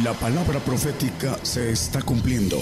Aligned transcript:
La 0.00 0.14
palabra 0.14 0.58
profética 0.58 1.38
se 1.42 1.70
está 1.70 2.00
cumpliendo. 2.00 2.56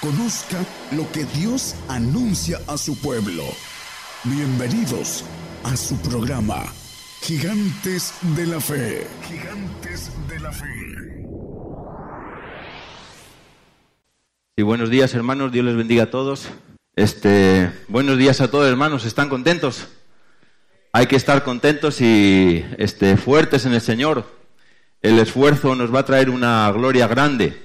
Conozca 0.00 0.64
lo 0.92 1.12
que 1.12 1.26
Dios 1.26 1.74
anuncia 1.86 2.58
a 2.66 2.78
su 2.78 2.98
pueblo. 2.98 3.44
Bienvenidos 4.24 5.22
a 5.64 5.76
su 5.76 5.98
programa, 5.98 6.64
Gigantes 7.20 8.14
de 8.34 8.46
la 8.46 8.58
Fe. 8.58 9.06
Gigantes 9.28 10.10
de 10.26 10.40
la 10.40 10.50
Fe. 10.50 11.26
Y 14.56 14.62
buenos 14.62 14.88
días, 14.88 15.12
hermanos. 15.12 15.52
Dios 15.52 15.66
les 15.66 15.76
bendiga 15.76 16.04
a 16.04 16.10
todos. 16.10 16.48
Este, 16.94 17.70
buenos 17.88 18.16
días 18.16 18.40
a 18.40 18.50
todos, 18.50 18.66
hermanos. 18.66 19.04
¿Están 19.04 19.28
contentos? 19.28 19.88
Hay 20.94 21.06
que 21.06 21.16
estar 21.16 21.44
contentos 21.44 22.00
y 22.00 22.64
este, 22.78 23.18
fuertes 23.18 23.66
en 23.66 23.74
el 23.74 23.82
Señor 23.82 24.35
el 25.02 25.18
esfuerzo 25.18 25.74
nos 25.74 25.94
va 25.94 26.00
a 26.00 26.04
traer 26.04 26.30
una 26.30 26.70
gloria 26.72 27.06
grande. 27.06 27.56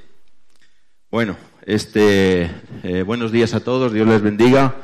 Bueno, 1.09 1.37
este, 1.65 2.49
eh, 2.83 3.03
buenos 3.03 3.31
días 3.31 3.53
a 3.53 3.63
todos, 3.63 3.93
Dios 3.93 4.07
les 4.07 4.21
bendiga. 4.21 4.75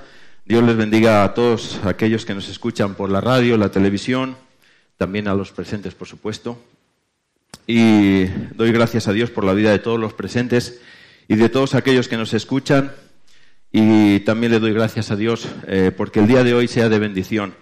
Dios 0.45 0.63
les 0.63 0.77
bendiga 0.77 1.25
a 1.25 1.33
todos 1.33 1.79
aquellos 1.83 2.25
que 2.25 2.33
nos 2.33 2.47
escuchan 2.47 2.95
por 2.95 3.09
la 3.09 3.19
radio, 3.19 3.57
la 3.57 3.69
televisión, 3.69 4.37
también 4.95 5.27
a 5.27 5.33
los 5.33 5.51
presentes, 5.51 5.93
por 5.93 6.07
supuesto. 6.07 6.57
Y 7.67 8.27
doy 8.55 8.71
gracias 8.71 9.09
a 9.09 9.11
Dios 9.11 9.29
por 9.29 9.43
la 9.43 9.53
vida 9.53 9.71
de 9.71 9.79
todos 9.79 9.99
los 9.99 10.13
presentes 10.13 10.79
y 11.27 11.35
de 11.35 11.49
todos 11.49 11.75
aquellos 11.75 12.07
que 12.07 12.15
nos 12.15 12.33
escuchan. 12.33 12.93
Y 13.73 14.21
también 14.21 14.53
le 14.53 14.59
doy 14.59 14.71
gracias 14.71 15.11
a 15.11 15.17
Dios 15.17 15.49
eh, 15.67 15.91
porque 15.95 16.21
el 16.21 16.27
día 16.27 16.45
de 16.45 16.53
hoy 16.53 16.69
sea 16.69 16.87
de 16.87 16.99
bendición. 16.99 17.53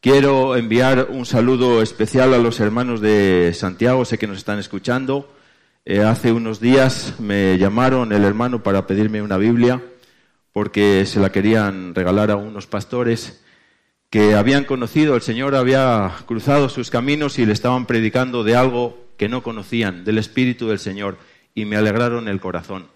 Quiero 0.00 0.54
enviar 0.54 1.08
un 1.10 1.26
saludo 1.26 1.82
especial 1.82 2.32
a 2.32 2.38
los 2.38 2.60
hermanos 2.60 3.00
de 3.00 3.50
Santiago, 3.52 4.04
sé 4.04 4.16
que 4.16 4.28
nos 4.28 4.38
están 4.38 4.60
escuchando. 4.60 5.28
Eh, 5.84 6.02
hace 6.02 6.30
unos 6.30 6.60
días 6.60 7.18
me 7.18 7.58
llamaron 7.58 8.12
el 8.12 8.22
hermano 8.22 8.62
para 8.62 8.86
pedirme 8.86 9.22
una 9.22 9.38
Biblia 9.38 9.82
porque 10.52 11.04
se 11.04 11.18
la 11.18 11.32
querían 11.32 11.96
regalar 11.96 12.30
a 12.30 12.36
unos 12.36 12.68
pastores 12.68 13.42
que 14.08 14.36
habían 14.36 14.66
conocido, 14.66 15.16
el 15.16 15.22
Señor 15.22 15.56
había 15.56 16.12
cruzado 16.26 16.68
sus 16.68 16.90
caminos 16.90 17.40
y 17.40 17.44
le 17.44 17.52
estaban 17.52 17.84
predicando 17.84 18.44
de 18.44 18.54
algo 18.54 19.04
que 19.16 19.28
no 19.28 19.42
conocían, 19.42 20.04
del 20.04 20.18
Espíritu 20.18 20.68
del 20.68 20.78
Señor, 20.78 21.18
y 21.56 21.64
me 21.64 21.76
alegraron 21.76 22.28
el 22.28 22.38
corazón. 22.38 22.86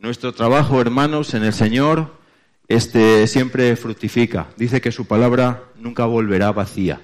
Nuestro 0.00 0.34
trabajo, 0.34 0.80
hermanos, 0.80 1.34
en 1.34 1.44
el 1.44 1.52
Señor 1.52 2.17
este 2.68 3.26
siempre 3.26 3.74
fructifica. 3.76 4.48
Dice 4.56 4.80
que 4.80 4.92
su 4.92 5.06
palabra 5.06 5.64
nunca 5.76 6.04
volverá 6.04 6.52
vacía, 6.52 7.00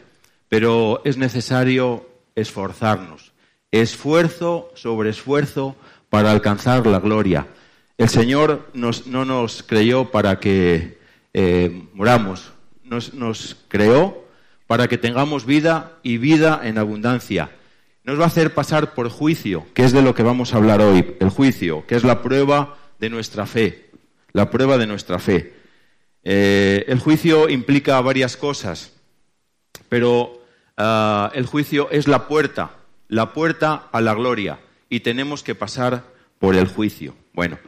pero 0.48 1.00
es 1.04 1.16
necesario 1.16 2.06
esforzarnos. 2.34 3.32
Esfuerzo 3.70 4.70
sobre 4.74 5.10
esfuerzo 5.10 5.74
para 6.10 6.30
alcanzar 6.30 6.86
la 6.86 7.00
gloria. 7.00 7.48
El 7.96 8.08
Señor 8.08 8.68
no 8.74 9.24
nos 9.24 9.62
creyó 9.62 10.10
para 10.10 10.38
que 10.38 10.98
eh, 11.32 11.86
moramos, 11.94 12.52
nos, 12.84 13.14
nos 13.14 13.56
creó 13.68 14.22
para 14.66 14.86
que 14.86 14.98
tengamos 14.98 15.46
vida 15.46 15.98
y 16.02 16.18
vida 16.18 16.60
en 16.62 16.78
abundancia. 16.78 17.50
Nos 18.04 18.20
va 18.20 18.24
a 18.24 18.28
hacer 18.28 18.52
pasar 18.52 18.94
por 18.94 19.08
juicio, 19.08 19.66
que 19.72 19.84
es 19.84 19.92
de 19.92 20.02
lo 20.02 20.14
que 20.14 20.22
vamos 20.22 20.52
a 20.52 20.58
hablar 20.58 20.82
hoy, 20.82 21.16
el 21.20 21.30
juicio, 21.30 21.86
que 21.86 21.94
es 21.94 22.04
la 22.04 22.22
prueba 22.22 22.76
de 22.98 23.08
nuestra 23.08 23.46
fe 23.46 23.83
la 24.34 24.50
prueba 24.50 24.77
de 24.77 24.86
nuestra 24.86 25.18
fe. 25.18 25.54
Eh, 26.24 26.84
el 26.88 26.98
juicio 26.98 27.48
implica 27.48 28.00
varias 28.00 28.36
cosas, 28.36 28.92
pero 29.88 30.42
ah, 30.77 31.30
el 31.34 31.46
juicio 31.46 31.88
es 31.90 32.08
la 32.08 32.28
puerta, 32.28 32.72
la 33.08 33.32
puerta 33.32 33.88
a 33.92 34.00
la 34.00 34.12
gloria, 34.12 34.58
y 34.90 35.00
tenemos 35.00 35.42
que 35.42 35.55
pasar 35.55 36.05
por 36.38 36.56
el 36.56 36.66
juicio. 36.66 37.14
Bueno, 37.32 37.58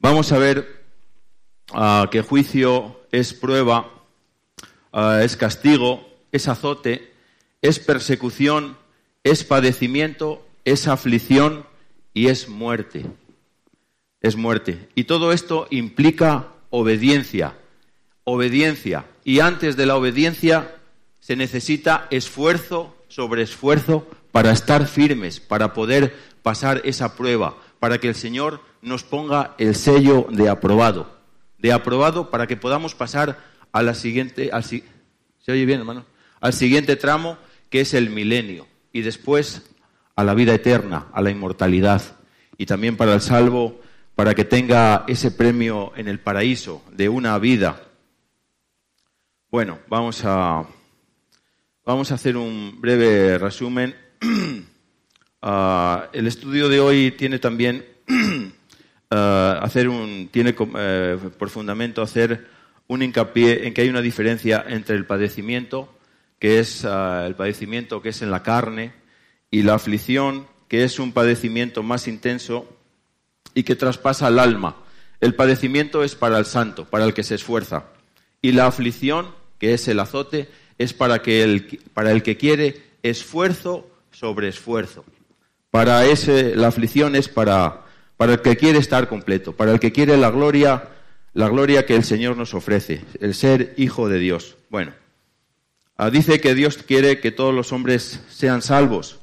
vamos 0.00 0.32
a 0.32 0.38
ver 0.38 0.84
uh, 1.72 2.08
que 2.10 2.22
juicio 2.22 3.00
es 3.12 3.34
prueba, 3.34 3.90
ah, 4.92 5.20
es 5.22 5.36
castigo, 5.36 6.08
es 6.32 6.48
azote, 6.48 7.12
es 7.60 7.78
persecución, 7.78 8.78
es 9.22 9.44
padecimiento, 9.44 10.46
es 10.64 10.88
aflicción 10.88 11.66
y 12.14 12.28
es 12.28 12.48
muerte 12.48 13.04
es 14.26 14.36
muerte. 14.36 14.88
Y 14.94 15.04
todo 15.04 15.32
esto 15.32 15.66
implica 15.70 16.48
obediencia, 16.70 17.54
obediencia. 18.24 19.06
Y 19.24 19.40
antes 19.40 19.76
de 19.76 19.86
la 19.86 19.96
obediencia 19.96 20.76
se 21.20 21.36
necesita 21.36 22.06
esfuerzo 22.10 22.96
sobre 23.08 23.42
esfuerzo 23.42 24.06
para 24.32 24.52
estar 24.52 24.86
firmes, 24.86 25.40
para 25.40 25.72
poder 25.72 26.14
pasar 26.42 26.82
esa 26.84 27.16
prueba, 27.16 27.56
para 27.80 27.98
que 27.98 28.08
el 28.08 28.14
Señor 28.14 28.60
nos 28.82 29.02
ponga 29.02 29.54
el 29.58 29.74
sello 29.74 30.26
de 30.30 30.48
aprobado, 30.48 31.18
de 31.58 31.72
aprobado 31.72 32.30
para 32.30 32.46
que 32.46 32.56
podamos 32.56 32.94
pasar 32.94 33.38
a 33.72 33.82
la 33.82 33.94
siguiente, 33.94 34.50
¿se 34.62 35.52
oye 35.52 35.64
bien, 35.64 35.80
hermano? 35.80 36.04
Al 36.40 36.52
siguiente 36.52 36.96
tramo 36.96 37.38
que 37.70 37.80
es 37.80 37.94
el 37.94 38.10
milenio 38.10 38.66
y 38.92 39.02
después 39.02 39.62
a 40.14 40.24
la 40.24 40.34
vida 40.34 40.54
eterna, 40.54 41.06
a 41.12 41.20
la 41.22 41.30
inmortalidad 41.30 42.02
y 42.58 42.66
también 42.66 42.96
para 42.96 43.14
el 43.14 43.20
salvo 43.20 43.80
para 44.16 44.34
que 44.34 44.46
tenga 44.46 45.04
ese 45.06 45.30
premio 45.30 45.92
en 45.94 46.08
el 46.08 46.18
paraíso 46.18 46.82
de 46.90 47.10
una 47.10 47.38
vida. 47.38 47.82
Bueno, 49.50 49.78
vamos 49.88 50.22
a, 50.24 50.66
vamos 51.84 52.10
a 52.10 52.14
hacer 52.14 52.36
un 52.36 52.80
breve 52.80 53.38
resumen. 53.38 53.94
Ah, 55.48 56.08
el 56.12 56.26
estudio 56.26 56.68
de 56.68 56.80
hoy 56.80 57.12
tiene 57.12 57.38
también 57.38 57.86
ah, 59.10 59.60
hacer 59.62 59.88
un, 59.88 60.28
tiene 60.32 60.56
eh, 60.76 61.18
por 61.38 61.50
fundamento 61.50 62.02
hacer 62.02 62.48
un 62.88 63.02
hincapié 63.02 63.64
en 63.64 63.74
que 63.74 63.82
hay 63.82 63.88
una 63.88 64.00
diferencia 64.00 64.64
entre 64.66 64.96
el 64.96 65.04
padecimiento, 65.04 65.94
que 66.40 66.58
es 66.58 66.84
ah, 66.84 67.24
el 67.26 67.36
padecimiento 67.36 68.02
que 68.02 68.08
es 68.08 68.22
en 68.22 68.32
la 68.32 68.42
carne, 68.42 68.92
y 69.48 69.62
la 69.62 69.74
aflicción, 69.74 70.48
que 70.66 70.82
es 70.82 70.98
un 70.98 71.12
padecimiento 71.12 71.84
más 71.84 72.08
intenso 72.08 72.75
y 73.56 73.64
que 73.64 73.74
traspasa 73.74 74.28
el 74.28 74.38
alma. 74.38 74.76
El 75.18 75.34
padecimiento 75.34 76.04
es 76.04 76.14
para 76.14 76.38
el 76.38 76.44
santo, 76.44 76.84
para 76.84 77.06
el 77.06 77.14
que 77.14 77.24
se 77.24 77.34
esfuerza. 77.34 77.86
Y 78.42 78.52
la 78.52 78.66
aflicción, 78.66 79.28
que 79.58 79.72
es 79.72 79.88
el 79.88 79.98
azote, 79.98 80.48
es 80.78 80.92
para, 80.92 81.22
que 81.22 81.42
el, 81.42 81.80
para 81.94 82.12
el 82.12 82.22
que 82.22 82.36
quiere 82.36 82.82
esfuerzo 83.02 83.88
sobre 84.12 84.48
esfuerzo. 84.48 85.06
Para 85.70 86.04
ese, 86.04 86.54
la 86.54 86.68
aflicción 86.68 87.16
es 87.16 87.28
para, 87.28 87.86
para 88.18 88.34
el 88.34 88.42
que 88.42 88.58
quiere 88.58 88.78
estar 88.78 89.08
completo, 89.08 89.54
para 89.54 89.72
el 89.72 89.80
que 89.80 89.90
quiere 89.90 90.18
la 90.18 90.30
gloria, 90.30 90.90
la 91.32 91.48
gloria 91.48 91.86
que 91.86 91.96
el 91.96 92.04
Señor 92.04 92.36
nos 92.36 92.52
ofrece, 92.52 93.04
el 93.20 93.34
ser 93.34 93.72
hijo 93.78 94.10
de 94.10 94.18
Dios. 94.18 94.56
Bueno, 94.68 94.92
ah, 95.96 96.10
dice 96.10 96.40
que 96.40 96.54
Dios 96.54 96.76
quiere 96.76 97.20
que 97.20 97.30
todos 97.30 97.54
los 97.54 97.72
hombres 97.72 98.20
sean 98.28 98.60
salvos 98.60 99.18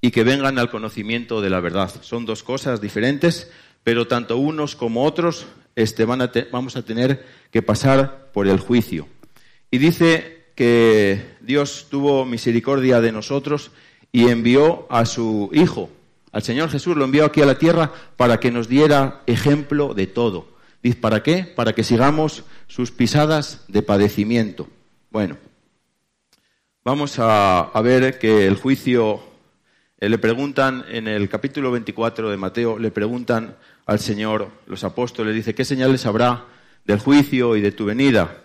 y 0.00 0.10
que 0.10 0.24
vengan 0.24 0.58
al 0.58 0.70
conocimiento 0.70 1.40
de 1.40 1.50
la 1.50 1.60
verdad. 1.60 1.92
Son 2.02 2.26
dos 2.26 2.42
cosas 2.42 2.80
diferentes, 2.80 3.50
pero 3.82 4.06
tanto 4.06 4.36
unos 4.36 4.76
como 4.76 5.04
otros 5.04 5.46
este, 5.74 6.04
vamos 6.04 6.76
a 6.76 6.82
tener 6.82 7.24
que 7.50 7.62
pasar 7.62 8.30
por 8.32 8.48
el 8.48 8.60
juicio. 8.60 9.08
Y 9.70 9.78
dice 9.78 10.46
que 10.54 11.36
Dios 11.40 11.86
tuvo 11.90 12.24
misericordia 12.24 13.00
de 13.00 13.12
nosotros 13.12 13.70
y 14.12 14.28
envió 14.28 14.86
a 14.90 15.04
su 15.04 15.50
Hijo, 15.52 15.90
al 16.36 16.42
Señor 16.42 16.68
Jesús, 16.68 16.96
lo 16.96 17.06
envió 17.06 17.24
aquí 17.24 17.40
a 17.40 17.46
la 17.46 17.58
tierra 17.58 17.92
para 18.18 18.38
que 18.40 18.50
nos 18.50 18.68
diera 18.68 19.22
ejemplo 19.26 19.94
de 19.94 20.06
todo. 20.06 20.48
Dice, 20.82 20.98
¿para 20.98 21.22
qué? 21.22 21.44
Para 21.44 21.72
que 21.72 21.82
sigamos 21.82 22.44
sus 22.66 22.90
pisadas 22.90 23.64
de 23.68 23.80
padecimiento. 23.80 24.68
Bueno, 25.10 25.38
vamos 26.84 27.16
a, 27.18 27.70
ver 27.82 28.18
que 28.18 28.46
el 28.46 28.56
juicio 28.56 29.22
le 29.98 30.18
preguntan 30.18 30.84
en 30.88 31.08
el 31.08 31.28
capítulo 31.28 31.70
24 31.70 32.30
de 32.30 32.36
Mateo, 32.36 32.78
le 32.78 32.90
preguntan 32.90 33.56
al 33.86 33.98
Señor, 33.98 34.50
los 34.66 34.84
apóstoles, 34.84 35.34
dice, 35.34 35.54
¿qué 35.54 35.64
señales 35.64 36.04
habrá 36.06 36.44
del 36.84 36.98
juicio 36.98 37.56
y 37.56 37.60
de 37.60 37.72
tu 37.72 37.86
venida? 37.86 38.42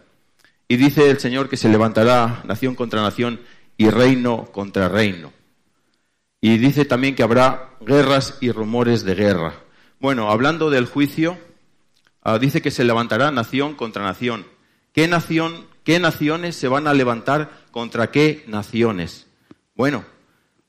Y 0.68 0.77
dice 0.77 1.09
el 1.09 1.19
Señor 1.19 1.50
que 1.50 1.57
se 1.57 1.68
levantará 1.68 2.42
nación 2.45 2.75
contra 2.75 3.01
nación 3.01 3.42
y 3.75 3.89
reino 3.89 4.45
contra 4.53 4.88
reino. 4.88 5.33
Y 6.39 6.57
dice 6.57 6.86
también 6.86 7.15
que 7.15 7.24
habrá 7.24 7.71
guerras 7.81 8.38
y 8.39 8.51
rumores 8.51 9.03
de 9.03 9.15
guerra. 9.15 9.53
Bueno, 10.00 10.31
hablando 10.31 10.69
del 10.69 10.86
juicio, 10.86 11.38
ah, 12.24 12.39
dice 12.39 12.62
que 12.62 12.71
se 12.71 12.86
levantará 12.86 13.30
nación 13.31 13.75
contra 13.75 14.03
nación. 14.03 14.45
¿Qué 14.94 15.07
nación, 15.07 15.68
qué 15.83 16.00
naciones 16.00 16.56
se 16.56 16.68
van 16.68 16.88
a 16.88 16.94
levantar 16.94 17.51
contra 17.71 18.09
qué 18.09 18.44
naciones? 18.48 19.27
Bueno, 19.75 20.06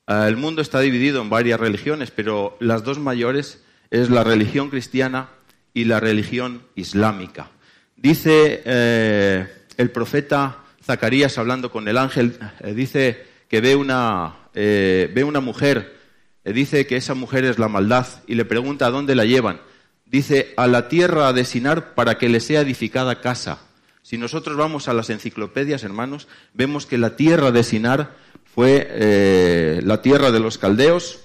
el 0.07 0.37
mundo 0.37 0.61
está 0.61 0.79
dividido 0.79 1.21
en 1.21 1.29
varias 1.29 1.59
religiones, 1.59 2.11
pero 2.11 2.57
las 2.59 2.83
dos 2.83 2.99
mayores 2.99 3.63
es 3.89 4.09
la 4.09 4.23
religión 4.23 4.69
cristiana 4.69 5.29
y 5.73 5.85
la 5.85 5.99
religión 5.99 6.63
islámica. 6.75 7.51
Dice 7.95 8.61
eh, 8.65 9.47
el 9.77 9.91
profeta 9.91 10.57
Zacarías 10.83 11.37
hablando 11.37 11.71
con 11.71 11.87
el 11.87 11.97
ángel, 11.97 12.37
eh, 12.59 12.73
dice 12.73 13.25
que 13.47 13.61
ve 13.61 13.75
una, 13.75 14.35
eh, 14.53 15.09
ve 15.13 15.23
una 15.23 15.39
mujer 15.39 16.03
eh, 16.43 16.53
dice 16.53 16.85
que 16.85 16.97
esa 16.97 17.13
mujer 17.13 17.45
es 17.45 17.57
la 17.57 17.67
maldad 17.67 18.07
y 18.27 18.35
le 18.35 18.45
pregunta 18.45 18.87
a 18.87 18.91
dónde 18.91 19.15
la 19.15 19.25
llevan. 19.25 19.61
Dice, 20.05 20.53
a 20.57 20.67
la 20.67 20.89
tierra 20.89 21.33
de 21.33 21.45
Sinar 21.45 21.95
para 21.95 22.17
que 22.17 22.29
le 22.29 22.39
sea 22.39 22.61
edificada 22.61 23.21
casa. 23.21 23.59
Si 24.03 24.17
nosotros 24.17 24.57
vamos 24.57 24.89
a 24.89 24.93
las 24.93 25.09
enciclopedias, 25.09 25.83
hermanos, 25.83 26.27
vemos 26.53 26.85
que 26.85 26.97
la 26.97 27.15
tierra 27.15 27.51
de 27.51 27.63
Sinar 27.63 28.11
fue 28.43 28.85
eh, 28.89 29.81
la 29.83 30.01
tierra 30.01 30.29
de 30.31 30.41
los 30.41 30.57
caldeos. 30.57 31.21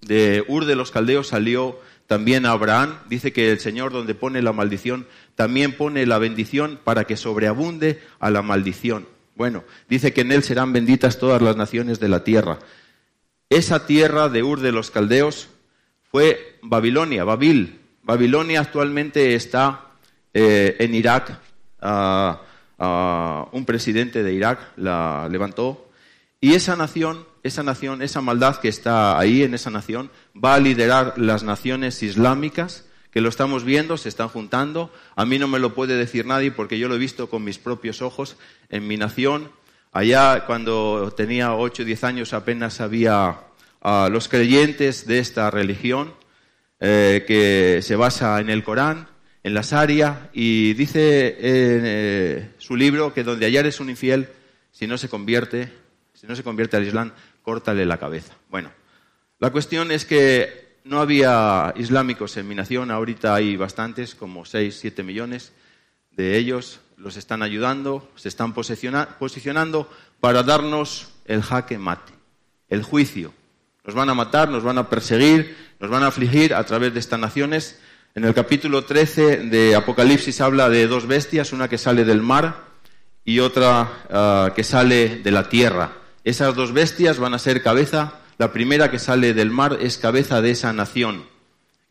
De 0.00 0.44
Ur 0.48 0.64
de 0.64 0.74
los 0.74 0.90
caldeos 0.90 1.28
salió 1.28 1.78
también 2.08 2.44
Abraham. 2.44 2.98
Dice 3.08 3.32
que 3.32 3.52
el 3.52 3.60
Señor 3.60 3.92
donde 3.92 4.16
pone 4.16 4.42
la 4.42 4.52
maldición, 4.52 5.06
también 5.36 5.76
pone 5.76 6.06
la 6.06 6.18
bendición 6.18 6.80
para 6.82 7.04
que 7.04 7.16
sobreabunde 7.16 8.02
a 8.18 8.30
la 8.30 8.42
maldición. 8.42 9.06
Bueno, 9.36 9.62
dice 9.88 10.12
que 10.12 10.22
en 10.22 10.32
él 10.32 10.42
serán 10.42 10.72
benditas 10.72 11.20
todas 11.20 11.40
las 11.40 11.56
naciones 11.56 12.00
de 12.00 12.08
la 12.08 12.24
tierra. 12.24 12.58
Esa 13.48 13.86
tierra 13.86 14.28
de 14.28 14.42
Ur 14.42 14.58
de 14.58 14.72
los 14.72 14.90
caldeos 14.90 15.48
fue 16.10 16.58
Babilonia, 16.62 17.22
Babil. 17.22 17.78
Babilonia 18.02 18.60
actualmente 18.60 19.36
está 19.36 19.92
eh, 20.34 20.74
en 20.80 20.92
Irak. 20.92 21.45
Un 22.78 23.64
presidente 23.64 24.22
de 24.22 24.32
Irak 24.32 24.60
la 24.76 25.28
levantó. 25.30 25.88
Y 26.40 26.54
esa 26.54 26.76
nación, 26.76 27.26
esa 27.42 27.62
nación, 27.62 28.02
esa 28.02 28.20
maldad 28.20 28.56
que 28.56 28.68
está 28.68 29.18
ahí 29.18 29.42
en 29.42 29.54
esa 29.54 29.70
nación, 29.70 30.10
va 30.34 30.54
a 30.54 30.60
liderar 30.60 31.14
las 31.16 31.42
naciones 31.42 32.02
islámicas 32.02 32.84
que 33.10 33.22
lo 33.22 33.30
estamos 33.30 33.64
viendo, 33.64 33.96
se 33.96 34.10
están 34.10 34.28
juntando. 34.28 34.92
A 35.14 35.24
mí 35.24 35.38
no 35.38 35.48
me 35.48 35.58
lo 35.58 35.74
puede 35.74 35.96
decir 35.96 36.26
nadie 36.26 36.50
porque 36.50 36.78
yo 36.78 36.86
lo 36.86 36.96
he 36.96 36.98
visto 36.98 37.30
con 37.30 37.42
mis 37.44 37.56
propios 37.56 38.02
ojos 38.02 38.36
en 38.68 38.86
mi 38.86 38.98
nación. 38.98 39.50
Allá 39.90 40.44
cuando 40.44 41.14
tenía 41.16 41.54
8 41.54 41.82
o 41.82 41.86
10 41.86 42.04
años 42.04 42.34
apenas 42.34 42.82
había 42.82 43.38
los 44.10 44.28
creyentes 44.28 45.06
de 45.06 45.18
esta 45.18 45.50
religión 45.50 46.12
eh, 46.78 47.24
que 47.26 47.80
se 47.80 47.96
basa 47.96 48.38
en 48.40 48.50
el 48.50 48.62
Corán, 48.62 49.08
en 49.46 49.54
la 49.54 49.60
Sharia, 49.62 50.28
y 50.32 50.74
dice 50.74 51.28
en 51.38 51.82
eh, 51.84 52.50
su 52.58 52.74
libro 52.74 53.14
que 53.14 53.22
donde 53.22 53.46
es 53.46 53.78
un 53.78 53.88
infiel, 53.88 54.28
si 54.72 54.88
no 54.88 54.98
se 54.98 55.08
convierte, 55.08 55.72
si 56.14 56.26
no 56.26 56.34
se 56.34 56.42
convierte 56.42 56.76
al 56.76 56.84
Islam, 56.84 57.12
córtale 57.42 57.86
la 57.86 57.96
cabeza. 57.96 58.34
Bueno, 58.50 58.72
la 59.38 59.52
cuestión 59.52 59.92
es 59.92 60.04
que 60.04 60.78
no 60.82 61.00
había 61.00 61.72
islámicos 61.76 62.36
en 62.38 62.48
mi 62.48 62.56
nación, 62.56 62.90
ahorita 62.90 63.36
hay 63.36 63.56
bastantes, 63.56 64.16
como 64.16 64.44
6, 64.44 64.78
7 64.80 65.04
millones 65.04 65.52
de 66.10 66.36
ellos, 66.36 66.80
los 66.96 67.16
están 67.16 67.44
ayudando, 67.44 68.10
se 68.16 68.26
están 68.26 68.52
posicionando 68.52 69.88
para 70.18 70.42
darnos 70.42 71.10
el 71.24 71.42
jaque 71.42 71.78
mate, 71.78 72.14
el 72.68 72.82
juicio. 72.82 73.32
Nos 73.84 73.94
van 73.94 74.10
a 74.10 74.14
matar, 74.14 74.48
nos 74.48 74.64
van 74.64 74.78
a 74.78 74.90
perseguir, 74.90 75.56
nos 75.78 75.88
van 75.88 76.02
a 76.02 76.08
afligir 76.08 76.52
a 76.52 76.64
través 76.64 76.92
de 76.92 76.98
estas 76.98 77.20
naciones. 77.20 77.78
En 78.16 78.24
el 78.24 78.32
capítulo 78.32 78.82
13 78.82 79.42
de 79.50 79.74
Apocalipsis 79.74 80.40
habla 80.40 80.70
de 80.70 80.86
dos 80.86 81.06
bestias, 81.06 81.52
una 81.52 81.68
que 81.68 81.76
sale 81.76 82.02
del 82.02 82.22
mar 82.22 82.64
y 83.26 83.40
otra 83.40 83.92
ah, 84.08 84.52
que 84.56 84.64
sale 84.64 85.16
de 85.16 85.30
la 85.30 85.50
tierra. 85.50 85.92
Esas 86.24 86.54
dos 86.54 86.72
bestias 86.72 87.18
van 87.18 87.34
a 87.34 87.38
ser 87.38 87.62
cabeza 87.62 88.14
la 88.38 88.54
primera 88.54 88.90
que 88.90 88.98
sale 88.98 89.34
del 89.34 89.50
mar 89.50 89.76
es 89.82 89.98
cabeza 89.98 90.40
de 90.40 90.52
esa 90.52 90.72
nación 90.72 91.26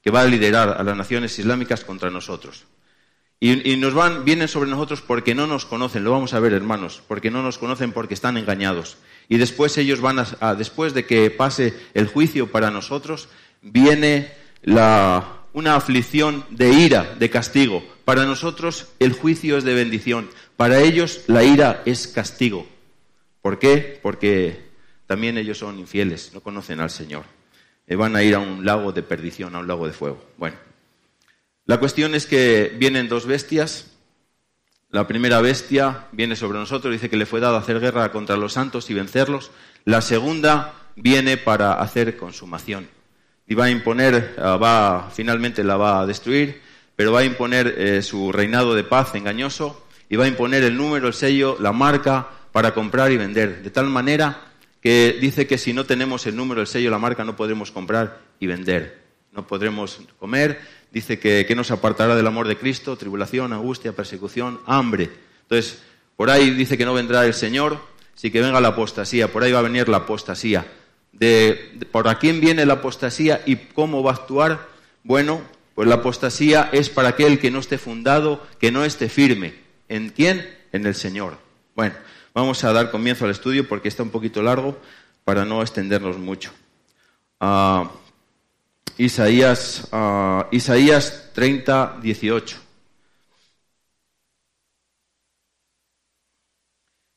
que 0.01 0.09
va 0.09 0.21
a 0.21 0.25
liderar 0.25 0.69
a 0.79 0.83
las 0.83 0.97
naciones 0.97 1.37
islámicas 1.37 1.85
contra 1.85 2.09
nosotros. 2.09 2.65
Y, 3.39 3.75
nos 3.75 3.93
van, 3.93 4.25
vienen 4.25 4.47
sobre 4.47 4.71
nosotros 4.71 5.03
porque 5.03 5.35
no 5.35 5.45
nos 5.45 5.65
conocen, 5.65 6.03
lo 6.03 6.09
vamos 6.09 6.33
a 6.33 6.39
ver 6.39 6.53
hermanos, 6.53 7.03
porque 7.07 7.29
no 7.29 7.43
nos 7.43 7.59
conocen 7.59 7.91
porque 7.91 8.15
están 8.15 8.37
engañados. 8.37 8.97
Y 9.29 9.37
después 9.37 9.77
ellos 9.77 10.01
van 10.01 10.25
después 10.57 10.95
de 10.95 11.05
que 11.05 11.29
pase 11.29 11.75
el 11.93 12.07
juicio 12.07 12.51
para 12.51 12.71
nosotros, 12.71 13.29
viene 13.61 14.33
la, 14.63 15.44
una 15.55 15.75
aflicción 15.75 16.45
de 16.49 16.69
ira, 16.69 17.15
de 17.17 17.29
castigo. 17.29 17.81
Para 18.03 18.25
nosotros 18.25 18.89
el 18.99 19.13
juicio 19.13 19.57
es 19.57 19.63
de 19.63 19.73
bendición, 19.73 20.29
para 20.57 20.81
ellos 20.81 21.23
la 21.27 21.43
ira 21.43 21.81
es 21.85 22.07
castigo. 22.07 22.67
¿Por 23.41 23.57
qué? 23.57 23.97
Porque 24.03 24.65
también 25.07 25.37
ellos 25.37 25.57
son 25.57 25.79
infieles, 25.79 26.31
no 26.33 26.41
conocen 26.41 26.81
al 26.81 26.89
Señor. 26.89 27.23
Eh, 27.87 27.95
van 27.95 28.17
a 28.17 28.23
ir 28.23 28.35
a 28.35 28.39
un 28.39 28.65
lago 28.65 28.91
de 28.91 29.01
perdición, 29.01 29.55
a 29.55 29.59
un 29.59 29.67
lago 29.67 29.87
de 29.87 29.93
fuego. 29.93 30.21
Bueno, 30.37 30.57
la 31.65 31.79
cuestión 31.79 32.15
es 32.15 32.25
que 32.25 32.75
vienen 32.77 33.07
dos 33.07 33.25
bestias. 33.25 33.93
La 34.89 35.07
primera 35.07 35.39
bestia 35.39 36.07
viene 36.11 36.35
sobre 36.35 36.59
nosotros, 36.59 36.91
dice 36.91 37.09
que 37.09 37.17
le 37.17 37.25
fue 37.25 37.39
dado 37.39 37.55
hacer 37.55 37.79
guerra 37.79 38.11
contra 38.11 38.35
los 38.35 38.53
santos 38.53 38.89
y 38.89 38.93
vencerlos. 38.93 39.51
La 39.85 40.01
segunda 40.01 40.73
viene 40.97 41.37
para 41.37 41.73
hacer 41.75 42.17
consumación. 42.17 42.94
Y 43.47 43.53
va 43.53 43.65
a 43.65 43.69
imponer, 43.69 44.35
ah, 44.37 44.57
va, 44.57 45.11
finalmente 45.13 45.63
la 45.63 45.77
va 45.77 46.01
a 46.01 46.05
destruir, 46.05 46.61
pero 46.95 47.11
va 47.11 47.19
a 47.19 47.25
imponer 47.25 47.75
eh, 47.77 48.01
su 48.01 48.31
reinado 48.31 48.73
de 48.73 48.83
paz 48.83 49.13
engañoso 49.15 49.85
y 50.09 50.15
va 50.15 50.25
a 50.25 50.27
imponer 50.27 50.63
el 50.63 50.77
número, 50.77 51.07
el 51.07 51.13
sello, 51.13 51.57
la 51.59 51.71
marca 51.71 52.27
para 52.51 52.73
comprar 52.73 53.11
y 53.11 53.17
vender. 53.17 53.61
De 53.61 53.69
tal 53.69 53.87
manera 53.87 54.41
que 54.81 55.17
dice 55.19 55.47
que 55.47 55.57
si 55.57 55.73
no 55.73 55.85
tenemos 55.85 56.25
el 56.25 56.35
número, 56.35 56.61
el 56.61 56.67
sello, 56.67 56.89
la 56.89 56.99
marca, 56.99 57.23
no 57.23 57.35
podremos 57.35 57.71
comprar 57.71 58.19
y 58.39 58.47
vender. 58.47 59.03
No 59.31 59.45
podremos 59.45 59.99
comer. 60.19 60.61
Dice 60.91 61.19
que, 61.19 61.45
que 61.45 61.55
nos 61.55 61.71
apartará 61.71 62.15
del 62.15 62.27
amor 62.27 62.47
de 62.47 62.57
Cristo, 62.57 62.95
tribulación, 62.95 63.51
angustia, 63.51 63.91
persecución, 63.91 64.61
hambre. 64.65 65.09
Entonces, 65.41 65.81
por 66.15 66.29
ahí 66.29 66.51
dice 66.51 66.77
que 66.77 66.85
no 66.85 66.93
vendrá 66.93 67.25
el 67.25 67.33
Señor, 67.33 67.79
sí 68.13 68.31
que 68.31 68.41
venga 68.41 68.61
la 68.61 68.69
apostasía, 68.69 69.31
por 69.31 69.43
ahí 69.43 69.51
va 69.51 69.59
a 69.59 69.63
venir 69.63 69.89
la 69.89 69.97
apostasía. 69.97 70.65
De, 71.15 71.87
¿Por 71.91 72.07
a 72.07 72.19
quién 72.19 72.39
viene 72.39 72.65
la 72.65 72.75
apostasía 72.75 73.41
y 73.45 73.55
cómo 73.55 74.03
va 74.03 74.11
a 74.11 74.15
actuar? 74.15 74.67
Bueno, 75.03 75.41
pues 75.73 75.87
la 75.87 75.95
apostasía 75.95 76.69
es 76.71 76.89
para 76.89 77.09
aquel 77.09 77.39
que 77.39 77.51
no 77.51 77.59
esté 77.59 77.77
fundado, 77.77 78.45
que 78.59 78.71
no 78.71 78.85
esté 78.85 79.09
firme. 79.09 79.55
¿En 79.89 80.09
quién? 80.09 80.47
En 80.71 80.85
el 80.85 80.95
Señor. 80.95 81.37
Bueno, 81.75 81.95
Vamos 82.35 82.61
a 82.65 82.73
dar 82.73 82.91
comienzo 82.91 83.23
al 83.23 83.31
estudio 83.31 83.65
porque 83.65 83.87
está 83.87 84.03
un 84.03 84.09
poquito 84.09 84.43
largo 84.43 84.77
para 85.23 85.45
no 85.45 85.61
extendernos 85.61 86.17
mucho. 86.17 86.51
Ah, 87.39 87.89
Isaías, 88.97 89.87
uh, 89.93 90.43
Isaías 90.51 91.31
30, 91.33 91.99
18. 92.01 92.57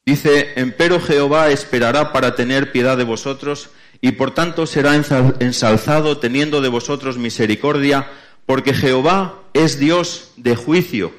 Dice, 0.07 0.53
empero 0.55 1.01
Jehová 1.01 1.51
esperará 1.51 2.13
para 2.13 2.37
tener 2.37 2.71
piedad 2.71 2.97
de 2.97 3.03
vosotros, 3.03 3.71
y 4.01 4.13
por 4.13 4.33
tanto 4.33 4.67
será 4.67 4.95
ensalzado 4.95 6.19
teniendo 6.19 6.61
de 6.61 6.69
vosotros 6.69 7.19
misericordia, 7.19 8.09
porque 8.47 8.73
Jehová 8.73 9.43
es 9.53 9.79
Dios 9.79 10.33
de 10.37 10.57
juicio. 10.57 11.13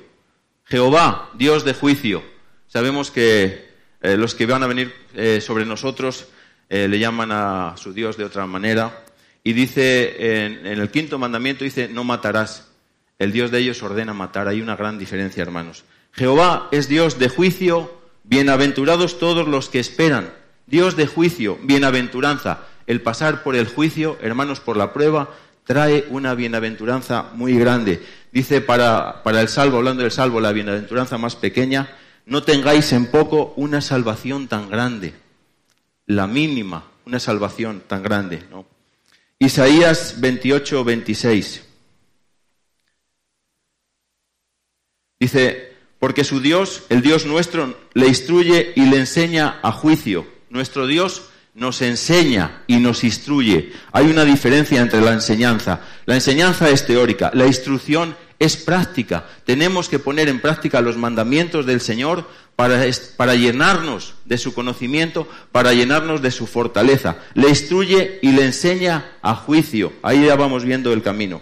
Jehová, 0.64 1.30
Dios 1.34 1.66
de 1.66 1.74
juicio. 1.74 2.24
Sabemos 2.68 3.12
que 3.12 3.70
eh, 4.02 4.16
los 4.16 4.36
que 4.36 4.46
van 4.46 4.64
a 4.64 4.68
venir 4.68 4.94
eh, 5.16 5.42
sobre 5.42 5.66
nosotros 5.66 6.28
eh, 6.70 6.88
le 6.88 7.00
llaman 7.00 7.32
a 7.32 7.76
su 7.76 7.92
Dios 7.92 8.18
de 8.18 8.24
otra 8.24 8.46
manera. 8.46 9.04
Y 9.44 9.54
dice, 9.54 10.46
en, 10.46 10.66
en, 10.66 10.80
el 10.80 10.92
quinto 10.92 11.18
mandamiento 11.18 11.64
dice, 11.64 11.88
no 11.88 12.04
matarás. 12.04 12.68
El 13.18 13.32
Dios 13.32 13.52
de 13.52 13.60
ellos 13.60 13.84
ordena 13.84 14.14
matar. 14.14 14.48
Hay 14.48 14.62
una 14.62 14.76
gran 14.76 14.98
diferencia, 14.98 15.42
hermanos. 15.42 15.84
Jehová 16.12 16.70
es 16.72 16.88
Dios 16.88 17.20
de 17.20 17.30
juicio, 17.30 17.92
bienaventurados 18.24 19.20
todos 19.20 19.48
los 19.48 19.70
que 19.70 19.80
esperan. 19.80 20.32
Dios 20.68 20.96
de 20.96 21.08
juicio, 21.08 21.58
bienaventuranza. 21.64 22.69
El 22.90 23.04
pasar 23.04 23.44
por 23.44 23.56
el 23.56 23.68
juicio, 23.68 24.18
hermanos, 24.20 24.62
por 24.62 24.76
la 24.76 24.94
prueba, 24.94 25.30
trae 25.64 26.08
una 26.10 26.34
bienaventuranza 26.34 27.30
muy 27.36 27.54
grande. 27.54 28.04
Dice 28.32 28.62
para, 28.62 29.22
para 29.22 29.42
el 29.42 29.48
salvo, 29.48 29.78
hablando 29.78 30.02
del 30.02 30.12
salvo, 30.12 30.42
la 30.42 30.52
bienaventuranza 30.52 31.20
más 31.20 31.36
pequeña, 31.36 31.96
no 32.26 32.42
tengáis 32.42 32.92
en 32.92 33.06
poco 33.06 33.54
una 33.58 33.82
salvación 33.82 34.48
tan 34.48 34.72
grande, 34.72 35.14
la 36.08 36.26
mínima, 36.26 36.86
una 37.06 37.20
salvación 37.20 37.84
tan 37.86 38.02
grande. 38.02 38.42
¿no? 38.50 38.66
Isaías 39.38 40.16
28, 40.20 40.84
26. 40.84 41.68
Dice, 45.20 45.74
porque 46.00 46.24
su 46.24 46.40
Dios, 46.40 46.86
el 46.90 47.04
Dios 47.04 47.28
nuestro, 47.28 47.78
le 47.94 48.08
instruye 48.08 48.74
y 48.76 48.88
le 48.88 48.98
enseña 48.98 49.60
a 49.62 49.72
juicio. 49.72 50.26
Nuestro 50.50 50.88
Dios 50.88 51.29
nos 51.54 51.82
enseña 51.82 52.64
y 52.68 52.78
nos 52.78 53.04
instruye. 53.04 53.74
Hay 53.92 54.06
una 54.06 54.26
diferencia 54.26 54.82
entre 54.82 55.02
la 55.02 55.14
enseñanza. 55.14 55.82
La 56.06 56.16
enseñanza 56.16 56.70
es 56.70 56.86
teórica, 56.86 57.32
la 57.34 57.46
instrucción 57.46 58.16
es 58.40 58.56
práctica. 58.56 59.26
Tenemos 59.46 59.90
que 59.90 60.00
poner 60.00 60.30
en 60.30 60.40
práctica 60.40 60.82
los 60.82 60.98
mandamientos 60.98 61.66
del 61.66 61.82
Señor 61.82 62.28
para, 62.56 62.86
para, 63.18 63.36
llenarnos 63.36 64.16
de 64.26 64.38
su 64.38 64.54
conocimiento, 64.54 65.28
para 65.52 65.74
llenarnos 65.74 66.22
de 66.22 66.32
su 66.32 66.48
fortaleza. 66.48 67.18
Le 67.34 67.50
instruye 67.50 68.20
y 68.22 68.32
le 68.32 68.46
enseña 68.46 69.18
a 69.22 69.36
juicio. 69.36 69.94
Ahí 70.02 70.26
ya 70.26 70.36
vamos 70.36 70.64
viendo 70.64 70.94
el 70.94 71.02
camino. 71.02 71.42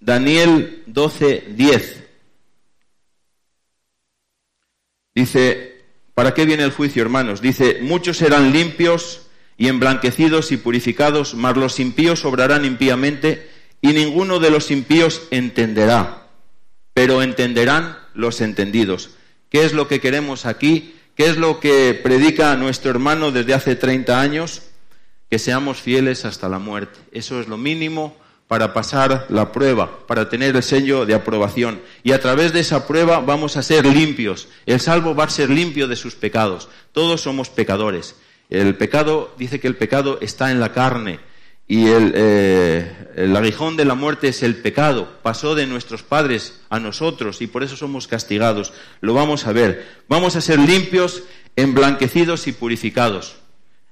Daniel 0.00 0.82
12, 0.86 1.48
10. 1.50 2.04
Dice, 5.14 5.84
¿para 6.14 6.32
qué 6.32 6.46
viene 6.46 6.62
el 6.62 6.70
juicio, 6.70 7.02
hermanos? 7.02 7.40
Dice, 7.40 7.78
muchos 7.82 8.16
serán 8.16 8.52
limpios 8.52 9.27
y 9.58 9.68
emblanquecidos 9.68 10.52
y 10.52 10.56
purificados, 10.56 11.34
mas 11.34 11.56
los 11.56 11.80
impíos 11.80 12.24
obrarán 12.24 12.64
impíamente, 12.64 13.50
y 13.82 13.88
ninguno 13.88 14.38
de 14.38 14.50
los 14.50 14.70
impíos 14.70 15.22
entenderá, 15.30 16.28
pero 16.94 17.22
entenderán 17.22 17.98
los 18.14 18.40
entendidos. 18.40 19.10
¿Qué 19.50 19.64
es 19.64 19.72
lo 19.72 19.88
que 19.88 20.00
queremos 20.00 20.46
aquí? 20.46 20.94
¿Qué 21.16 21.26
es 21.26 21.36
lo 21.36 21.58
que 21.58 21.98
predica 22.00 22.54
nuestro 22.56 22.90
hermano 22.90 23.32
desde 23.32 23.54
hace 23.54 23.74
30 23.74 24.20
años? 24.20 24.62
Que 25.28 25.38
seamos 25.38 25.80
fieles 25.80 26.24
hasta 26.24 26.48
la 26.48 26.58
muerte. 26.58 26.98
Eso 27.12 27.40
es 27.40 27.48
lo 27.48 27.56
mínimo 27.56 28.16
para 28.46 28.72
pasar 28.72 29.26
la 29.28 29.52
prueba, 29.52 30.06
para 30.06 30.28
tener 30.28 30.56
el 30.56 30.62
sello 30.62 31.04
de 31.04 31.14
aprobación. 31.14 31.80
Y 32.02 32.12
a 32.12 32.20
través 32.20 32.52
de 32.52 32.60
esa 32.60 32.86
prueba 32.86 33.20
vamos 33.20 33.56
a 33.56 33.62
ser 33.62 33.84
limpios. 33.84 34.48
El 34.66 34.80
salvo 34.80 35.14
va 35.14 35.24
a 35.24 35.30
ser 35.30 35.50
limpio 35.50 35.88
de 35.88 35.96
sus 35.96 36.14
pecados. 36.14 36.68
Todos 36.92 37.20
somos 37.20 37.50
pecadores. 37.50 38.14
El 38.48 38.76
pecado, 38.76 39.34
dice 39.38 39.60
que 39.60 39.68
el 39.68 39.76
pecado 39.76 40.18
está 40.20 40.50
en 40.50 40.60
la 40.60 40.72
carne. 40.72 41.20
Y 41.66 41.86
el, 41.88 42.12
eh, 42.14 43.10
el, 43.16 43.36
aguijón 43.36 43.76
de 43.76 43.84
la 43.84 43.94
muerte 43.94 44.28
es 44.28 44.42
el 44.42 44.56
pecado. 44.56 45.18
Pasó 45.22 45.54
de 45.54 45.66
nuestros 45.66 46.02
padres 46.02 46.60
a 46.70 46.80
nosotros 46.80 47.42
y 47.42 47.46
por 47.46 47.62
eso 47.62 47.76
somos 47.76 48.06
castigados. 48.06 48.72
Lo 49.02 49.12
vamos 49.12 49.46
a 49.46 49.52
ver. 49.52 49.86
Vamos 50.08 50.34
a 50.34 50.40
ser 50.40 50.58
limpios, 50.58 51.24
emblanquecidos 51.56 52.46
y 52.46 52.52
purificados. 52.52 53.36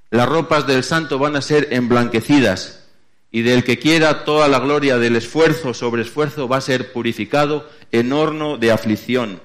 Las 0.09 0.27
ropas 0.27 0.65
del 0.65 0.83
santo 0.83 1.19
van 1.19 1.35
a 1.35 1.41
ser 1.41 1.67
emblanquecidas 1.71 2.85
y 3.29 3.41
del 3.41 3.63
que 3.63 3.77
quiera 3.77 4.23
toda 4.23 4.47
la 4.47 4.59
gloria 4.59 4.97
del 4.97 5.15
esfuerzo 5.15 5.73
sobre 5.73 6.01
esfuerzo 6.01 6.47
va 6.47 6.57
a 6.57 6.61
ser 6.61 6.93
purificado 6.93 7.69
en 7.91 8.13
horno 8.13 8.57
de 8.57 8.71
aflicción. 8.71 9.41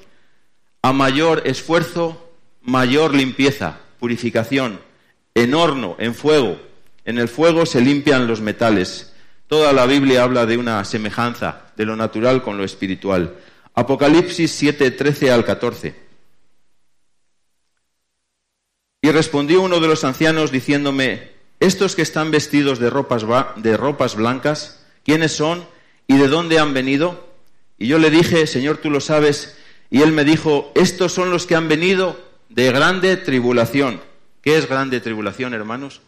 A 0.81 0.93
mayor 0.93 1.43
esfuerzo, 1.45 2.33
mayor 2.63 3.15
limpieza, 3.15 3.81
purificación, 3.99 4.81
en 5.35 5.55
horno, 5.55 5.97
en 5.99 6.15
fuego. 6.15 6.61
En 7.05 7.19
el 7.19 7.29
fuego 7.29 7.67
se 7.67 7.81
limpian 7.81 8.27
los 8.27 8.41
metales. 8.41 9.13
Toda 9.47 9.73
la 9.73 9.87
Biblia 9.87 10.23
habla 10.23 10.47
de 10.47 10.57
una 10.57 10.85
semejanza 10.85 11.73
de 11.77 11.85
lo 11.85 11.97
natural 11.97 12.43
con 12.43 12.57
lo 12.57 12.65
espiritual. 12.65 13.37
Apocalipsis 13.75 14.51
7, 14.53 14.91
13 14.91 15.31
al 15.31 15.45
14. 15.45 15.95
Y 19.03 19.11
respondió 19.11 19.63
uno 19.63 19.81
de 19.81 19.89
los 19.89 20.05
ancianos 20.05 20.53
diciéndome, 20.53 21.33
estos 21.59 21.97
que 21.97 22.03
están 22.03 22.31
vestidos 22.31 22.79
de 22.79 22.91
ropas, 22.91 24.17
blancas, 24.17 24.85
¿quiénes 25.05 25.33
son 25.33 25.67
y 26.07 26.17
de 26.17 26.29
dónde 26.29 26.59
han 26.59 26.73
venido? 26.73 27.29
Y 27.79 27.89
yo 27.89 27.99
le 27.99 28.11
dije, 28.11 28.47
Señor, 28.47 28.79
tú 28.79 28.91
lo 28.91 29.01
sabes. 29.01 29.57
Y 29.91 30.03
él 30.03 30.13
me 30.13 30.25
dijo, 30.25 30.71
estos 30.75 31.13
son 31.13 31.31
los 31.31 31.47
que 31.47 31.57
han 31.57 31.69
venido 31.69 32.19
de 32.49 32.71
grande 32.71 33.17
tribulación. 33.17 34.01
¿Qué 34.43 34.59
es 34.59 34.69
grande 34.69 35.01
tribulación, 35.01 35.55
hermanos? 35.55 36.03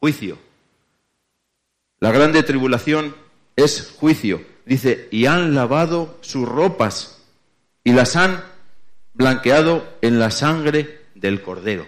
Juicio. 0.00 0.36
La 2.00 2.10
grande 2.10 2.42
tribulación 2.42 3.14
es 3.56 3.94
juicio. 3.98 4.44
Dice, 4.66 5.08
y 5.10 5.26
han 5.26 5.54
lavado 5.54 6.18
sus 6.20 6.46
ropas 6.46 7.22
y 7.84 7.92
las 7.92 8.16
han 8.16 8.42
blanqueado 9.14 9.88
en 10.02 10.18
la 10.18 10.30
sangre 10.30 11.06
del 11.14 11.40
cordero. 11.40 11.86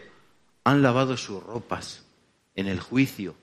Han 0.64 0.80
lavado 0.80 1.16
sus 1.16 1.42
ropas 1.42 2.04
en 2.54 2.68
el 2.68 2.80
juicio. 2.80 3.34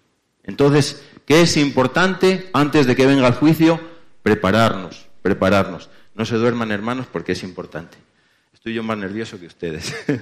Entonces, 0.44 1.04
¿qué 1.26 1.42
es 1.42 1.58
importante 1.58 2.50
antes 2.54 2.88
de 2.88 2.96
que 2.96 3.06
venga 3.06 3.28
el 3.28 3.34
juicio? 3.34 3.80
Prepararnos, 4.24 5.08
prepararnos. 5.22 5.90
No 6.16 6.26
se 6.26 6.36
duerman, 6.36 6.72
hermanos, 6.72 7.08
porque 7.12 7.34
es 7.34 7.44
importante. 7.44 7.98
Estoy 8.54 8.74
yo 8.74 8.84
más 8.84 8.98
nervioso 8.98 9.40
que 9.40 9.48
ustedes. 9.48 9.94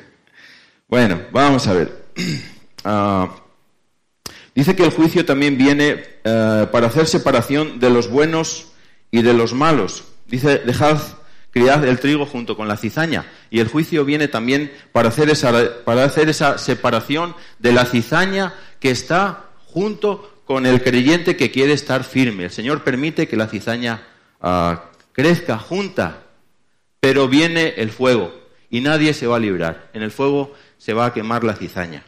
bueno, 0.88 1.22
vamos 1.32 1.68
a 1.68 1.74
ver. 1.74 2.05
Uh, 2.86 3.28
dice 4.54 4.76
que 4.76 4.84
el 4.84 4.92
juicio 4.92 5.26
también 5.26 5.58
viene 5.58 6.04
uh, 6.24 6.68
para 6.72 6.88
hacer 6.88 7.08
separación 7.08 7.80
de 7.80 7.90
los 7.90 8.10
buenos 8.10 8.68
y 9.12 9.22
de 9.22 9.34
los 9.34 9.54
malos. 9.54 10.06
Dice, 10.28 10.60
dejad 10.60 11.00
criad 11.56 11.86
el 11.86 12.00
trigo 12.00 12.26
junto 12.26 12.58
con 12.58 12.68
la 12.68 12.76
cizaña. 12.76 13.26
Y 13.50 13.62
el 13.62 13.70
juicio 13.70 14.04
viene 14.04 14.28
también 14.28 14.72
para 14.92 15.08
hacer 15.08 15.30
esa, 15.30 15.54
para 15.86 16.04
hacer 16.04 16.28
esa 16.28 16.58
separación 16.58 17.34
de 17.60 17.72
la 17.72 17.86
cizaña 17.86 18.54
que 18.82 18.92
está 18.92 19.46
junto 19.66 20.42
con 20.46 20.66
el 20.66 20.84
creyente 20.84 21.38
que 21.38 21.52
quiere 21.52 21.72
estar 21.72 22.04
firme. 22.04 22.44
El 22.44 22.52
Señor 22.52 22.84
permite 22.84 23.28
que 23.28 23.38
la 23.38 23.48
cizaña 23.48 24.04
uh, 24.42 24.76
crezca 25.14 25.58
junta, 25.58 26.24
pero 27.00 27.30
viene 27.30 27.76
el 27.78 27.90
fuego 27.90 28.34
y 28.70 28.82
nadie 28.82 29.14
se 29.14 29.26
va 29.26 29.38
a 29.38 29.40
librar. 29.40 29.90
En 29.94 30.04
el 30.04 30.12
fuego 30.12 30.54
se 30.78 30.94
va 30.94 31.08
a 31.08 31.14
quemar 31.14 31.44
la 31.44 31.56
cizaña. 31.56 32.04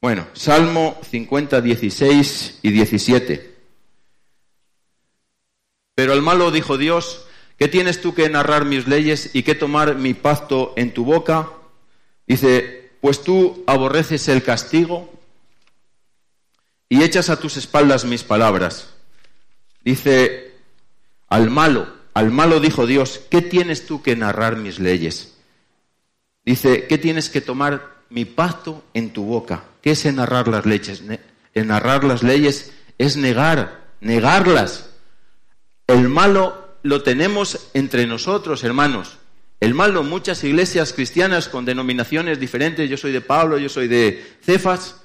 Bueno, 0.00 0.26
Salmo 0.32 0.98
50, 1.10 1.60
16 1.60 2.60
y 2.62 2.70
17. 2.70 3.54
Pero 5.94 6.12
al 6.12 6.22
malo 6.22 6.50
dijo 6.50 6.78
Dios, 6.78 7.26
¿qué 7.58 7.68
tienes 7.68 8.00
tú 8.00 8.14
que 8.14 8.30
narrar 8.30 8.64
mis 8.64 8.88
leyes 8.88 9.30
y 9.34 9.42
que 9.42 9.54
tomar 9.54 9.96
mi 9.96 10.14
pacto 10.14 10.72
en 10.76 10.94
tu 10.94 11.04
boca? 11.04 11.50
Dice, 12.26 12.92
pues 13.00 13.22
tú 13.22 13.62
aborreces 13.66 14.28
el 14.28 14.42
castigo 14.42 15.12
y 16.88 17.02
echas 17.02 17.28
a 17.28 17.38
tus 17.38 17.56
espaldas 17.56 18.04
mis 18.04 18.24
palabras. 18.24 18.94
Dice, 19.84 20.54
al 21.28 21.50
malo, 21.50 21.86
al 22.14 22.30
malo 22.30 22.60
dijo 22.60 22.86
Dios, 22.86 23.20
¿qué 23.30 23.42
tienes 23.42 23.86
tú 23.86 24.02
que 24.02 24.16
narrar 24.16 24.56
mis 24.56 24.78
leyes? 24.78 25.36
Dice, 26.44 26.86
¿qué 26.86 26.98
tienes 26.98 27.28
que 27.28 27.40
tomar 27.40 28.02
mi 28.08 28.24
pacto 28.24 28.82
en 28.94 29.12
tu 29.12 29.24
boca? 29.24 29.64
¿Qué 29.82 29.92
es 29.92 30.04
narrar 30.12 30.48
las 30.48 30.66
leyes? 30.66 31.02
En 31.54 31.68
narrar 31.68 32.04
las 32.04 32.22
leyes 32.22 32.72
es 32.98 33.16
negar, 33.16 33.88
negarlas. 34.00 34.90
El 35.86 36.08
malo 36.08 36.76
lo 36.82 37.02
tenemos 37.02 37.70
entre 37.74 38.06
nosotros, 38.06 38.64
hermanos. 38.64 39.18
El 39.60 39.74
malo, 39.74 40.02
muchas 40.02 40.42
iglesias 40.42 40.94
cristianas 40.94 41.48
con 41.48 41.66
denominaciones 41.66 42.40
diferentes, 42.40 42.88
yo 42.88 42.96
soy 42.96 43.12
de 43.12 43.20
Pablo, 43.20 43.58
yo 43.58 43.68
soy 43.68 43.88
de 43.88 44.24
Cefas, 44.40 45.02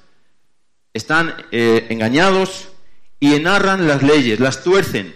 están 0.94 1.34
eh, 1.52 1.86
engañados 1.90 2.68
y 3.20 3.38
narran 3.38 3.86
las 3.86 4.02
leyes, 4.02 4.40
las 4.40 4.64
tuercen. 4.64 5.14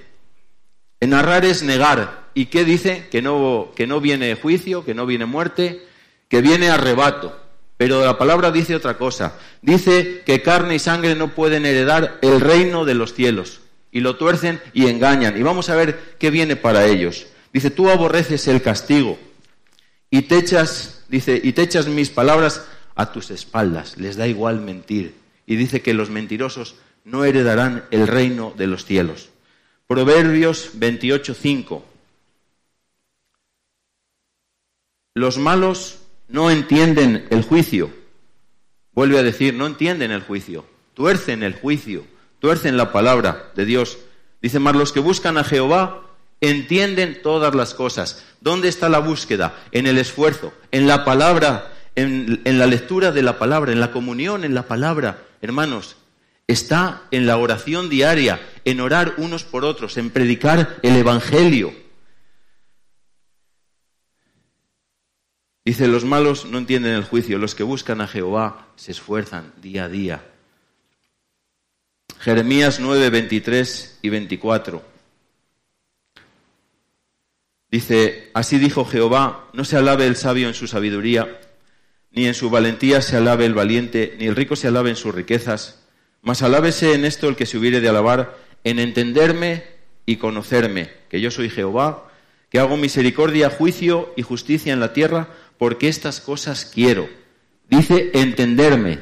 En 1.01 1.11
narrar 1.11 1.47
es 1.47 1.63
negar. 1.63 2.29
¿Y 2.35 2.47
qué 2.47 2.65
dice? 2.65 3.09
Que 3.11 3.23
no, 3.23 3.73
que 3.75 3.87
no 3.87 4.01
viene 4.01 4.35
juicio, 4.35 4.85
que 4.85 4.95
no 4.95 5.07
viene 5.07 5.25
muerte, 5.25 5.87
que 6.31 6.41
viene 6.41 6.71
arrebato. 6.71 7.37
Pero 7.77 8.05
la 8.05 8.17
palabra 8.17 8.51
dice 8.51 8.75
otra 8.75 8.97
cosa. 8.97 9.35
Dice 9.61 10.23
que 10.25 10.41
carne 10.41 10.77
y 10.77 10.79
sangre 10.79 11.15
no 11.15 11.35
pueden 11.35 11.67
heredar 11.67 12.19
el 12.23 12.41
reino 12.41 12.87
de 12.87 12.95
los 12.95 13.13
cielos. 13.13 13.61
Y 13.91 14.01
lo 14.01 14.17
tuercen 14.17 14.61
y 14.73 14.87
engañan. 14.87 15.37
Y 15.37 15.43
vamos 15.43 15.69
a 15.69 15.75
ver 15.75 16.17
qué 16.19 16.31
viene 16.31 16.57
para 16.57 16.87
ellos. 16.87 17.27
Dice, 17.53 17.71
tú 17.71 17.91
aborreces 17.91 18.47
el 18.49 18.63
castigo 18.63 19.19
y 20.09 20.23
te 20.23 20.39
echas, 20.39 21.05
dice, 21.09 21.41
y 21.43 21.53
te 21.53 21.63
echas 21.63 21.89
mis 21.89 22.11
palabras 22.11 22.65
a 22.95 23.13
tus 23.13 23.31
espaldas. 23.31 23.97
Les 23.99 24.17
da 24.17 24.29
igual 24.29 24.61
mentir 24.61 25.17
y 25.47 25.57
dice 25.57 25.83
que 25.83 25.95
los 25.95 26.11
mentirosos 26.11 26.77
no 27.05 27.25
heredarán 27.25 27.85
el 27.91 28.07
reino 28.07 28.55
de 28.57 28.69
los 28.69 28.85
cielos. 28.85 29.31
Proverbios 29.89 30.79
28:5. 30.79 31.83
Los 35.15 35.39
malos 35.39 36.00
no 36.31 36.51
entienden 36.51 37.27
el 37.31 37.43
juicio. 37.43 37.91
Vuelve 38.93 39.19
a 39.19 39.23
decir, 39.23 39.55
no 39.55 39.67
entienden 39.67 40.11
el 40.11 40.23
juicio, 40.23 40.65
tuercen 40.95 41.43
el 41.43 41.55
juicio, 41.55 42.05
tuercen 42.39 42.77
la 42.77 42.93
palabra 42.93 43.51
de 43.55 43.65
Dios. 43.65 43.99
Dice, 44.43 44.59
más 44.59 44.75
los 44.75 44.93
que 44.93 45.01
buscan 45.01 45.39
a 45.39 45.45
Jehová 45.45 46.03
entienden 46.41 47.21
todas 47.23 47.55
las 47.55 47.75
cosas. 47.75 48.25
¿Dónde 48.41 48.69
está 48.69 48.89
la 48.89 48.99
búsqueda? 48.99 49.55
En 49.73 49.87
el 49.87 49.99
esfuerzo, 49.99 50.53
en 50.71 50.87
la 50.87 51.05
palabra, 51.05 51.73
en, 51.95 52.41
en 52.45 52.59
la 52.59 52.67
lectura 52.67 53.13
de 53.13 53.23
la 53.23 53.39
palabra, 53.39 53.73
en 53.73 53.81
la 53.81 53.93
comunión 53.93 54.45
en 54.45 54.55
la 54.55 54.63
palabra 54.63 55.19
hermanos, 55.41 55.97
está 56.47 57.03
en 57.11 57.27
la 57.27 57.37
oración 57.37 57.89
diaria, 57.89 58.41
en 58.65 58.81
orar 58.81 59.15
unos 59.17 59.45
por 59.45 59.65
otros, 59.65 59.97
en 59.97 60.11
predicar 60.11 60.77
el 60.83 60.97
Evangelio. 60.97 61.73
Dice, 65.71 65.87
los 65.87 66.05
malos 66.05 66.47
no 66.47 66.59
entienden 66.59 66.95
el 66.95 67.05
juicio, 67.05 67.39
los 67.39 67.55
que 67.55 67.63
buscan 67.63 68.01
a 68.01 68.09
Jehová 68.09 68.67
se 68.75 68.91
esfuerzan 68.91 69.53
día 69.63 69.85
a 69.85 69.89
día. 69.89 70.25
Jeremías 72.19 72.81
9, 72.81 73.09
23 73.09 74.01
y 74.03 74.09
24. 74.09 74.83
Dice, 77.71 78.33
así 78.35 78.59
dijo 78.59 78.85
Jehová, 78.85 79.49
no 79.53 79.65
se 79.65 79.77
alabe 79.77 80.09
el 80.09 80.17
sabio 80.17 80.49
en 80.49 80.55
su 80.55 80.67
sabiduría, 80.67 81.39
ni 82.11 82.27
en 82.27 82.35
su 82.35 82.51
valentía 82.51 83.01
se 83.01 83.17
alabe 83.17 83.47
el 83.47 83.55
valiente, 83.55 84.17
ni 84.19 84.27
el 84.27 84.35
rico 84.35 84.57
se 84.57 84.67
alabe 84.67 84.91
en 84.91 84.97
sus 84.97 85.15
riquezas, 85.15 85.85
mas 86.21 86.43
alábese 86.43 86.95
en 86.95 87.05
esto 87.05 87.29
el 87.29 87.37
que 87.37 87.47
se 87.47 87.59
hubiere 87.59 87.81
de 87.81 87.89
alabar, 87.89 88.37
en 88.65 88.81
entenderme 88.81 89.63
y 90.05 90.17
conocerme, 90.17 90.91
que 91.09 91.21
yo 91.21 91.31
soy 91.31 91.49
Jehová, 91.49 92.11
que 92.51 92.59
hago 92.59 92.77
misericordia, 92.77 93.51
juicio 93.51 94.13
y 94.17 94.23
justicia 94.23 94.73
en 94.73 94.81
la 94.81 94.93
tierra, 94.93 95.29
porque 95.61 95.89
estas 95.89 96.23
cosas 96.23 96.65
quiero. 96.65 97.07
Dice 97.69 98.13
entenderme. 98.15 98.99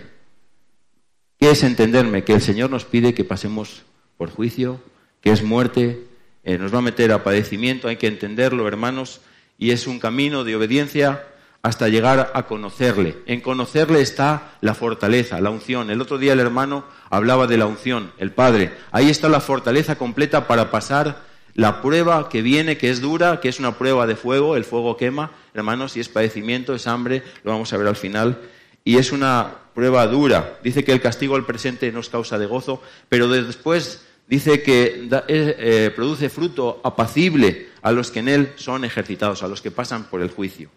¿Qué 1.38 1.52
es 1.52 1.62
entenderme? 1.62 2.24
Que 2.24 2.32
el 2.32 2.40
Señor 2.40 2.68
nos 2.68 2.84
pide 2.84 3.14
que 3.14 3.22
pasemos 3.22 3.84
por 4.16 4.32
juicio, 4.32 4.80
que 5.20 5.30
es 5.30 5.44
muerte, 5.44 6.08
eh, 6.42 6.58
nos 6.58 6.74
va 6.74 6.78
a 6.78 6.82
meter 6.82 7.12
a 7.12 7.22
padecimiento, 7.22 7.86
hay 7.86 7.96
que 7.96 8.08
entenderlo, 8.08 8.66
hermanos, 8.66 9.20
y 9.56 9.70
es 9.70 9.86
un 9.86 10.00
camino 10.00 10.42
de 10.42 10.56
obediencia 10.56 11.24
hasta 11.62 11.86
llegar 11.86 12.32
a 12.34 12.42
conocerle. 12.46 13.14
En 13.26 13.40
conocerle 13.40 14.00
está 14.00 14.54
la 14.60 14.74
fortaleza, 14.74 15.40
la 15.40 15.50
unción. 15.50 15.90
El 15.90 16.00
otro 16.00 16.18
día 16.18 16.32
el 16.32 16.40
hermano 16.40 16.84
hablaba 17.08 17.46
de 17.46 17.56
la 17.56 17.66
unción, 17.66 18.10
el 18.18 18.32
Padre. 18.32 18.72
Ahí 18.90 19.10
está 19.10 19.28
la 19.28 19.40
fortaleza 19.40 19.96
completa 19.96 20.48
para 20.48 20.72
pasar 20.72 21.27
la 21.58 21.82
prueba 21.82 22.28
que 22.28 22.40
viene, 22.40 22.78
que 22.78 22.88
es 22.88 23.00
dura, 23.00 23.40
que 23.40 23.48
es 23.48 23.58
una 23.58 23.76
prueba 23.76 24.06
de 24.06 24.14
fuego, 24.14 24.54
el 24.54 24.62
fuego 24.62 24.96
quema, 24.96 25.32
hermanos, 25.54 25.96
y 25.96 26.00
es 26.00 26.08
padecimiento, 26.08 26.72
es 26.72 26.86
hambre, 26.86 27.24
lo 27.42 27.50
vamos 27.50 27.72
a 27.72 27.76
ver 27.76 27.88
al 27.88 27.96
final. 27.96 28.38
Y 28.84 28.96
es 28.96 29.10
una 29.10 29.54
prueba 29.74 30.06
dura. 30.06 30.60
Dice 30.62 30.84
que 30.84 30.92
el 30.92 31.00
castigo 31.00 31.34
al 31.34 31.46
presente 31.46 31.90
nos 31.90 32.10
causa 32.10 32.38
de 32.38 32.46
gozo, 32.46 32.80
pero 33.08 33.26
después 33.26 34.06
dice 34.28 34.62
que 34.62 35.08
eh, 35.10 35.18
eh, 35.26 35.92
produce 35.96 36.28
fruto 36.28 36.80
apacible 36.84 37.70
a 37.82 37.90
los 37.90 38.12
que 38.12 38.20
en 38.20 38.28
él 38.28 38.52
son 38.54 38.84
ejercitados, 38.84 39.42
a 39.42 39.48
los 39.48 39.60
que 39.60 39.72
pasan 39.72 40.04
por 40.04 40.22
el 40.22 40.30
juicio. 40.30 40.70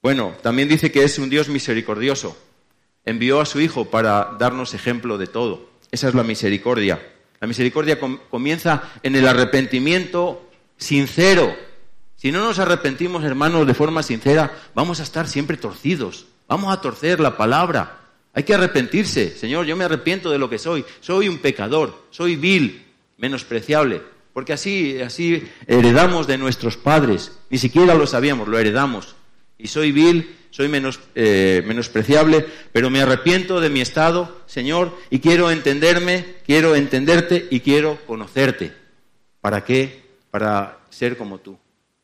Bueno, 0.00 0.32
también 0.42 0.70
dice 0.70 0.90
que 0.90 1.04
es 1.04 1.18
un 1.18 1.28
Dios 1.28 1.50
misericordioso. 1.50 2.34
Envió 3.04 3.42
a 3.42 3.44
su 3.44 3.60
Hijo 3.60 3.90
para 3.90 4.36
darnos 4.38 4.72
ejemplo 4.72 5.18
de 5.18 5.26
todo. 5.26 5.68
Esa 5.90 6.08
es 6.08 6.14
la 6.14 6.22
misericordia. 6.22 6.98
La 7.42 7.48
misericordia 7.48 7.98
comienza 8.30 8.84
en 9.02 9.16
el 9.16 9.26
arrepentimiento 9.26 10.48
sincero. 10.76 11.52
Si 12.14 12.30
no 12.30 12.38
nos 12.38 12.60
arrepentimos, 12.60 13.24
hermanos, 13.24 13.66
de 13.66 13.74
forma 13.74 14.04
sincera, 14.04 14.56
vamos 14.76 15.00
a 15.00 15.02
estar 15.02 15.26
siempre 15.26 15.56
torcidos. 15.56 16.26
Vamos 16.46 16.72
a 16.72 16.80
torcer 16.80 17.18
la 17.18 17.36
palabra. 17.36 17.98
Hay 18.32 18.44
que 18.44 18.54
arrepentirse. 18.54 19.36
Señor, 19.36 19.66
yo 19.66 19.76
me 19.76 19.82
arrepiento 19.82 20.30
de 20.30 20.38
lo 20.38 20.48
que 20.48 20.60
soy. 20.60 20.84
Soy 21.00 21.26
un 21.26 21.38
pecador, 21.38 22.04
soy 22.10 22.36
vil, 22.36 22.86
menospreciable. 23.18 24.02
Porque 24.32 24.52
así, 24.52 25.00
así 25.00 25.42
heredamos 25.66 26.28
de 26.28 26.38
nuestros 26.38 26.76
padres. 26.76 27.32
Ni 27.50 27.58
siquiera 27.58 27.96
lo 27.96 28.06
sabíamos, 28.06 28.46
lo 28.46 28.56
heredamos 28.56 29.16
y 29.62 29.68
soy 29.68 29.92
vil, 29.92 30.34
soy 30.50 30.68
menos, 30.68 30.98
eh, 31.14 31.62
menospreciable, 31.64 32.44
pero 32.72 32.90
me 32.90 33.00
arrepiento 33.00 33.60
de 33.60 33.70
mi 33.70 33.80
estado, 33.80 34.42
Señor, 34.46 34.98
y 35.08 35.20
quiero 35.20 35.50
entenderme, 35.50 36.26
quiero 36.44 36.74
entenderte 36.74 37.46
y 37.48 37.60
quiero 37.60 37.98
conocerte. 38.04 38.72
¿Para 39.40 39.64
qué? 39.64 40.02
Para 40.32 40.80
ser 40.90 41.16
como 41.16 41.38
tú. 41.38 41.56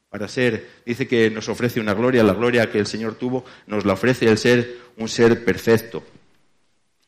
Para 0.08 0.28
ser, 0.28 0.70
dice 0.86 1.08
que 1.08 1.30
nos 1.30 1.48
ofrece 1.48 1.80
una 1.80 1.94
gloria, 1.94 2.22
la 2.22 2.32
gloria 2.32 2.70
que 2.70 2.78
el 2.78 2.86
Señor 2.86 3.16
tuvo, 3.16 3.44
nos 3.66 3.84
la 3.84 3.94
ofrece 3.94 4.26
el 4.26 4.38
ser 4.38 4.78
un 4.96 5.08
ser 5.08 5.44
perfecto, 5.44 6.04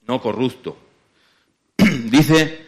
no 0.07 0.21
corrupto. 0.21 0.76
dice, 2.07 2.66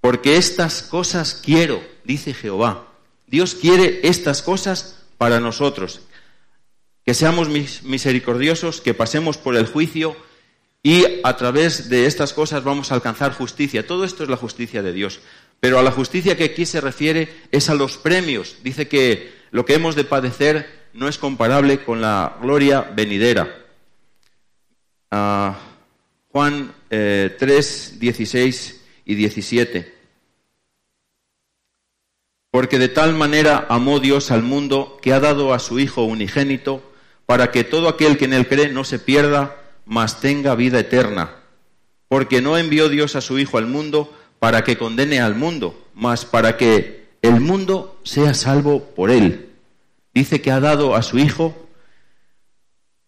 porque 0.00 0.36
estas 0.36 0.82
cosas 0.82 1.42
quiero, 1.44 1.82
dice 2.04 2.32
Jehová. 2.32 2.86
Dios 3.26 3.56
quiere 3.56 4.00
estas 4.04 4.40
cosas 4.40 5.04
para 5.18 5.40
nosotros 5.40 6.02
que 7.06 7.14
seamos 7.14 7.48
misericordiosos, 7.48 8.80
que 8.80 8.92
pasemos 8.92 9.38
por 9.38 9.54
el 9.54 9.66
juicio 9.66 10.16
y 10.82 11.04
a 11.22 11.36
través 11.36 11.88
de 11.88 12.06
estas 12.06 12.32
cosas 12.32 12.64
vamos 12.64 12.90
a 12.90 12.96
alcanzar 12.96 13.32
justicia. 13.32 13.86
Todo 13.86 14.04
esto 14.04 14.24
es 14.24 14.28
la 14.28 14.36
justicia 14.36 14.82
de 14.82 14.92
Dios. 14.92 15.20
Pero 15.60 15.78
a 15.78 15.84
la 15.84 15.92
justicia 15.92 16.36
que 16.36 16.44
aquí 16.44 16.66
se 16.66 16.80
refiere 16.80 17.28
es 17.52 17.70
a 17.70 17.76
los 17.76 17.96
premios. 17.96 18.56
Dice 18.64 18.88
que 18.88 19.32
lo 19.52 19.64
que 19.64 19.74
hemos 19.74 19.94
de 19.94 20.02
padecer 20.02 20.88
no 20.94 21.06
es 21.06 21.16
comparable 21.16 21.84
con 21.84 22.00
la 22.00 22.38
gloria 22.42 22.80
venidera. 22.82 23.56
Ah, 25.12 25.56
Juan 26.32 26.74
3, 26.88 27.38
eh, 27.40 27.96
16 28.00 28.84
y 29.04 29.14
17. 29.14 29.94
Porque 32.50 32.80
de 32.80 32.88
tal 32.88 33.14
manera 33.14 33.66
amó 33.68 34.00
Dios 34.00 34.32
al 34.32 34.42
mundo 34.42 34.98
que 35.00 35.12
ha 35.12 35.20
dado 35.20 35.54
a 35.54 35.60
su 35.60 35.78
Hijo 35.78 36.02
unigénito 36.02 36.95
para 37.26 37.50
que 37.50 37.64
todo 37.64 37.88
aquel 37.88 38.16
que 38.16 38.24
en 38.24 38.32
él 38.32 38.48
cree 38.48 38.68
no 38.68 38.84
se 38.84 38.98
pierda, 38.98 39.56
mas 39.84 40.20
tenga 40.20 40.54
vida 40.54 40.78
eterna. 40.78 41.36
Porque 42.08 42.40
no 42.40 42.56
envió 42.56 42.88
Dios 42.88 43.16
a 43.16 43.20
su 43.20 43.38
Hijo 43.38 43.58
al 43.58 43.66
mundo 43.66 44.16
para 44.38 44.62
que 44.62 44.78
condene 44.78 45.20
al 45.20 45.34
mundo, 45.34 45.86
mas 45.94 46.24
para 46.24 46.56
que 46.56 47.08
el 47.22 47.40
mundo 47.40 47.98
sea 48.04 48.32
salvo 48.32 48.84
por 48.94 49.10
él. 49.10 49.50
Dice 50.14 50.40
que 50.40 50.52
ha 50.52 50.60
dado 50.60 50.94
a 50.94 51.02
su 51.02 51.18
Hijo 51.18 51.68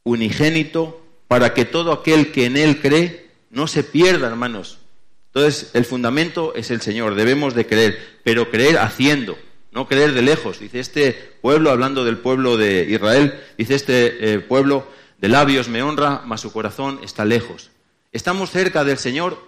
unigénito 0.02 1.00
para 1.28 1.54
que 1.54 1.64
todo 1.64 1.92
aquel 1.92 2.33
que 2.33 2.46
en 2.46 2.57
él 2.57 2.81
cree 2.81 3.31
no 3.50 3.66
se 3.68 3.85
pierda, 3.85 4.26
hermanos. 4.26 4.78
Entonces, 5.26 5.70
el 5.74 5.85
fundamento 5.85 6.54
es 6.57 6.70
el 6.70 6.81
Señor, 6.81 7.14
debemos 7.14 7.54
de 7.54 7.66
creer, 7.66 8.18
pero 8.24 8.50
creer 8.50 8.78
haciendo 8.78 9.38
no 9.70 9.87
creer 9.87 10.12
de 10.12 10.22
lejos. 10.22 10.61
Dice 10.61 10.81
este 10.81 11.12
pueblo, 11.40 11.70
hablando 11.70 12.04
del 12.04 12.18
pueblo 12.18 12.57
de 12.57 12.87
Israel, 12.88 13.40
dice 13.57 13.74
este 13.74 14.35
eh, 14.35 14.38
pueblo, 14.40 14.87
de 15.18 15.28
labios 15.28 15.68
me 15.68 15.83
honra, 15.83 16.22
mas 16.24 16.40
su 16.40 16.52
corazón 16.52 17.00
está 17.02 17.24
lejos. 17.24 17.70
¿Estamos 18.12 18.50
cerca 18.50 18.85
del 18.85 18.98
Señor 18.98 19.38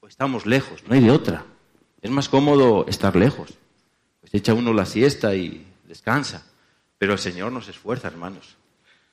o 0.00 0.06
estamos 0.06 0.46
lejos? 0.46 0.82
No 0.86 0.94
hay 0.94 1.00
de 1.00 1.10
otra. 1.10 1.44
Es 2.02 2.10
más 2.10 2.28
cómodo 2.28 2.86
estar 2.88 3.16
lejos. 3.16 3.54
Pues 4.20 4.34
echa 4.34 4.54
uno 4.54 4.72
la 4.72 4.86
siesta 4.86 5.34
y 5.34 5.66
descansa. 5.88 6.46
Pero 6.98 7.14
el 7.14 7.18
Señor 7.18 7.50
nos 7.50 7.68
esfuerza, 7.68 8.08
hermanos. 8.08 8.56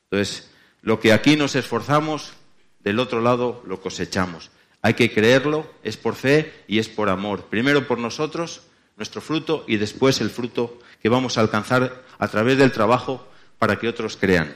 Entonces, 0.10 0.50
lo 0.82 1.00
que 1.00 1.14
aquí 1.14 1.36
nos 1.36 1.56
esforzamos, 1.56 2.34
del 2.80 3.00
otro 3.00 3.22
lado 3.22 3.64
lo 3.66 3.82
cosechamos. 3.82 4.52
Hay 4.82 4.94
que 4.94 5.12
creerlo, 5.12 5.70
es 5.84 5.98
por 5.98 6.16
fe 6.16 6.64
y 6.68 6.80
es 6.80 6.88
por 6.88 7.10
amor. 7.10 7.46
Primero 7.46 7.88
por 7.88 7.98
nosotros 7.98 8.62
nuestro 8.98 9.22
fruto 9.22 9.64
y 9.68 9.78
después 9.78 10.20
el 10.20 10.32
fruto 10.32 10.80
que 11.02 11.10
vamos 11.10 11.38
a 11.38 11.42
alcanzar 11.42 12.04
a 12.18 12.28
través 12.28 12.58
del 12.58 12.72
trabajo 12.72 13.28
para 13.60 13.78
que 13.80 13.88
otros 13.88 14.18
crean. 14.18 14.56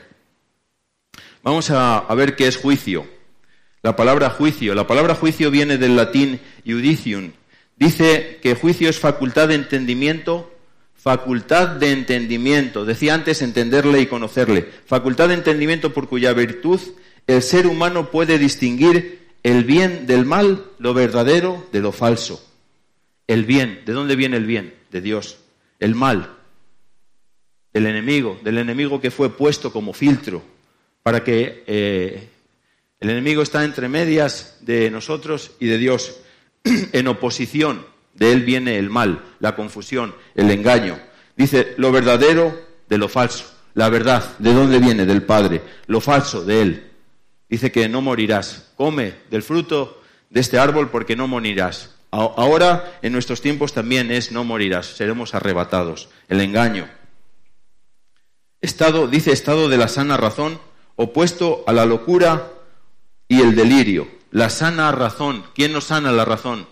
Vamos 1.42 1.70
a, 1.70 2.06
ver 2.14 2.36
qué 2.36 2.48
es 2.48 2.56
juicio. 2.56 3.06
La 3.82 3.96
palabra 3.96 4.30
juicio. 4.30 4.74
La 4.74 4.86
palabra 4.86 5.14
juicio 5.14 5.50
viene 5.50 5.78
del 5.78 5.96
latín 5.96 6.40
judicium. 6.64 7.32
Dice 7.76 8.38
que 8.42 8.54
juicio 8.54 8.88
es 8.88 8.98
facultad 8.98 9.48
de 9.48 9.56
entendimiento, 9.56 10.52
facultad 10.94 11.68
de 11.68 11.90
entendimiento. 11.90 12.84
Decía 12.84 13.14
antes 13.14 13.42
entenderle 13.42 14.00
y 14.00 14.06
conocerle. 14.06 14.68
Facultad 14.86 15.28
de 15.28 15.34
entendimiento 15.34 15.92
por 15.92 16.08
cuya 16.08 16.32
virtud 16.32 16.80
el 17.26 17.42
ser 17.42 17.66
humano 17.66 18.10
puede 18.10 18.38
distinguir 18.38 19.30
el 19.42 19.64
bien 19.64 20.06
del 20.06 20.24
mal, 20.24 20.64
lo 20.78 20.94
verdadero 20.94 21.66
de 21.72 21.80
lo 21.80 21.90
falso. 21.90 22.51
El 23.26 23.44
bien, 23.44 23.82
¿de 23.86 23.92
dónde 23.92 24.16
viene 24.16 24.36
el 24.36 24.46
bien? 24.46 24.74
De 24.90 25.00
Dios. 25.00 25.38
El 25.78 25.94
mal, 25.94 26.36
del 27.72 27.86
enemigo, 27.86 28.38
del 28.42 28.58
enemigo 28.58 29.00
que 29.00 29.10
fue 29.10 29.30
puesto 29.36 29.72
como 29.72 29.92
filtro 29.92 30.42
para 31.02 31.24
que 31.24 31.64
eh, 31.66 32.28
el 33.00 33.10
enemigo 33.10 33.42
está 33.42 33.64
entre 33.64 33.88
medias 33.88 34.58
de 34.60 34.90
nosotros 34.90 35.52
y 35.58 35.66
de 35.66 35.78
Dios, 35.78 36.20
en 36.64 37.08
oposición. 37.08 37.84
De 38.14 38.30
él 38.30 38.42
viene 38.42 38.78
el 38.78 38.90
mal, 38.90 39.24
la 39.40 39.56
confusión, 39.56 40.14
el 40.34 40.50
engaño. 40.50 40.98
Dice 41.34 41.74
lo 41.78 41.90
verdadero 41.90 42.56
de 42.88 42.98
lo 42.98 43.08
falso. 43.08 43.50
La 43.74 43.88
verdad, 43.88 44.36
¿de 44.38 44.52
dónde 44.52 44.78
viene? 44.78 45.06
Del 45.06 45.22
Padre. 45.22 45.62
Lo 45.86 46.00
falso, 46.00 46.44
de 46.44 46.60
Él. 46.60 46.90
Dice 47.48 47.72
que 47.72 47.88
no 47.88 48.02
morirás. 48.02 48.70
Come 48.76 49.14
del 49.30 49.42
fruto 49.42 50.02
de 50.28 50.40
este 50.40 50.58
árbol 50.58 50.90
porque 50.90 51.16
no 51.16 51.26
morirás. 51.26 51.94
Ahora, 52.12 52.98
en 53.00 53.14
nuestros 53.14 53.40
tiempos 53.40 53.72
también 53.72 54.10
es 54.10 54.32
no 54.32 54.44
morirás, 54.44 54.86
seremos 54.86 55.34
arrebatados. 55.34 56.10
El 56.28 56.42
engaño. 56.42 56.86
Estado, 58.60 59.08
dice 59.08 59.32
estado 59.32 59.70
de 59.70 59.78
la 59.78 59.88
sana 59.88 60.18
razón, 60.18 60.60
opuesto 60.96 61.64
a 61.66 61.72
la 61.72 61.86
locura 61.86 62.52
y 63.28 63.40
el 63.40 63.56
delirio. 63.56 64.08
La 64.30 64.50
sana 64.50 64.92
razón. 64.92 65.42
¿Quién 65.54 65.72
nos 65.72 65.84
sana 65.84 66.12
la 66.12 66.26
razón? 66.26 66.66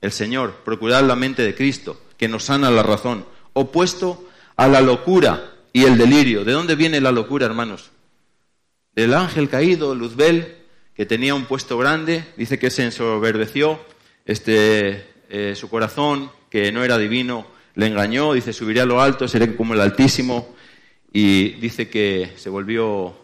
El 0.00 0.10
Señor. 0.10 0.56
Procurar 0.64 1.04
la 1.04 1.14
mente 1.14 1.42
de 1.42 1.54
Cristo, 1.54 2.00
que 2.16 2.26
nos 2.26 2.44
sana 2.44 2.68
la 2.68 2.82
razón. 2.82 3.24
Opuesto 3.52 4.28
a 4.56 4.66
la 4.66 4.80
locura 4.80 5.52
y 5.72 5.84
el 5.84 5.98
delirio. 5.98 6.44
¿De 6.44 6.52
dónde 6.52 6.74
viene 6.74 7.00
la 7.00 7.12
locura, 7.12 7.46
hermanos? 7.46 7.90
Del 8.92 9.14
ángel 9.14 9.48
caído, 9.48 9.94
Luzbel, 9.94 10.56
que 10.94 11.06
tenía 11.06 11.36
un 11.36 11.44
puesto 11.44 11.78
grande, 11.78 12.24
dice 12.36 12.58
que 12.58 12.70
se 12.70 12.84
ensoberbeció 12.84 13.78
este, 14.24 15.04
eh, 15.28 15.54
su 15.56 15.68
corazón, 15.68 16.30
que 16.50 16.72
no 16.72 16.84
era 16.84 16.98
divino, 16.98 17.46
le 17.74 17.86
engañó, 17.86 18.32
dice, 18.32 18.52
subiré 18.52 18.80
a 18.80 18.86
lo 18.86 19.00
alto, 19.00 19.28
seré 19.28 19.54
como 19.54 19.74
el 19.74 19.80
Altísimo, 19.80 20.54
y 21.12 21.50
dice 21.52 21.88
que 21.88 22.32
se 22.36 22.50
volvió, 22.50 23.14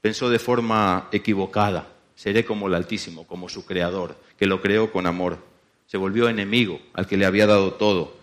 pensó 0.00 0.30
de 0.30 0.38
forma 0.38 1.08
equivocada, 1.12 1.88
seré 2.14 2.44
como 2.44 2.68
el 2.68 2.74
Altísimo, 2.74 3.26
como 3.26 3.48
su 3.48 3.64
Creador, 3.64 4.16
que 4.38 4.46
lo 4.46 4.60
creó 4.60 4.92
con 4.92 5.06
amor. 5.06 5.38
Se 5.86 5.96
volvió 5.96 6.28
enemigo 6.28 6.80
al 6.94 7.06
que 7.06 7.16
le 7.16 7.26
había 7.26 7.46
dado 7.46 7.74
todo. 7.74 8.16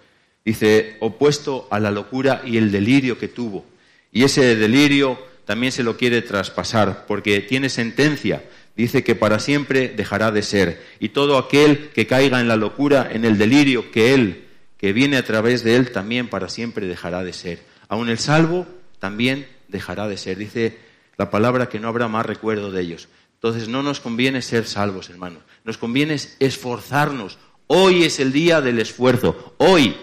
Dice, 0.43 0.97
opuesto 0.99 1.67
a 1.69 1.79
la 1.79 1.91
locura 1.91 2.41
y 2.45 2.57
el 2.57 2.71
delirio 2.71 3.17
que 3.17 3.27
tuvo. 3.27 3.65
Y 4.11 4.23
ese 4.23 4.55
delirio 4.55 5.19
también 5.45 5.71
se 5.71 5.83
lo 5.83 5.97
quiere 5.97 6.21
traspasar, 6.21 7.05
porque 7.05 7.41
tiene 7.41 7.69
sentencia. 7.69 8.43
Dice 8.75 9.03
que 9.03 9.15
para 9.15 9.39
siempre 9.39 9.89
dejará 9.89 10.31
de 10.31 10.43
ser. 10.43 10.81
Y 10.99 11.09
todo 11.09 11.37
aquel 11.37 11.89
que 11.89 12.07
caiga 12.07 12.39
en 12.39 12.47
la 12.47 12.55
locura, 12.55 13.09
en 13.11 13.25
el 13.25 13.37
delirio 13.37 13.91
que 13.91 14.13
Él, 14.13 14.45
que 14.77 14.93
viene 14.93 15.17
a 15.17 15.25
través 15.25 15.63
de 15.63 15.75
Él, 15.75 15.91
también 15.91 16.29
para 16.29 16.49
siempre 16.49 16.87
dejará 16.87 17.23
de 17.23 17.33
ser. 17.33 17.59
Aun 17.87 18.09
el 18.09 18.17
salvo 18.17 18.65
también 18.99 19.47
dejará 19.67 20.07
de 20.07 20.17
ser. 20.17 20.37
Dice 20.37 20.77
la 21.17 21.29
palabra 21.29 21.69
que 21.69 21.79
no 21.79 21.87
habrá 21.87 22.07
más 22.07 22.25
recuerdo 22.25 22.71
de 22.71 22.81
ellos. 22.81 23.09
Entonces 23.35 23.67
no 23.67 23.83
nos 23.83 23.99
conviene 23.99 24.41
ser 24.41 24.65
salvos, 24.65 25.09
hermanos. 25.09 25.43
Nos 25.63 25.77
conviene 25.77 26.17
esforzarnos. 26.39 27.37
Hoy 27.67 28.03
es 28.03 28.19
el 28.19 28.31
día 28.31 28.61
del 28.61 28.79
esfuerzo. 28.79 29.55
Hoy, 29.57 29.95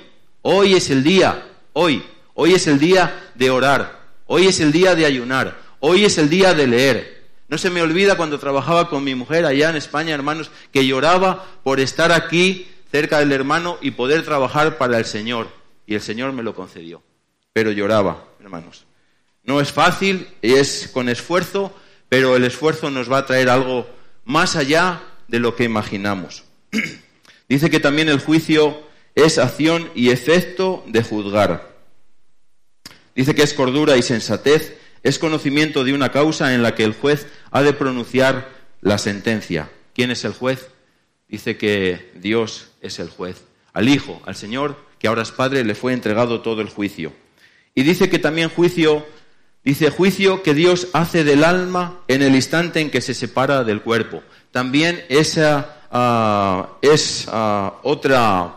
hoy 0.42 0.74
es 0.74 0.90
el 0.90 1.02
día, 1.02 1.46
hoy. 1.72 2.02
Hoy 2.34 2.54
es 2.54 2.66
el 2.66 2.78
día 2.78 3.30
de 3.34 3.50
orar. 3.50 3.98
Hoy 4.26 4.46
es 4.46 4.60
el 4.60 4.70
día 4.72 4.94
de 4.94 5.06
ayunar. 5.06 5.58
Hoy 5.80 6.04
es 6.04 6.18
el 6.18 6.28
día 6.28 6.54
de 6.54 6.66
leer. 6.66 7.17
No 7.48 7.56
se 7.56 7.70
me 7.70 7.82
olvida 7.82 8.16
cuando 8.16 8.38
trabajaba 8.38 8.90
con 8.90 9.02
mi 9.02 9.14
mujer 9.14 9.46
allá 9.46 9.70
en 9.70 9.76
España, 9.76 10.14
hermanos, 10.14 10.50
que 10.72 10.86
lloraba 10.86 11.46
por 11.64 11.80
estar 11.80 12.12
aquí 12.12 12.68
cerca 12.92 13.18
del 13.18 13.32
hermano 13.32 13.78
y 13.80 13.92
poder 13.92 14.24
trabajar 14.24 14.76
para 14.76 14.98
el 14.98 15.06
Señor. 15.06 15.48
Y 15.86 15.94
el 15.94 16.02
Señor 16.02 16.32
me 16.32 16.42
lo 16.42 16.54
concedió. 16.54 17.02
Pero 17.54 17.72
lloraba, 17.72 18.24
hermanos. 18.40 18.86
No 19.42 19.60
es 19.62 19.72
fácil, 19.72 20.28
es 20.42 20.90
con 20.92 21.08
esfuerzo, 21.08 21.74
pero 22.10 22.36
el 22.36 22.44
esfuerzo 22.44 22.90
nos 22.90 23.10
va 23.10 23.18
a 23.18 23.26
traer 23.26 23.48
algo 23.48 23.88
más 24.26 24.56
allá 24.56 25.00
de 25.26 25.38
lo 25.38 25.56
que 25.56 25.64
imaginamos. 25.64 26.44
Dice 27.48 27.70
que 27.70 27.80
también 27.80 28.10
el 28.10 28.20
juicio 28.20 28.82
es 29.14 29.38
acción 29.38 29.90
y 29.94 30.10
efecto 30.10 30.84
de 30.86 31.02
juzgar. 31.02 31.76
Dice 33.14 33.34
que 33.34 33.42
es 33.42 33.54
cordura 33.54 33.96
y 33.96 34.02
sensatez, 34.02 34.77
es 35.02 35.18
conocimiento 35.18 35.84
de 35.84 35.94
una 35.94 36.10
causa 36.10 36.54
en 36.54 36.62
la 36.62 36.74
que 36.74 36.84
el 36.84 36.94
juez 36.94 37.26
ha 37.50 37.62
de 37.62 37.72
pronunciar 37.72 38.48
la 38.80 38.98
sentencia. 38.98 39.70
¿Quién 39.94 40.10
es 40.10 40.24
el 40.24 40.32
juez? 40.32 40.68
Dice 41.28 41.56
que 41.56 42.10
Dios 42.14 42.70
es 42.80 42.98
el 42.98 43.10
juez. 43.10 43.44
Al 43.72 43.88
Hijo, 43.88 44.20
al 44.24 44.36
Señor, 44.36 44.76
que 44.98 45.08
ahora 45.08 45.22
es 45.22 45.30
Padre, 45.30 45.64
le 45.64 45.74
fue 45.74 45.92
entregado 45.92 46.40
todo 46.40 46.60
el 46.60 46.68
juicio. 46.68 47.12
Y 47.74 47.82
dice 47.82 48.08
que 48.08 48.18
también 48.18 48.48
juicio 48.48 49.06
Dice 49.68 49.90
juicio 49.90 50.42
que 50.42 50.54
Dios 50.54 50.88
hace 50.94 51.24
del 51.24 51.44
alma 51.44 52.00
en 52.08 52.22
el 52.22 52.34
instante 52.34 52.80
en 52.80 52.90
que 52.90 53.02
se 53.02 53.12
separa 53.12 53.64
del 53.64 53.82
cuerpo. 53.82 54.22
También 54.50 55.04
esa 55.10 55.82
ah, 55.90 56.78
es 56.80 57.26
ah, 57.30 57.74
otra 57.82 58.54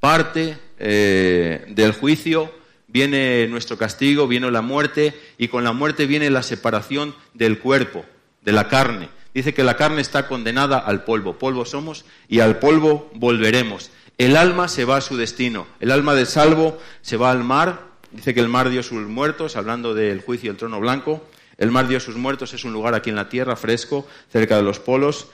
parte 0.00 0.58
eh, 0.78 1.66
del 1.68 1.92
juicio. 1.92 2.52
Viene 2.92 3.46
nuestro 3.48 3.78
castigo, 3.78 4.28
viene 4.28 4.50
la 4.50 4.62
muerte 4.62 5.18
y 5.38 5.48
con 5.48 5.64
la 5.64 5.72
muerte 5.72 6.06
viene 6.06 6.30
la 6.30 6.42
separación 6.42 7.14
del 7.34 7.58
cuerpo, 7.58 8.04
de 8.42 8.52
la 8.52 8.68
carne. 8.68 9.08
Dice 9.32 9.54
que 9.54 9.62
la 9.62 9.76
carne 9.76 10.00
está 10.00 10.26
condenada 10.26 10.78
al 10.78 11.04
polvo. 11.04 11.38
Polvo 11.38 11.64
somos 11.64 12.04
y 12.28 12.40
al 12.40 12.58
polvo 12.58 13.10
volveremos. 13.14 13.90
El 14.18 14.36
alma 14.36 14.68
se 14.68 14.84
va 14.84 14.96
a 14.96 15.00
su 15.00 15.16
destino. 15.16 15.66
El 15.78 15.92
alma 15.92 16.14
del 16.14 16.26
salvo 16.26 16.78
se 17.00 17.16
va 17.16 17.30
al 17.30 17.44
mar 17.44 17.90
Dice 18.12 18.34
que 18.34 18.40
el 18.40 18.48
mar 18.48 18.70
dio 18.70 18.82
sus 18.82 19.06
muertos, 19.06 19.56
hablando 19.56 19.94
del 19.94 20.20
juicio 20.20 20.50
del 20.50 20.58
trono 20.58 20.80
blanco. 20.80 21.24
El 21.58 21.70
mar 21.70 21.86
dio 21.86 22.00
sus 22.00 22.16
muertos, 22.16 22.52
es 22.54 22.64
un 22.64 22.72
lugar 22.72 22.94
aquí 22.94 23.10
en 23.10 23.16
la 23.16 23.28
tierra, 23.28 23.54
fresco, 23.54 24.06
cerca 24.32 24.56
de 24.56 24.62
los 24.62 24.80
polos. 24.80 25.28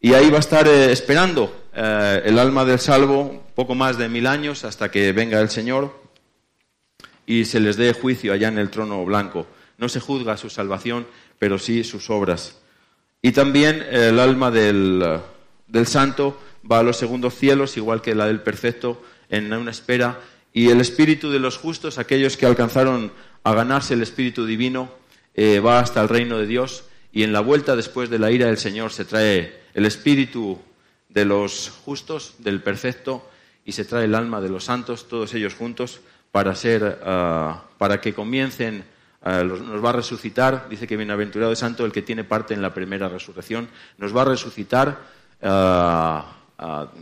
Y 0.00 0.14
ahí 0.14 0.30
va 0.30 0.36
a 0.36 0.40
estar 0.40 0.68
eh, 0.68 0.92
esperando 0.92 1.64
eh, 1.74 2.22
el 2.24 2.38
alma 2.38 2.64
del 2.64 2.78
salvo 2.78 3.42
poco 3.54 3.74
más 3.74 3.98
de 3.98 4.08
mil 4.08 4.26
años 4.26 4.64
hasta 4.64 4.90
que 4.90 5.12
venga 5.12 5.40
el 5.40 5.48
Señor 5.48 6.03
y 7.26 7.44
se 7.44 7.60
les 7.60 7.76
dé 7.76 7.92
juicio 7.92 8.32
allá 8.32 8.48
en 8.48 8.58
el 8.58 8.70
trono 8.70 9.04
blanco. 9.04 9.46
No 9.78 9.88
se 9.88 10.00
juzga 10.00 10.36
su 10.36 10.50
salvación, 10.50 11.06
pero 11.38 11.58
sí 11.58 11.84
sus 11.84 12.10
obras. 12.10 12.60
Y 13.22 13.32
también 13.32 13.84
el 13.90 14.18
alma 14.20 14.50
del, 14.50 15.20
del 15.66 15.86
santo 15.86 16.40
va 16.70 16.80
a 16.80 16.82
los 16.82 16.96
segundos 16.96 17.34
cielos, 17.34 17.76
igual 17.76 18.02
que 18.02 18.14
la 18.14 18.26
del 18.26 18.40
perfecto, 18.40 19.02
en 19.28 19.52
una 19.52 19.70
espera 19.70 20.20
y 20.56 20.70
el 20.70 20.80
espíritu 20.80 21.32
de 21.32 21.40
los 21.40 21.58
justos, 21.58 21.98
aquellos 21.98 22.36
que 22.36 22.46
alcanzaron 22.46 23.12
a 23.42 23.52
ganarse 23.54 23.94
el 23.94 24.02
espíritu 24.02 24.46
divino, 24.46 24.88
eh, 25.34 25.58
va 25.58 25.80
hasta 25.80 26.00
el 26.00 26.08
reino 26.08 26.38
de 26.38 26.46
Dios. 26.46 26.84
Y 27.12 27.24
en 27.24 27.32
la 27.32 27.40
vuelta 27.40 27.74
después 27.74 28.08
de 28.08 28.20
la 28.20 28.30
ira 28.30 28.46
del 28.46 28.56
Señor 28.56 28.92
se 28.92 29.04
trae 29.04 29.62
el 29.74 29.84
espíritu 29.84 30.60
de 31.08 31.24
los 31.24 31.72
justos, 31.84 32.36
del 32.38 32.62
perfecto, 32.62 33.28
y 33.64 33.72
se 33.72 33.84
trae 33.84 34.04
el 34.04 34.14
alma 34.14 34.40
de 34.40 34.48
los 34.48 34.64
santos, 34.64 35.08
todos 35.08 35.34
ellos 35.34 35.54
juntos, 35.54 36.00
para 36.34 36.56
ser, 36.56 36.98
ah, 37.04 37.62
para 37.78 38.00
que 38.00 38.12
comiencen, 38.12 38.84
ah, 39.22 39.44
nos 39.44 39.84
va 39.84 39.90
a 39.90 39.92
resucitar. 39.92 40.68
Dice 40.68 40.88
que 40.88 40.96
bienaventurado 40.96 41.52
es 41.52 41.60
santo 41.60 41.86
el 41.86 41.92
que 41.92 42.02
tiene 42.02 42.24
parte 42.24 42.54
en 42.54 42.60
la 42.60 42.74
primera 42.74 43.08
resurrección. 43.08 43.68
Nos 43.98 44.16
va 44.16 44.22
a 44.22 44.24
resucitar 44.24 44.98
ah, 45.42 46.26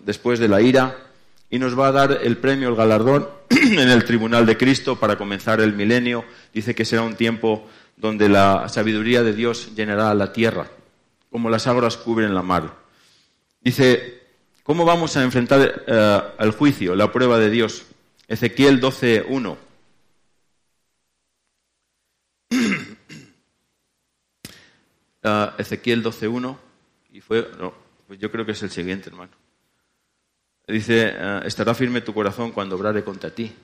después 0.05 0.39
de 0.39 0.49
la 0.49 0.61
ira 0.61 0.99
y 1.49 1.59
nos 1.59 1.79
va 1.79 1.89
a 1.89 1.93
dar 1.93 2.19
el 2.23 2.37
premio, 2.37 2.69
el 2.69 2.77
galardón 2.77 3.27
en 3.49 3.89
el 3.89 4.05
tribunal 4.05 4.45
de 4.45 4.59
Cristo 4.59 5.01
para 5.01 5.17
comenzar 5.17 5.63
el 5.63 5.73
milenio. 5.73 6.27
Dice 6.53 6.75
que 6.75 6.85
será 6.85 7.01
un 7.01 7.15
tiempo 7.15 7.67
donde 7.97 8.29
la 8.29 8.69
sabiduría 8.69 9.23
de 9.23 9.33
Dios 9.33 9.75
llenará 9.75 10.13
la 10.13 10.35
tierra, 10.35 10.67
como 11.31 11.49
las 11.49 11.67
aguas 11.67 11.97
cubren 11.97 12.35
la 12.35 12.43
mar. 12.43 12.75
Dice, 13.63 14.25
¿cómo 14.63 14.85
vamos 14.85 15.17
a 15.17 15.23
enfrentar 15.23 15.85
eh, 15.87 16.21
el 16.39 16.51
juicio, 16.51 16.95
la 16.95 17.11
prueba 17.11 17.39
de 17.39 17.49
Dios? 17.49 17.87
Ezequiel 18.33 18.81
12.1. 18.81 19.59
Uh, 25.23 25.27
Ezequiel 25.59 26.03
12.1 26.03 26.57
y 27.11 27.21
fue, 27.21 27.51
no, 27.59 27.75
pues 28.07 28.19
yo 28.19 28.31
creo 28.31 28.47
que 28.47 28.53
es 28.53 28.63
el 28.63 28.71
siguiente, 28.71 29.11
hermano. 29.11 29.33
Dice, 30.67 31.13
eh, 31.15 31.41
estará 31.45 31.75
firme 31.75 32.01
tu 32.01 32.15
corazón 32.15 32.53
cuando 32.53 32.77
obrare 32.77 33.05
contra 33.05 33.29
ti. 33.29 33.55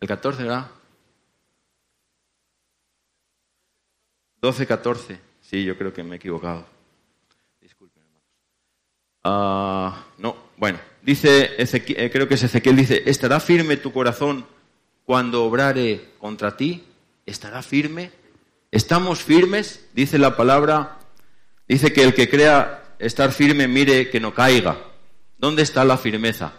El 0.00 0.06
14, 0.06 0.42
¿verdad? 0.42 0.70
12, 4.42 4.66
14. 4.66 5.20
Sí, 5.40 5.64
yo 5.64 5.78
creo 5.78 5.94
que 5.94 6.04
me 6.04 6.16
he 6.16 6.18
equivocado. 6.18 6.66
Disculpen, 7.58 8.02
hermanos. 8.02 8.28
Ah, 9.24 10.04
no, 10.18 10.36
bueno. 10.58 10.78
Dice, 11.08 11.54
eh, 11.56 12.10
creo 12.12 12.28
que 12.28 12.34
es 12.34 12.42
Ezequiel, 12.42 12.76
dice, 12.76 13.02
estará 13.06 13.40
firme 13.40 13.78
tu 13.78 13.94
corazón 13.94 14.44
cuando 15.06 15.42
obrare 15.42 16.10
contra 16.18 16.54
ti. 16.54 16.84
¿Estará 17.24 17.62
firme? 17.62 18.12
¿Estamos 18.70 19.24
firmes? 19.24 19.88
Dice 19.94 20.18
la 20.18 20.36
palabra. 20.36 20.98
Dice 21.66 21.94
que 21.94 22.02
el 22.04 22.12
que 22.12 22.28
crea 22.28 22.94
estar 22.98 23.32
firme 23.32 23.68
mire 23.68 24.10
que 24.10 24.20
no 24.20 24.34
caiga. 24.34 24.76
¿Dónde 25.38 25.62
está 25.62 25.82
la 25.82 25.96
firmeza? 25.96 26.52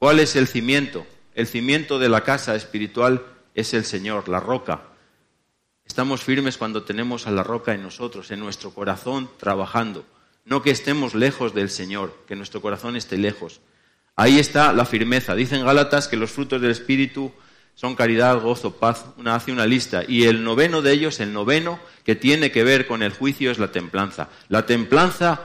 ¿Cuál 0.00 0.18
es 0.18 0.34
el 0.34 0.48
cimiento? 0.48 1.06
El 1.36 1.46
cimiento 1.46 2.00
de 2.00 2.08
la 2.08 2.24
casa 2.24 2.56
espiritual 2.56 3.24
es 3.54 3.72
el 3.72 3.84
Señor, 3.84 4.28
la 4.28 4.40
roca. 4.40 4.82
Estamos 5.86 6.24
firmes 6.24 6.58
cuando 6.58 6.82
tenemos 6.82 7.28
a 7.28 7.30
la 7.30 7.44
roca 7.44 7.72
en 7.72 7.84
nosotros, 7.84 8.32
en 8.32 8.40
nuestro 8.40 8.74
corazón, 8.74 9.30
trabajando. 9.38 10.04
No 10.48 10.62
que 10.62 10.70
estemos 10.70 11.14
lejos 11.14 11.54
del 11.54 11.68
Señor, 11.68 12.24
que 12.26 12.34
nuestro 12.34 12.62
corazón 12.62 12.96
esté 12.96 13.18
lejos. 13.18 13.60
Ahí 14.16 14.38
está 14.38 14.72
la 14.72 14.86
firmeza. 14.86 15.34
Dicen 15.34 15.64
Gálatas 15.64 16.08
que 16.08 16.16
los 16.16 16.30
frutos 16.30 16.62
del 16.62 16.70
Espíritu 16.70 17.32
son 17.74 17.94
caridad, 17.94 18.40
gozo, 18.40 18.76
paz. 18.76 19.04
Una 19.18 19.34
hace 19.34 19.52
una 19.52 19.66
lista. 19.66 20.04
Y 20.08 20.24
el 20.24 20.42
noveno 20.42 20.80
de 20.80 20.92
ellos, 20.92 21.20
el 21.20 21.34
noveno 21.34 21.78
que 22.02 22.14
tiene 22.14 22.50
que 22.50 22.64
ver 22.64 22.86
con 22.86 23.02
el 23.02 23.12
juicio, 23.12 23.50
es 23.50 23.58
la 23.58 23.72
templanza. 23.72 24.30
La 24.48 24.64
templanza, 24.64 25.42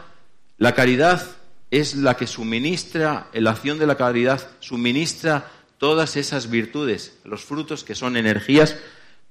la 0.58 0.74
caridad 0.74 1.22
es 1.70 1.96
la 1.96 2.16
que 2.16 2.26
suministra, 2.26 3.28
la 3.34 3.52
acción 3.52 3.80
de 3.80 3.88
la 3.88 3.98
caridad 3.98 4.48
suministra 4.62 5.52
todas 5.80 6.16
esas 6.16 6.50
virtudes, 6.50 7.20
los 7.26 7.44
frutos 7.44 7.84
que 7.84 7.94
son 7.94 8.16
energías, 8.16 8.78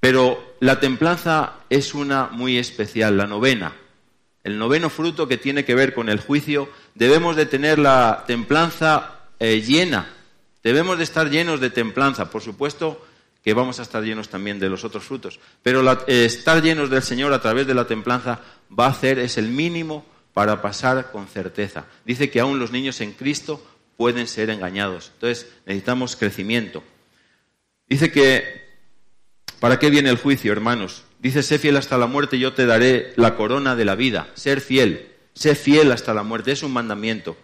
pero 0.00 0.54
la 0.61 0.80
templanza 0.80 1.54
es 1.70 1.94
una 1.94 2.26
muy 2.26 2.58
especial, 2.58 3.16
la 3.16 3.26
novena. 3.26 3.72
El 4.44 4.59
noveno 4.59 4.90
fruto 4.90 5.28
que 5.28 5.37
tiene 5.37 5.64
que 5.64 5.74
ver 5.74 5.94
con 5.94 6.09
el 6.09 6.20
juicio, 6.20 6.68
debemos 6.94 7.37
de 7.37 7.46
tener 7.46 7.78
la 7.78 8.24
templanza 8.26 9.20
eh, 9.38 9.61
llena, 9.61 10.12
debemos 10.62 10.98
de 10.98 11.05
estar 11.05 11.31
llenos 11.31 11.61
de 11.61 11.70
templanza, 11.70 12.31
por 12.31 12.42
supuesto 12.42 13.07
que 13.42 13.55
vamos 13.55 13.81
a 13.81 13.83
estar 13.83 14.02
llenos 14.02 14.28
también 14.28 14.59
de 14.59 14.68
los 14.68 14.85
otros 14.85 15.05
frutos, 15.05 15.40
pero 15.62 15.83
eh, 16.07 16.24
estar 16.24 16.62
llenos 16.62 16.90
del 16.90 17.02
Señor 17.02 17.33
a 17.33 17.40
través 17.40 17.66
de 17.66 17.74
la 17.74 17.87
templanza 17.87 18.40
va 18.76 18.87
a 18.87 18.90
hacer, 18.90 19.18
es 19.18 19.37
el 19.37 19.48
mínimo 19.48 20.05
para 20.33 20.62
pasar 20.62 21.11
con 21.11 21.26
certeza. 21.26 21.87
Dice 22.05 22.31
que 22.31 22.40
aún 22.40 22.59
los 22.59 22.70
niños 22.70 23.00
en 23.00 23.12
Cristo 23.12 23.64
pueden 23.96 24.26
ser 24.26 24.50
engañados. 24.50 25.11
Entonces 25.14 25.48
necesitamos 25.66 26.16
crecimiento. 26.16 26.83
Dice 27.88 28.11
que, 28.11 28.64
¿para 29.61 29.78
qué 29.78 29.90
viene 29.90 30.11
el 30.11 30.16
juicio, 30.16 30.52
hermanos? 30.52 31.05
Dice, 31.22 31.44
sé 31.44 31.61
fiel 31.61 31.76
hasta 31.76 31.96
la 31.98 32.08
muerte, 32.08 32.40
yo 32.40 32.52
te 32.52 32.66
daré 32.66 33.12
la 33.14 33.37
corona 33.37 33.76
de 33.76 33.85
la 33.85 33.94
vida. 33.94 34.26
Ser 34.35 34.61
fiel, 34.61 35.08
sé 35.35 35.54
fiel 35.54 35.92
hasta 35.92 36.12
la 36.12 36.24
muerte, 36.24 36.50
es 36.50 36.64
un 36.64 36.72
mandamiento. 36.72 37.37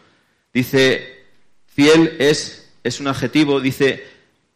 Dice, 0.53 1.23
fiel 1.69 2.17
es, 2.19 2.73
es 2.83 2.99
un 2.99 3.07
adjetivo, 3.07 3.61
dice, 3.61 4.05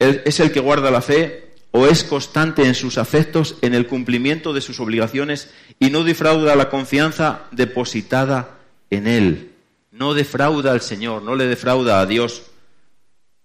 es 0.01 0.41
el 0.41 0.51
que 0.51 0.59
guarda 0.59 0.91
la 0.91 1.03
fe, 1.03 1.53
o 1.71 1.87
es 1.87 2.03
constante 2.03 2.65
en 2.67 2.75
sus 2.75 2.99
afectos, 2.99 3.59
en 3.63 3.75
el 3.75 3.87
cumplimiento 3.87 4.53
de 4.53 4.61
sus 4.61 4.81
obligaciones 4.81 5.51
y 5.79 5.91
no 5.91 6.03
defrauda 6.03 6.57
la 6.57 6.69
confianza 6.69 7.45
depositada 7.53 8.59
en 8.91 9.07
Él. 9.07 9.53
No 9.93 10.15
defrauda 10.15 10.73
al 10.73 10.81
Señor, 10.81 11.23
no 11.23 11.37
le 11.37 11.47
defrauda 11.47 12.01
a 12.01 12.07
Dios. 12.07 12.43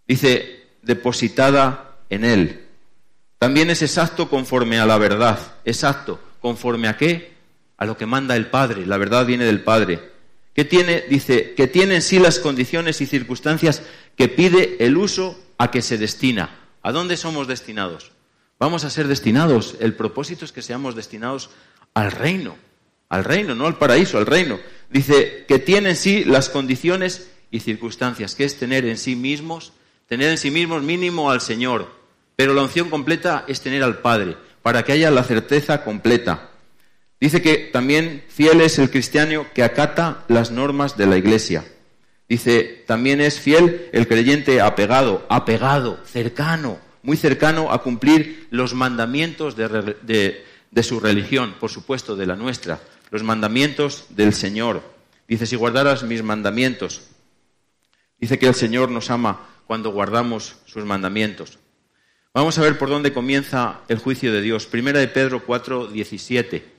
Dice, 0.07 0.65
depositada 0.81 1.97
en 2.09 2.25
Él. 2.25 2.66
También 3.39 3.69
es 3.69 3.81
exacto 3.81 4.29
conforme 4.29 4.79
a 4.79 4.85
la 4.85 4.97
verdad. 4.97 5.39
Exacto. 5.65 6.19
¿Conforme 6.41 6.87
a 6.87 6.97
qué? 6.97 7.35
A 7.77 7.85
lo 7.85 7.97
que 7.97 8.05
manda 8.05 8.35
el 8.35 8.47
Padre. 8.47 8.85
La 8.85 8.97
verdad 8.97 9.25
viene 9.25 9.45
del 9.45 9.61
Padre. 9.61 10.11
¿Qué 10.53 10.65
tiene? 10.65 11.03
Dice, 11.07 11.53
que 11.53 11.67
tiene 11.67 11.95
en 11.95 12.01
sí 12.01 12.19
las 12.19 12.39
condiciones 12.39 12.99
y 13.01 13.05
circunstancias 13.05 13.83
que 14.15 14.27
pide 14.27 14.83
el 14.83 14.97
uso 14.97 15.39
a 15.57 15.69
que 15.69 15.83
se 15.83 15.97
destina. 15.97 16.49
¿A 16.81 16.91
dónde 16.91 17.17
somos 17.17 17.47
destinados? 17.47 18.11
Vamos 18.59 18.83
a 18.83 18.89
ser 18.89 19.07
destinados. 19.07 19.75
El 19.79 19.93
propósito 19.93 20.45
es 20.45 20.51
que 20.51 20.63
seamos 20.63 20.95
destinados 20.95 21.51
al 21.93 22.11
reino. 22.11 22.55
Al 23.09 23.23
reino, 23.23 23.55
no 23.55 23.67
al 23.67 23.77
paraíso, 23.77 24.17
al 24.17 24.25
reino. 24.25 24.59
Dice 24.89 25.45
que 25.47 25.59
tiene 25.59 25.89
en 25.89 25.95
sí 25.95 26.23
las 26.23 26.49
condiciones 26.49 27.29
y 27.51 27.59
circunstancias, 27.59 28.35
que 28.35 28.43
es 28.43 28.57
tener 28.57 28.85
en 28.85 28.97
sí 28.97 29.15
mismos, 29.15 29.73
tener 30.07 30.29
en 30.29 30.37
sí 30.37 30.51
mismos 30.51 30.81
mínimo 30.81 31.29
al 31.29 31.41
Señor, 31.41 31.96
pero 32.37 32.53
la 32.53 32.61
unción 32.61 32.91
completa 32.91 33.43
es 33.47 33.61
tener 33.61 33.83
al 33.83 33.97
Padre, 33.97 34.37
para 34.61 34.83
que 34.83 34.91
haya 34.91 35.09
la 35.09 35.23
certeza 35.23 35.83
completa. 35.83 36.51
Dice 37.19 37.41
que 37.41 37.57
también 37.73 38.23
fiel 38.29 38.61
es 38.61 38.77
el 38.77 38.91
cristiano 38.91 39.47
que 39.55 39.63
acata 39.63 40.23
las 40.27 40.51
normas 40.51 40.95
de 40.97 41.07
la 41.07 41.17
Iglesia. 41.17 41.65
Dice, 42.29 42.83
también 42.85 43.21
es 43.21 43.39
fiel 43.39 43.89
el 43.91 44.07
creyente 44.07 44.61
apegado, 44.61 45.25
apegado, 45.29 45.99
cercano, 46.05 46.77
muy 47.01 47.17
cercano 47.17 47.71
a 47.71 47.81
cumplir 47.81 48.47
los 48.51 48.75
mandamientos 48.75 49.55
de, 49.55 50.43
su 50.83 50.99
religión, 50.99 51.55
por 51.59 51.71
supuesto, 51.71 52.15
de 52.15 52.27
la 52.27 52.35
nuestra, 52.35 52.79
los 53.09 53.23
mandamientos 53.23 54.05
del 54.09 54.35
Señor. 54.35 54.83
Dice, 55.27 55.47
si 55.47 55.55
guardaras 55.55 56.03
mis 56.03 56.21
mandamientos. 56.21 57.01
Dice 58.19 58.37
que 58.37 58.47
el 58.47 58.55
Señor 58.55 58.91
nos 58.91 59.09
ama 59.09 59.47
cuando 59.65 59.89
guardamos 59.89 60.57
sus 60.65 60.85
mandamientos. 60.85 61.57
Vamos 62.33 62.57
a 62.57 62.61
ver 62.61 62.77
por 62.77 62.89
dónde 62.89 63.13
comienza 63.13 63.81
el 63.87 63.97
juicio 63.97 64.31
de 64.31 64.41
Dios. 64.41 64.65
Primera 64.65 64.99
de 64.99 65.07
Pedro 65.07 65.43
4, 65.45 65.87
17. 65.87 66.77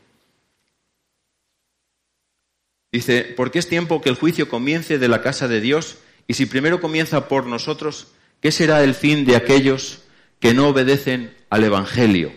Dice, 2.92 3.34
porque 3.36 3.58
es 3.58 3.68
tiempo 3.68 4.00
que 4.00 4.08
el 4.08 4.16
juicio 4.16 4.48
comience 4.48 4.98
de 4.98 5.08
la 5.08 5.20
casa 5.20 5.48
de 5.48 5.60
Dios, 5.60 5.98
y 6.26 6.34
si 6.34 6.46
primero 6.46 6.80
comienza 6.80 7.28
por 7.28 7.46
nosotros, 7.46 8.08
¿qué 8.40 8.52
será 8.52 8.82
el 8.82 8.94
fin 8.94 9.24
de 9.24 9.36
aquellos 9.36 10.04
que 10.40 10.54
no 10.54 10.68
obedecen 10.68 11.36
al 11.50 11.64
Evangelio? 11.64 12.32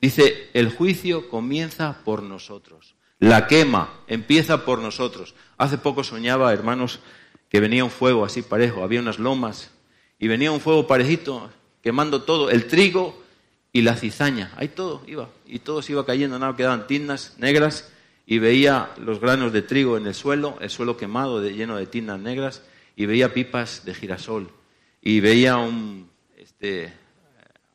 Dice, 0.00 0.48
el 0.52 0.70
juicio 0.70 1.28
comienza 1.28 2.02
por 2.04 2.22
nosotros. 2.22 2.96
La 3.20 3.46
quema 3.46 4.00
empieza 4.08 4.64
por 4.64 4.80
nosotros. 4.80 5.36
Hace 5.58 5.78
poco 5.78 6.02
soñaba, 6.02 6.52
hermanos, 6.52 6.98
que 7.48 7.60
venía 7.60 7.84
un 7.84 7.90
fuego 7.90 8.24
así 8.24 8.42
parejo, 8.42 8.82
había 8.82 8.98
unas 8.98 9.20
lomas 9.20 9.70
y 10.22 10.28
venía 10.28 10.52
un 10.52 10.60
fuego 10.60 10.86
parejito 10.86 11.50
quemando 11.82 12.22
todo, 12.22 12.48
el 12.48 12.68
trigo 12.68 13.20
y 13.72 13.82
la 13.82 13.96
cizaña, 13.96 14.52
ahí 14.56 14.68
todo 14.68 15.02
iba, 15.08 15.28
y 15.46 15.58
todo 15.58 15.82
se 15.82 15.90
iba 15.90 16.06
cayendo, 16.06 16.38
nada, 16.38 16.54
quedaban 16.54 16.86
tinas 16.86 17.34
negras 17.38 17.90
y 18.24 18.38
veía 18.38 18.90
los 18.98 19.18
granos 19.20 19.52
de 19.52 19.62
trigo 19.62 19.96
en 19.96 20.06
el 20.06 20.14
suelo, 20.14 20.58
el 20.60 20.70
suelo 20.70 20.96
quemado 20.96 21.42
lleno 21.42 21.76
de 21.76 21.86
tinas 21.86 22.20
negras, 22.20 22.62
y 22.94 23.06
veía 23.06 23.34
pipas 23.34 23.84
de 23.84 23.94
girasol, 23.94 24.48
y 25.02 25.18
veía 25.18 25.56
un, 25.56 26.08
este, 26.36 26.92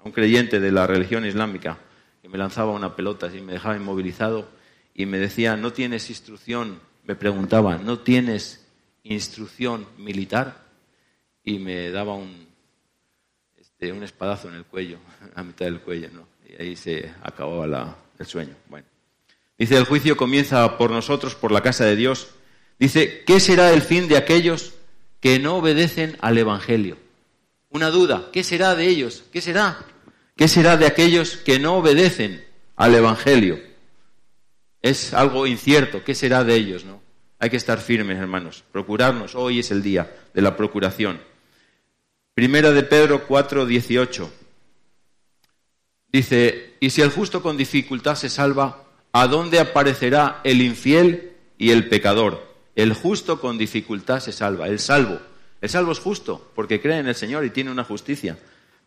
un 0.06 0.14
creyente 0.14 0.62
de 0.62 0.72
la 0.72 0.88
religión 0.88 1.26
islámica 1.26 1.78
que 2.22 2.30
me 2.30 2.38
lanzaba 2.38 2.72
una 2.72 2.96
pelota 2.96 3.30
y 3.36 3.42
me 3.42 3.52
dejaba 3.52 3.76
inmovilizado 3.76 4.48
y 4.96 5.06
me 5.06 5.18
decía, 5.18 5.58
no 5.58 5.74
tienes 5.74 6.10
instrucción, 6.10 6.80
me 7.04 7.16
preguntaba, 7.16 7.78
¿no 7.78 8.00
tienes 8.00 8.66
instrucción 9.04 9.86
militar? 9.98 10.67
Y 11.48 11.60
me 11.60 11.90
daba 11.92 12.14
un, 12.14 12.46
este, 13.58 13.94
un 13.94 14.04
espadazo 14.04 14.50
en 14.50 14.56
el 14.56 14.66
cuello, 14.66 14.98
a 15.36 15.44
mitad 15.44 15.66
del 15.66 15.80
cuello, 15.80 16.10
¿no? 16.12 16.28
Y 16.46 16.62
ahí 16.62 16.76
se 16.76 17.10
acababa 17.24 17.98
el 18.20 18.26
sueño. 18.26 18.54
Bueno. 18.68 18.86
Dice, 19.58 19.78
el 19.78 19.86
juicio 19.86 20.18
comienza 20.18 20.78
por 20.78 20.92
nosotros, 20.92 21.36
por 21.36 21.54
la 21.54 21.62
casa 21.62 21.86
de 21.86 21.96
Dios. 21.96 22.32
Dice, 22.78 23.24
¿qué 23.26 23.40
será 23.40 23.72
el 23.72 23.82
fin 23.82 24.10
de 24.10 24.18
aquellos 24.18 24.74
que 25.22 25.40
no 25.40 25.56
obedecen 25.56 26.18
al 26.20 26.38
Evangelio? 26.38 26.98
Una 27.70 27.92
duda, 27.92 28.28
¿qué 28.34 28.44
será 28.44 28.76
de 28.76 28.88
ellos? 28.88 29.24
¿Qué 29.32 29.40
será? 29.40 29.80
¿Qué 30.36 30.50
será 30.50 30.76
de 30.76 30.86
aquellos 30.86 31.38
que 31.38 31.60
no 31.60 31.78
obedecen 31.78 32.44
al 32.76 32.94
Evangelio? 32.94 33.58
Es 34.82 35.14
algo 35.14 35.48
incierto, 35.48 36.04
¿qué 36.04 36.14
será 36.14 36.44
de 36.44 36.56
ellos, 36.56 36.84
no? 36.84 37.02
Hay 37.40 37.50
que 37.50 37.58
estar 37.58 37.80
firmes, 37.80 38.18
hermanos, 38.18 38.66
procurarnos. 38.72 39.34
Hoy 39.36 39.60
es 39.60 39.72
el 39.72 39.82
día 39.82 40.14
de 40.34 40.42
la 40.42 40.58
procuración. 40.58 41.22
Primera 42.38 42.72
de 42.72 42.84
Pedro 42.84 43.26
4, 43.26 43.66
18. 43.66 44.32
Dice, 46.14 46.76
y 46.80 46.92
si 46.92 47.02
el 47.02 47.10
justo 47.10 47.42
con 47.42 47.58
dificultad 47.58 48.14
se 48.14 48.30
salva, 48.30 48.84
¿a 49.12 49.26
dónde 49.26 49.60
aparecerá 49.60 50.42
el 50.44 50.62
infiel 50.62 51.32
y 51.58 51.72
el 51.72 51.90
pecador? 51.90 52.48
El 52.76 52.94
justo 52.94 53.42
con 53.42 53.58
dificultad 53.58 54.20
se 54.20 54.32
salva, 54.32 54.68
el 54.68 54.78
salvo. 54.78 55.20
El 55.62 55.70
salvo 55.70 55.92
es 55.94 55.98
justo 55.98 56.52
porque 56.54 56.80
cree 56.80 57.00
en 57.00 57.08
el 57.08 57.16
Señor 57.16 57.44
y 57.44 57.50
tiene 57.50 57.72
una 57.72 57.84
justicia. 57.84 58.38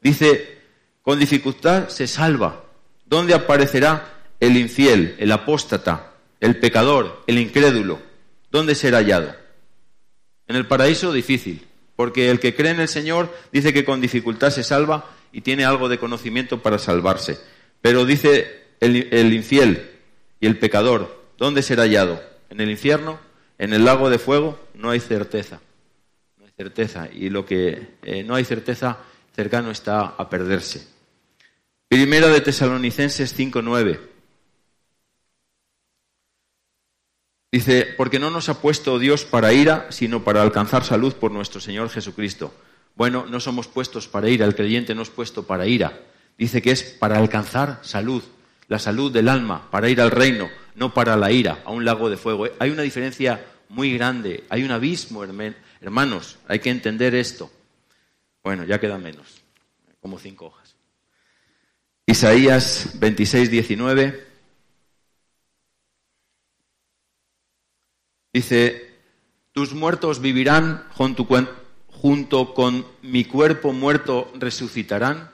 Dice, 0.01 0.61
con 1.03 1.19
dificultad 1.19 1.89
se 1.89 2.07
salva. 2.07 2.67
¿Dónde 3.05 3.35
aparecerá 3.35 4.29
el 4.39 4.57
infiel, 4.57 5.17
el 5.19 5.33
apóstata, 5.33 6.13
el 6.39 6.61
pecador, 6.61 7.25
el 7.27 7.37
incrédulo? 7.37 7.99
¿Dónde 8.53 8.77
será 8.77 8.99
hallado? 8.99 9.35
En 10.47 10.55
el 10.55 10.69
paraíso 10.69 11.13
difícil, 11.13 11.67
porque 12.01 12.31
el 12.31 12.41
que 12.41 12.55
cree 12.55 12.71
en 12.71 12.81
el 12.81 12.89
Señor 12.89 13.31
dice 13.53 13.75
que 13.75 13.85
con 13.85 14.01
dificultad 14.01 14.49
se 14.49 14.65
salva 14.65 15.11
y 15.33 15.43
tiene 15.43 15.67
algo 15.67 15.87
de 15.91 15.99
conocimiento 15.99 16.63
para 16.63 16.79
salvarse. 16.79 17.39
Pero 17.83 18.07
dice 18.07 18.63
el, 18.81 19.35
infiel 19.35 19.91
y 20.41 20.47
el 20.47 20.59
pecador, 20.59 21.27
¿dónde 21.37 21.61
será 21.61 21.83
hallado? 21.83 22.23
¿En 22.49 22.63
el 22.63 22.71
infierno? 22.71 23.21
¿En 23.59 23.75
el 23.75 23.85
lago 23.85 24.09
de 24.09 24.19
fuego? 24.19 24.59
No 24.73 24.89
hay 24.89 25.01
certeza. 25.01 25.61
No 26.39 26.47
hay 26.47 26.53
certeza. 26.57 27.07
Y 27.13 27.29
lo 27.29 27.45
que 27.45 27.89
eh, 28.03 28.25
no 28.25 28.35
hay 28.35 28.47
certeza 28.47 28.97
cercano 29.37 29.71
está 29.71 30.01
a 30.01 30.31
perderse. 30.31 30.89
Primera 31.87 32.29
de 32.29 32.41
Tesalonicenses 32.41 33.39
5.9. 33.39 33.99
Dice, 37.53 37.85
porque 37.97 38.21
no 38.21 38.31
nos 38.31 38.49
ha 38.49 38.61
puesto 38.61 38.99
Dios 38.99 39.25
para 39.25 39.53
ira, 39.53 39.87
sino 39.91 40.23
para 40.23 40.41
alcanzar 40.41 40.85
salud 40.85 41.15
por 41.15 41.33
nuestro 41.33 41.61
Señor 41.61 41.91
Jesucristo. 41.91 42.55
Bueno, 42.95 43.27
no 43.29 43.41
somos 43.41 43.67
puestos 43.67 44.07
para 44.07 44.29
ira, 44.29 44.47
el 44.47 44.55
creyente 44.55 44.95
no 44.95 45.03
es 45.03 45.11
puesto 45.11 45.45
para 45.45 45.67
ira. 45.67 46.01
Dice 46.39 46.63
que 46.63 46.71
es 46.71 46.85
para 46.85 47.19
alcanzar 47.19 47.81
salud, 47.83 48.23
la 48.69 48.79
salud 48.79 49.13
del 49.13 49.29
alma, 49.29 49.69
para 49.71 49.91
ir 49.91 50.01
al 50.01 50.13
reino, 50.13 50.49
no 50.77 50.95
para 50.95 51.17
la 51.17 51.33
ira, 51.33 51.61
a 51.65 51.73
un 51.73 51.85
lago 51.85 52.09
de 52.09 52.17
fuego. 52.17 52.47
Hay 52.61 52.71
una 52.71 52.83
diferencia 52.83 53.45
muy 53.69 53.95
grande, 53.95 54.45
hay 54.49 54.63
un 54.63 54.71
abismo, 54.71 55.25
hermanos, 55.81 56.39
hay 56.47 56.61
que 56.61 56.71
entender 56.71 57.17
esto. 57.17 57.51
Bueno, 58.45 58.65
ya 58.65 58.79
queda 58.79 58.97
menos, 58.97 59.43
como 60.01 60.19
cinco 60.19 60.47
hojas. 60.47 60.77
Isaías 62.07 62.93
26, 62.95 63.51
19. 63.51 64.30
Dice, 68.33 68.91
tus 69.53 69.75
muertos 69.75 70.21
vivirán 70.21 70.85
junto 70.91 71.27
con 72.55 72.87
mi 73.03 73.25
cuerpo 73.25 73.73
muerto 73.73 74.31
resucitarán. 74.39 75.31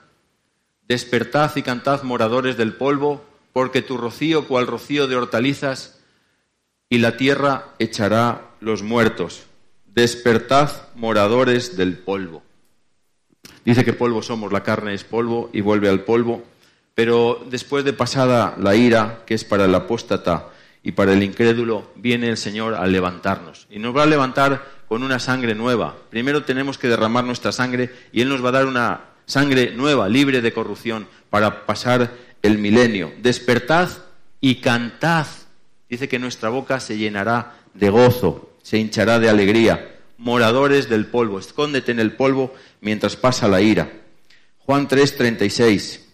Despertad 0.87 1.55
y 1.55 1.61
cantad 1.61 2.03
moradores 2.03 2.57
del 2.57 2.73
polvo, 2.73 3.23
porque 3.53 3.81
tu 3.81 3.97
rocío 3.97 4.47
cual 4.47 4.67
rocío 4.67 5.07
de 5.07 5.15
hortalizas 5.15 5.99
y 6.89 6.99
la 6.99 7.17
tierra 7.17 7.73
echará 7.79 8.51
los 8.61 8.81
muertos. 8.81 9.43
Despertad 9.85 10.71
moradores 10.95 11.77
del 11.77 11.97
polvo. 11.97 12.43
Dice 13.65 13.83
que 13.83 13.93
polvo 13.93 14.21
somos, 14.21 14.51
la 14.51 14.63
carne 14.63 14.93
es 14.93 15.03
polvo 15.03 15.49
y 15.53 15.61
vuelve 15.61 15.89
al 15.89 16.03
polvo, 16.03 16.43
pero 16.95 17.45
después 17.49 17.83
de 17.83 17.93
pasada 17.93 18.55
la 18.57 18.75
ira, 18.75 19.23
que 19.25 19.33
es 19.33 19.43
para 19.43 19.65
el 19.65 19.75
apóstata, 19.75 20.49
y 20.87 20.93
para 20.93 21.11
el 21.11 21.21
incrédulo 21.21 21.91
viene 21.97 22.29
el 22.29 22.37
Señor 22.37 22.73
a 22.73 22.87
levantarnos. 22.87 23.67
Y 23.69 23.77
nos 23.77 23.93
va 23.93 24.03
a 24.03 24.05
levantar 24.05 24.63
con 24.87 25.03
una 25.03 25.19
sangre 25.19 25.53
nueva. 25.53 25.97
Primero 26.09 26.45
tenemos 26.45 26.77
que 26.77 26.87
derramar 26.87 27.25
nuestra 27.25 27.51
sangre 27.51 27.91
y 28.13 28.21
Él 28.21 28.29
nos 28.29 28.41
va 28.41 28.49
a 28.49 28.53
dar 28.53 28.67
una 28.67 29.01
sangre 29.25 29.73
nueva, 29.75 30.07
libre 30.07 30.39
de 30.39 30.53
corrupción, 30.53 31.05
para 31.29 31.65
pasar 31.65 32.13
el 32.41 32.57
milenio. 32.57 33.11
Despertad 33.21 33.89
y 34.39 34.61
cantad. 34.61 35.27
Dice 35.89 36.07
que 36.07 36.19
nuestra 36.19 36.47
boca 36.47 36.79
se 36.79 36.97
llenará 36.97 37.57
de 37.73 37.89
gozo, 37.89 38.53
se 38.63 38.77
hinchará 38.77 39.19
de 39.19 39.29
alegría. 39.29 39.97
Moradores 40.17 40.87
del 40.87 41.07
polvo, 41.07 41.37
escóndete 41.37 41.91
en 41.91 41.99
el 41.99 42.13
polvo 42.13 42.55
mientras 42.79 43.17
pasa 43.17 43.49
la 43.49 43.59
ira. 43.59 43.91
Juan 44.59 44.87
3:36. 44.87 46.06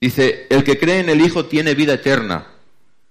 Dice, 0.00 0.46
el 0.50 0.62
que 0.62 0.78
cree 0.78 1.00
en 1.00 1.08
el 1.08 1.20
Hijo 1.20 1.46
tiene 1.46 1.74
vida 1.74 1.94
eterna, 1.94 2.48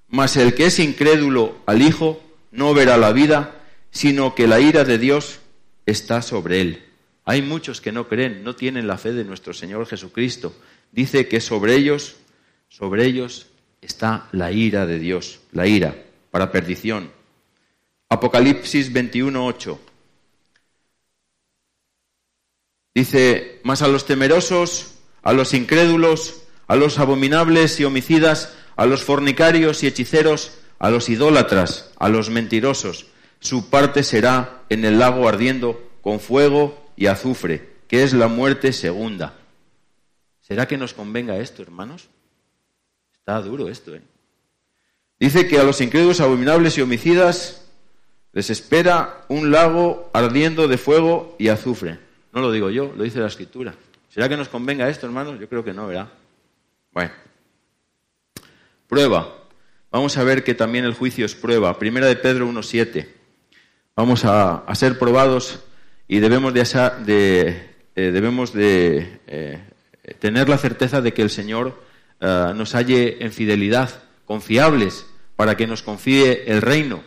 mas 0.08 0.38
el 0.38 0.54
que 0.54 0.68
es 0.68 0.80
incrédulo 0.80 1.58
al 1.66 1.82
Hijo 1.82 2.22
no 2.52 2.74
verá 2.74 2.98
la 2.98 3.12
vida, 3.12 3.62
sino 3.92 4.36
que 4.36 4.48
la 4.48 4.60
ira 4.60 4.84
de 4.84 4.98
Dios 4.98 5.40
está 5.86 6.22
sobre 6.22 6.62
él. 6.62 6.86
Hay 7.26 7.42
muchos 7.42 7.82
que 7.82 7.92
no 7.92 8.08
creen, 8.08 8.44
no 8.44 8.56
tienen 8.56 8.88
la 8.88 8.98
fe 8.98 9.14
de 9.14 9.24
nuestro 9.24 9.54
Señor 9.54 9.88
Jesucristo. 9.88 10.56
Dice 10.92 11.28
que 11.28 11.42
sobre 11.42 11.76
ellos, 11.76 12.18
sobre 12.70 13.06
ellos 13.06 13.48
está 13.82 14.30
la 14.32 14.52
ira 14.52 14.86
de 14.86 15.00
Dios, 15.00 15.40
la 15.52 15.66
ira 15.66 15.96
para 16.30 16.52
perdición. 16.52 17.12
Apocalipsis 18.10 18.94
21:8. 18.94 19.80
Dice, 22.94 23.60
mas 23.64 23.82
a 23.82 23.88
los 23.88 24.06
temerosos, 24.06 24.94
a 25.22 25.34
los 25.34 25.54
incrédulos, 25.54 26.45
a 26.68 26.76
los 26.76 27.00
abominables 27.00 27.80
y 27.80 27.86
homicidas, 27.86 28.56
a 28.76 28.86
los 28.86 29.04
fornicarios 29.04 29.84
y 29.84 29.88
hechiceros, 29.88 30.58
a 30.80 30.90
los 30.90 31.10
idólatras, 31.10 31.92
a 31.98 32.10
los 32.10 32.30
mentirosos, 32.30 33.08
su 33.40 33.70
parte 33.70 34.04
será 34.04 34.64
en 34.70 34.86
el 34.86 35.00
lago 35.00 35.28
ardiendo 35.28 35.82
con 36.02 36.20
fuego 36.20 36.92
y 36.96 37.08
azufre, 37.08 37.76
que 37.88 38.04
es 38.04 38.14
la 38.14 38.28
muerte 38.28 38.74
segunda. 38.74 39.34
¿Será 40.42 40.68
que 40.68 40.78
nos 40.78 40.94
convenga 40.94 41.38
esto, 41.38 41.62
hermanos? 41.62 42.10
Está 43.14 43.42
duro 43.42 43.70
esto, 43.70 43.96
¿eh? 43.96 44.02
Dice 45.20 45.48
que 45.48 45.60
a 45.60 45.64
los 45.64 45.80
incrédulos, 45.80 46.20
abominables 46.20 46.78
y 46.78 46.82
homicidas 46.82 47.66
les 48.34 48.50
espera 48.50 49.26
un 49.30 49.50
lago 49.50 50.10
ardiendo 50.14 50.68
de 50.68 50.78
fuego 50.78 51.36
y 51.40 51.48
azufre. 51.48 52.00
No 52.34 52.42
lo 52.42 52.52
digo 52.52 52.70
yo, 52.70 52.94
lo 52.96 53.04
dice 53.04 53.20
la 53.20 53.28
Escritura. 53.28 53.74
¿Será 54.10 54.28
que 54.28 54.36
nos 54.36 54.50
convenga 54.50 54.90
esto, 54.90 55.06
hermanos? 55.06 55.40
Yo 55.40 55.48
creo 55.48 55.64
que 55.64 55.74
no, 55.74 55.88
¿verdad? 55.88 56.10
Bueno. 56.96 57.12
Prueba. 58.88 59.44
Vamos 59.92 60.18
a 60.18 60.24
ver 60.24 60.46
que 60.46 60.56
también 60.56 60.86
el 60.86 60.94
juicio 60.94 61.26
es 61.26 61.36
prueba. 61.36 61.78
Primera 61.78 62.08
de 62.08 62.16
Pedro 62.16 62.48
1.7. 62.48 63.06
Vamos 63.98 64.24
a, 64.24 64.64
ser 64.76 64.98
probados 64.98 65.60
y 66.08 66.20
debemos 66.20 66.54
de, 66.54 67.70
eh, 67.96 68.12
debemos 68.12 68.54
de 68.54 69.20
eh, 69.28 69.60
tener 70.20 70.48
la 70.48 70.58
certeza 70.58 71.02
de 71.02 71.14
que 71.14 71.22
el 71.22 71.30
Señor 71.30 71.84
eh, 72.22 72.54
nos 72.56 72.74
halle 72.76 73.24
en 73.26 73.34
fidelidad, 73.34 73.90
confiables, 74.24 75.06
para 75.36 75.58
que 75.58 75.68
nos 75.68 75.82
confíe 75.82 76.50
el 76.50 76.62
reino. 76.62 77.04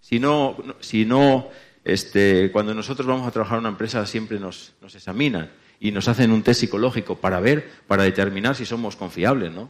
Si 0.00 0.20
no, 0.20 0.56
si 0.80 1.04
no 1.04 1.50
este, 1.84 2.50
cuando 2.50 2.72
nosotros 2.72 3.06
vamos 3.06 3.28
a 3.28 3.30
trabajar 3.30 3.58
en 3.58 3.64
una 3.64 3.68
empresa 3.68 4.06
siempre 4.06 4.40
nos, 4.40 4.72
nos 4.80 4.94
examinan 4.94 5.50
y 5.82 5.90
nos 5.90 6.06
hacen 6.06 6.30
un 6.30 6.44
test 6.44 6.60
psicológico 6.60 7.16
para 7.16 7.40
ver, 7.40 7.68
para 7.88 8.04
determinar 8.04 8.54
si 8.54 8.64
somos 8.64 8.94
confiables, 8.94 9.50
¿no? 9.50 9.68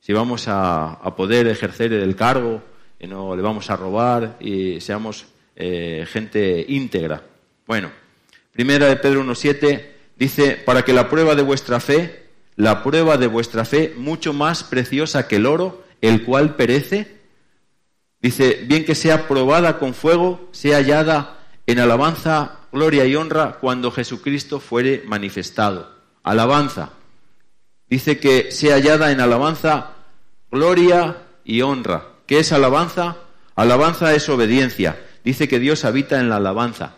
Si 0.00 0.12
vamos 0.12 0.46
a, 0.48 0.98
poder 1.16 1.46
ejercer 1.46 1.92
el 1.92 2.16
cargo, 2.16 2.60
y 2.98 3.06
no 3.06 3.36
le 3.36 3.42
vamos 3.42 3.70
a 3.70 3.76
robar 3.76 4.38
y 4.40 4.80
seamos 4.80 5.26
eh, 5.54 6.04
gente 6.10 6.64
íntegra. 6.66 7.22
Bueno, 7.64 7.92
primera 8.50 8.86
de 8.86 8.96
Pedro 8.96 9.22
1.7 9.22 9.86
dice, 10.16 10.56
para 10.56 10.82
que 10.82 10.92
la 10.92 11.08
prueba 11.08 11.36
de 11.36 11.42
vuestra 11.42 11.78
fe, 11.78 12.24
la 12.56 12.82
prueba 12.82 13.16
de 13.16 13.28
vuestra 13.28 13.64
fe, 13.64 13.94
mucho 13.96 14.32
más 14.32 14.64
preciosa 14.64 15.28
que 15.28 15.36
el 15.36 15.46
oro, 15.46 15.84
el 16.00 16.24
cual 16.24 16.56
perece, 16.56 17.18
dice, 18.20 18.64
bien 18.66 18.84
que 18.84 18.96
sea 18.96 19.28
probada 19.28 19.78
con 19.78 19.94
fuego, 19.94 20.48
sea 20.50 20.78
hallada 20.78 21.38
en 21.68 21.78
alabanza, 21.78 22.55
gloria 22.76 23.06
y 23.06 23.16
honra 23.16 23.56
cuando 23.58 23.90
Jesucristo 23.90 24.60
fuere 24.60 25.02
manifestado. 25.06 25.96
Alabanza. 26.22 26.90
Dice 27.88 28.18
que 28.18 28.52
sea 28.52 28.74
hallada 28.74 29.12
en 29.12 29.20
alabanza, 29.20 29.92
gloria 30.50 31.22
y 31.42 31.62
honra. 31.62 32.04
¿Qué 32.26 32.40
es 32.40 32.52
alabanza? 32.52 33.16
Alabanza 33.54 34.14
es 34.14 34.28
obediencia. 34.28 35.00
Dice 35.24 35.48
que 35.48 35.58
Dios 35.58 35.86
habita 35.86 36.20
en 36.20 36.28
la 36.28 36.36
alabanza. 36.36 36.96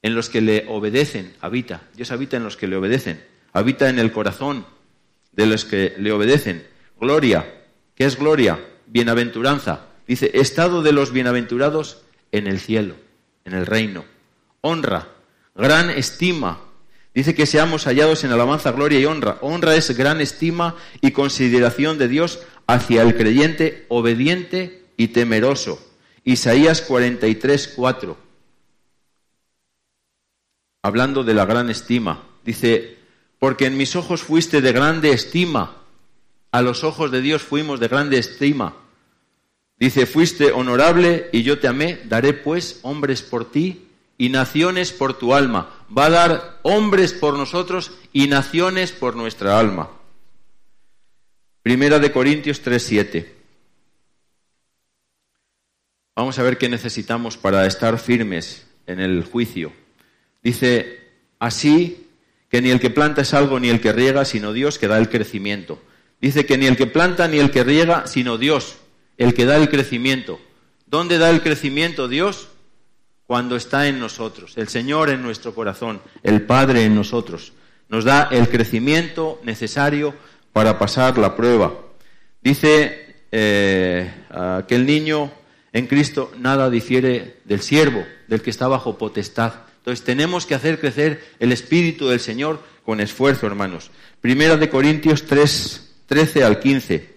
En 0.00 0.14
los 0.14 0.30
que 0.30 0.40
le 0.40 0.64
obedecen, 0.68 1.34
habita. 1.42 1.82
Dios 1.94 2.10
habita 2.10 2.38
en 2.38 2.44
los 2.44 2.56
que 2.56 2.66
le 2.66 2.76
obedecen. 2.76 3.22
Habita 3.52 3.90
en 3.90 3.98
el 3.98 4.10
corazón 4.10 4.64
de 5.32 5.44
los 5.44 5.66
que 5.66 5.94
le 5.98 6.12
obedecen. 6.12 6.66
Gloria. 6.98 7.44
¿Qué 7.94 8.06
es 8.06 8.18
gloria? 8.18 8.58
Bienaventuranza. 8.86 9.80
Dice, 10.06 10.30
estado 10.32 10.82
de 10.82 10.92
los 10.92 11.12
bienaventurados 11.12 12.00
en 12.30 12.46
el 12.46 12.58
cielo, 12.58 12.94
en 13.44 13.52
el 13.52 13.66
reino. 13.66 14.06
Honra. 14.62 15.08
Gran 15.54 15.90
estima. 15.90 16.60
Dice 17.14 17.34
que 17.34 17.44
seamos 17.44 17.84
hallados 17.84 18.24
en 18.24 18.32
alabanza, 18.32 18.72
gloria 18.72 18.98
y 18.98 19.04
honra. 19.04 19.36
Honra 19.42 19.76
es 19.76 19.94
gran 19.96 20.20
estima 20.20 20.76
y 21.02 21.10
consideración 21.10 21.98
de 21.98 22.08
Dios 22.08 22.40
hacia 22.66 23.02
el 23.02 23.16
creyente 23.16 23.84
obediente 23.88 24.86
y 24.96 25.08
temeroso. 25.08 25.78
Isaías 26.24 26.80
43, 26.80 27.74
4. 27.76 28.16
Hablando 30.82 31.22
de 31.24 31.34
la 31.34 31.44
gran 31.44 31.68
estima. 31.68 32.24
Dice, 32.44 32.96
porque 33.38 33.66
en 33.66 33.76
mis 33.76 33.94
ojos 33.94 34.22
fuiste 34.22 34.62
de 34.62 34.72
grande 34.72 35.10
estima. 35.10 35.82
A 36.50 36.62
los 36.62 36.84
ojos 36.84 37.10
de 37.10 37.20
Dios 37.20 37.42
fuimos 37.42 37.80
de 37.80 37.88
grande 37.88 38.18
estima. 38.18 38.76
Dice, 39.76 40.06
fuiste 40.06 40.52
honorable 40.52 41.28
y 41.32 41.42
yo 41.42 41.58
te 41.58 41.66
amé. 41.66 42.00
Daré 42.04 42.32
pues 42.32 42.78
hombres 42.82 43.22
por 43.22 43.50
ti 43.50 43.88
y 44.22 44.28
naciones 44.28 44.92
por 44.92 45.18
tu 45.18 45.34
alma. 45.34 45.68
Va 45.98 46.06
a 46.06 46.10
dar 46.10 46.60
hombres 46.62 47.12
por 47.12 47.36
nosotros 47.36 47.90
y 48.12 48.28
naciones 48.28 48.92
por 48.92 49.16
nuestra 49.16 49.58
alma. 49.58 49.90
Primera 51.64 51.98
de 51.98 52.12
Corintios 52.12 52.60
3, 52.60 52.80
7. 52.80 53.34
Vamos 56.14 56.38
a 56.38 56.44
ver 56.44 56.56
qué 56.56 56.68
necesitamos 56.68 57.36
para 57.36 57.66
estar 57.66 57.98
firmes 57.98 58.64
en 58.86 59.00
el 59.00 59.24
juicio. 59.24 59.72
Dice, 60.40 61.00
así 61.40 62.06
que 62.48 62.62
ni 62.62 62.70
el 62.70 62.78
que 62.78 62.90
planta 62.90 63.22
es 63.22 63.34
algo 63.34 63.58
ni 63.58 63.70
el 63.70 63.80
que 63.80 63.92
riega, 63.92 64.24
sino 64.24 64.52
Dios 64.52 64.78
que 64.78 64.86
da 64.86 64.98
el 64.98 65.08
crecimiento. 65.08 65.82
Dice 66.20 66.46
que 66.46 66.56
ni 66.58 66.66
el 66.66 66.76
que 66.76 66.86
planta 66.86 67.26
ni 67.26 67.40
el 67.40 67.50
que 67.50 67.64
riega, 67.64 68.06
sino 68.06 68.38
Dios, 68.38 68.76
el 69.18 69.34
que 69.34 69.46
da 69.46 69.56
el 69.56 69.68
crecimiento. 69.68 70.38
¿Dónde 70.86 71.18
da 71.18 71.28
el 71.28 71.42
crecimiento 71.42 72.06
Dios? 72.06 72.51
Cuando 73.32 73.56
está 73.56 73.88
en 73.88 73.98
nosotros, 73.98 74.58
el 74.58 74.68
Señor 74.68 75.08
en 75.08 75.22
nuestro 75.22 75.54
corazón, 75.54 76.02
el 76.22 76.42
Padre 76.42 76.84
en 76.84 76.94
nosotros. 76.94 77.54
Nos 77.88 78.04
da 78.04 78.28
el 78.30 78.50
crecimiento 78.50 79.40
necesario 79.42 80.14
para 80.52 80.78
pasar 80.78 81.16
la 81.16 81.34
prueba. 81.34 81.72
Dice 82.42 83.24
eh, 83.32 84.12
que 84.68 84.74
el 84.74 84.84
niño 84.84 85.32
en 85.72 85.86
Cristo 85.86 86.30
nada 86.40 86.68
difiere 86.68 87.38
del 87.46 87.62
siervo, 87.62 88.04
del 88.28 88.42
que 88.42 88.50
está 88.50 88.68
bajo 88.68 88.98
potestad. 88.98 89.54
Entonces 89.78 90.04
tenemos 90.04 90.44
que 90.44 90.54
hacer 90.54 90.78
crecer 90.78 91.24
el 91.38 91.52
Espíritu 91.52 92.08
del 92.08 92.20
Señor 92.20 92.60
con 92.84 93.00
esfuerzo, 93.00 93.46
hermanos. 93.46 93.90
Primera 94.20 94.58
de 94.58 94.68
Corintios 94.68 95.24
3, 95.24 95.94
13 96.04 96.44
al 96.44 96.60
15. 96.60 97.11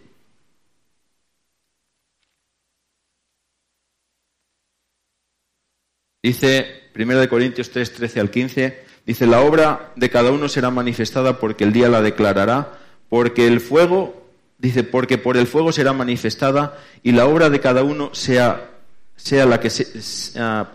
Dice, 6.25 6.65
Primera 6.91 7.19
de 7.19 7.29
Corintios 7.29 7.69
3, 7.69 7.93
13 7.93 8.19
al 8.19 8.31
15, 8.31 8.83
dice, 9.05 9.27
la 9.27 9.41
obra 9.41 9.91
de 9.95 10.09
cada 10.09 10.31
uno 10.31 10.49
será 10.49 10.71
manifestada 10.71 11.39
porque 11.39 11.63
el 11.63 11.71
día 11.71 11.87
la 11.87 12.01
declarará, 12.01 12.79
porque 13.09 13.45
el 13.47 13.59
fuego 13.59 14.25
Dice, 14.57 14.83
porque 14.83 15.17
por 15.17 15.37
el 15.37 15.47
fuego 15.47 15.71
será 15.71 15.93
manifestada 15.93 16.79
y 17.03 17.11
la 17.11 17.25
obra 17.25 17.49
de 17.49 17.59
cada 17.59 17.83
uno 17.83 18.09
sea, 18.13 18.71
sea 19.15 19.45
la 19.45 19.59
que 19.59 19.69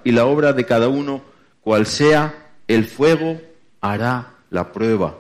y 0.05 0.13
la 0.13 0.27
obra 0.27 0.53
de 0.53 0.67
cada 0.67 0.89
uno 0.89 1.23
cual 1.63 1.87
sea, 1.87 2.53
el 2.69 2.85
fuego 2.85 3.41
hará 3.81 4.35
la 4.51 4.73
prueba. 4.73 5.19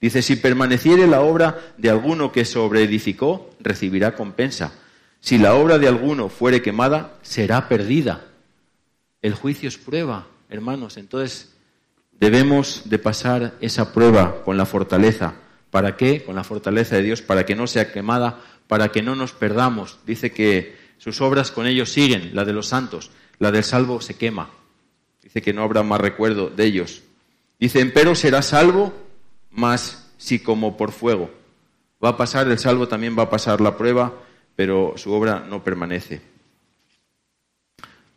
Dice, 0.00 0.20
si 0.20 0.36
permaneciere 0.36 1.06
la 1.06 1.22
obra 1.22 1.58
de 1.78 1.88
alguno 1.88 2.30
que 2.30 2.44
sobreedificó, 2.44 3.50
recibirá 3.60 4.14
compensa. 4.14 4.74
Si 5.18 5.38
la 5.38 5.54
obra 5.54 5.78
de 5.78 5.88
alguno 5.88 6.28
fuere 6.28 6.60
quemada, 6.60 7.14
será 7.22 7.66
perdida. 7.68 8.26
El 9.22 9.34
juicio 9.34 9.68
es 9.68 9.78
prueba, 9.78 10.26
hermanos. 10.48 10.96
Entonces, 10.96 11.54
debemos 12.12 12.82
de 12.84 12.98
pasar 12.98 13.54
esa 13.60 13.92
prueba 13.92 14.42
con 14.44 14.56
la 14.56 14.66
fortaleza 14.66 15.34
¿Para 15.76 15.94
qué? 15.94 16.24
Con 16.24 16.36
la 16.36 16.42
fortaleza 16.42 16.96
de 16.96 17.02
Dios, 17.02 17.20
para 17.20 17.44
que 17.44 17.54
no 17.54 17.66
sea 17.66 17.92
quemada, 17.92 18.40
para 18.66 18.88
que 18.88 19.02
no 19.02 19.14
nos 19.14 19.32
perdamos. 19.32 19.98
Dice 20.06 20.32
que 20.32 20.74
sus 20.96 21.20
obras 21.20 21.50
con 21.50 21.66
ellos 21.66 21.92
siguen, 21.92 22.30
la 22.34 22.46
de 22.46 22.54
los 22.54 22.68
santos, 22.68 23.10
la 23.38 23.50
del 23.50 23.62
salvo 23.62 24.00
se 24.00 24.14
quema. 24.14 24.48
Dice 25.22 25.42
que 25.42 25.52
no 25.52 25.62
habrá 25.62 25.82
más 25.82 26.00
recuerdo 26.00 26.48
de 26.48 26.64
ellos. 26.64 27.02
Dice, 27.58 27.84
pero 27.86 28.14
será 28.14 28.40
salvo, 28.40 28.94
más 29.50 30.10
si 30.16 30.38
como 30.38 30.78
por 30.78 30.92
fuego. 30.92 31.30
Va 32.02 32.10
a 32.10 32.16
pasar, 32.16 32.48
el 32.48 32.58
salvo 32.58 32.88
también 32.88 33.14
va 33.18 33.24
a 33.24 33.30
pasar 33.30 33.60
la 33.60 33.76
prueba, 33.76 34.14
pero 34.54 34.94
su 34.96 35.12
obra 35.12 35.40
no 35.40 35.62
permanece. 35.62 36.22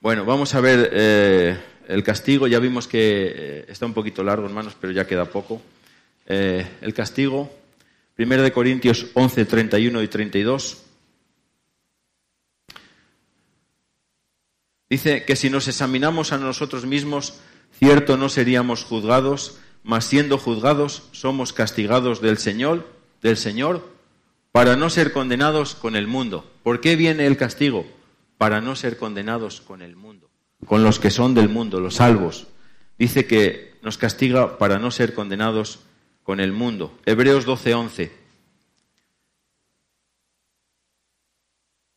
Bueno, 0.01 0.23
vamos 0.23 0.55
a 0.55 0.61
ver 0.61 0.91
eh, 0.93 1.57
el 1.89 2.03
castigo, 2.03 2.47
ya 2.47 2.59
vimos 2.59 2.87
que 2.87 3.33
eh, 3.35 3.65
está 3.67 3.85
un 3.85 3.93
poquito 3.93 4.23
largo, 4.23 4.45
hermanos, 4.45 4.73
pero 4.79 4.93
ya 4.93 5.05
queda 5.05 5.25
poco. 5.25 5.61
Eh, 6.25 6.65
el 6.79 6.93
castigo, 6.93 7.51
1 8.17 8.41
de 8.41 8.51
Corintios 8.53 9.07
11, 9.13 9.43
31 9.43 10.01
y 10.01 10.07
32. 10.07 10.83
Dice 14.89 15.25
que 15.25 15.35
si 15.35 15.49
nos 15.49 15.67
examinamos 15.67 16.31
a 16.31 16.37
nosotros 16.37 16.85
mismos, 16.85 17.41
cierto 17.77 18.15
no 18.15 18.29
seríamos 18.29 18.85
juzgados, 18.85 19.59
mas 19.83 20.05
siendo 20.05 20.37
juzgados 20.37 21.03
somos 21.11 21.51
castigados 21.51 22.21
del 22.21 22.37
Señor, 22.37 22.87
del 23.21 23.35
Señor, 23.35 23.85
para 24.53 24.77
no 24.77 24.89
ser 24.89 25.11
condenados 25.11 25.75
con 25.75 25.97
el 25.97 26.07
mundo. 26.07 26.49
¿Por 26.63 26.79
qué 26.79 26.95
viene 26.95 27.27
el 27.27 27.35
castigo? 27.35 27.98
Para 28.39 28.61
no 28.61 28.77
ser 28.77 28.95
condenados 28.95 29.59
con 29.59 29.81
el 29.81 29.97
mundo, 29.97 30.31
con 30.65 30.81
los 30.81 30.97
que 30.97 31.11
son 31.11 31.33
del 31.33 31.49
mundo, 31.49 31.81
los 31.81 31.95
salvos. 31.95 32.47
Dice 32.97 33.25
que 33.25 33.75
nos 33.81 33.97
castiga 33.97 34.57
para 34.57 34.79
no 34.79 34.91
ser 34.91 35.13
condenados 35.13 35.81
con 36.23 36.39
el 36.39 36.53
mundo. 36.53 36.97
Hebreos 37.05 37.45
12:11. 37.45 38.11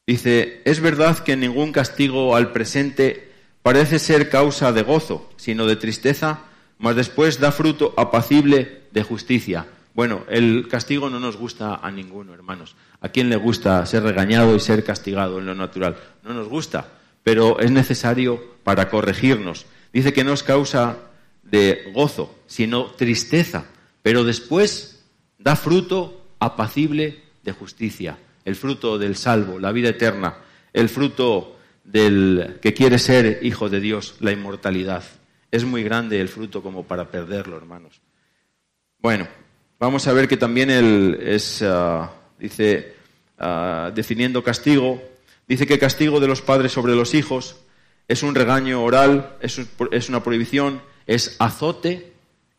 Dice, 0.05 0.63
es 0.65 0.81
verdad 0.81 1.21
que 1.21 1.37
ningún 1.37 1.71
castigo 1.71 2.35
al 2.35 2.51
presente 2.51 3.31
parece 3.63 4.01
ser 4.01 4.29
causa 4.29 4.73
de 4.73 4.83
gozo, 4.83 5.31
sino 5.37 5.67
de 5.67 5.77
tristeza, 5.77 6.41
mas 6.77 6.97
después 6.97 7.39
da 7.39 7.53
fruto 7.53 7.95
apacible 7.97 8.83
de 8.91 9.05
justicia. 9.05 9.69
Bueno, 9.95 10.25
el 10.29 10.69
castigo 10.69 11.11
no 11.11 11.21
nos 11.21 11.37
gusta 11.37 11.77
a 11.77 11.91
ninguno, 11.91 12.33
hermanos. 12.33 12.77
¿A 13.01 13.11
quién 13.11 13.29
le 13.29 13.37
gusta 13.37 13.85
ser 13.87 14.03
regañado 14.03 14.57
y 14.57 14.61
ser 14.61 14.85
castigado 14.85 15.39
en 15.39 15.47
lo 15.47 15.55
natural? 15.55 15.97
No 16.23 16.33
nos 16.33 16.49
gusta, 16.49 16.89
pero 17.23 17.61
es 17.61 17.71
necesario 17.71 18.43
para 18.65 18.89
corregirnos. 18.89 19.67
Dice 19.93 20.13
que 20.13 20.25
no 20.25 20.33
es 20.33 20.43
causa 20.43 20.97
de 21.43 21.91
gozo, 21.95 22.39
sino 22.47 22.87
tristeza 22.93 23.67
pero 24.03 24.25
después 24.25 25.05
da 25.39 25.57
fruto 25.57 26.35
apacible 26.41 27.23
de 27.43 27.53
justicia, 27.53 28.19
el 28.45 28.57
fruto 28.57 28.99
del 28.99 29.17
salvo, 29.17 29.59
la 29.59 29.73
vida 29.73 29.91
eterna, 29.91 30.39
el 30.73 30.89
fruto 30.89 31.57
del 31.85 32.59
que 32.61 32.75
quiere 32.75 32.99
ser 32.99 33.41
hijo 33.43 33.69
de 33.69 33.81
Dios, 33.81 34.17
la 34.21 34.33
inmortalidad. 34.33 35.05
Es 35.51 35.65
muy 35.65 35.83
grande 35.83 36.21
el 36.21 36.29
fruto 36.29 36.63
como 36.63 36.85
para 36.85 37.11
perderlo, 37.11 37.57
hermanos. 37.57 38.01
Bueno, 38.99 39.29
vamos 39.87 40.07
a 40.07 40.13
ver 40.13 40.29
que 40.29 40.37
también 40.37 40.71
él 40.71 41.19
es, 41.23 41.63
ah, 41.63 42.13
dice, 42.39 42.95
ah, 43.39 43.91
definiendo 43.95 44.43
castigo, 44.43 45.03
dice 45.47 45.67
que 45.67 45.79
castigo 45.79 46.21
de 46.21 46.29
los 46.29 46.43
padres 46.43 46.73
sobre 46.73 46.95
los 46.95 47.15
hijos 47.15 47.57
es 48.09 48.23
un 48.23 48.35
regaño 48.35 48.83
oral, 48.83 49.37
es 49.41 50.09
una 50.09 50.23
prohibición, 50.23 50.83
es 51.07 51.37
azote 51.39 52.13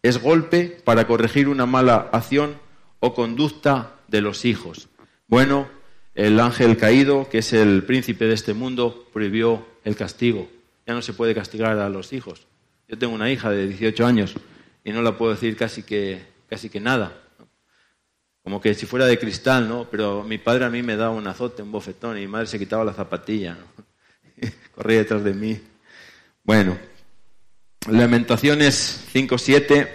es 0.04 0.22
golpe 0.22 0.78
para 0.84 1.08
corregir 1.08 1.48
una 1.48 1.66
mala 1.66 2.10
acción 2.12 2.58
o 3.00 3.14
conducta 3.14 3.94
de 4.10 4.20
los 4.20 4.44
hijos. 4.44 4.90
Bueno, 5.28 5.70
el 6.14 6.42
ángel 6.42 6.76
caído, 6.76 7.30
que 7.30 7.38
es 7.38 7.54
el 7.54 7.84
príncipe 7.84 8.26
de 8.26 8.34
este 8.34 8.54
mundo, 8.54 9.08
prohibió 9.14 9.66
el 9.86 9.96
castigo. 9.96 10.50
Ya 10.86 10.94
no 10.94 11.02
se 11.02 11.14
puede 11.14 11.34
castigar 11.34 11.80
a 11.80 11.88
los 11.88 12.12
hijos. 12.12 12.46
Yo 12.90 12.98
tengo 12.98 13.16
una 13.16 13.32
hija 13.32 13.50
de 13.50 13.66
18 13.66 14.06
años 14.06 14.36
y 14.84 14.92
no 14.92 15.02
la 15.02 15.18
puedo 15.18 15.32
decir 15.32 15.56
casi 15.56 15.84
que, 15.84 16.33
casi 16.54 16.70
que 16.70 16.80
nada. 16.80 17.20
Como 18.44 18.62
que 18.62 18.76
si 18.76 18.86
fuera 18.86 19.08
de 19.08 19.18
cristal, 19.18 19.68
¿no? 19.68 19.88
Pero 19.90 20.24
mi 20.24 20.38
padre 20.38 20.66
a 20.66 20.70
mí 20.70 20.84
me 20.84 20.96
daba 20.96 21.16
un 21.16 21.26
azote, 21.26 21.64
un 21.64 21.72
bofetón, 21.72 22.16
y 22.16 22.22
mi 22.22 22.28
madre 22.28 22.46
se 22.46 22.60
quitaba 22.60 22.86
la 22.86 22.94
zapatilla, 22.94 23.58
Corría 24.76 25.00
detrás 25.00 25.24
de 25.24 25.34
mí. 25.34 25.60
Bueno, 26.44 26.78
Lamentaciones 27.90 29.04
5.7 29.12 29.90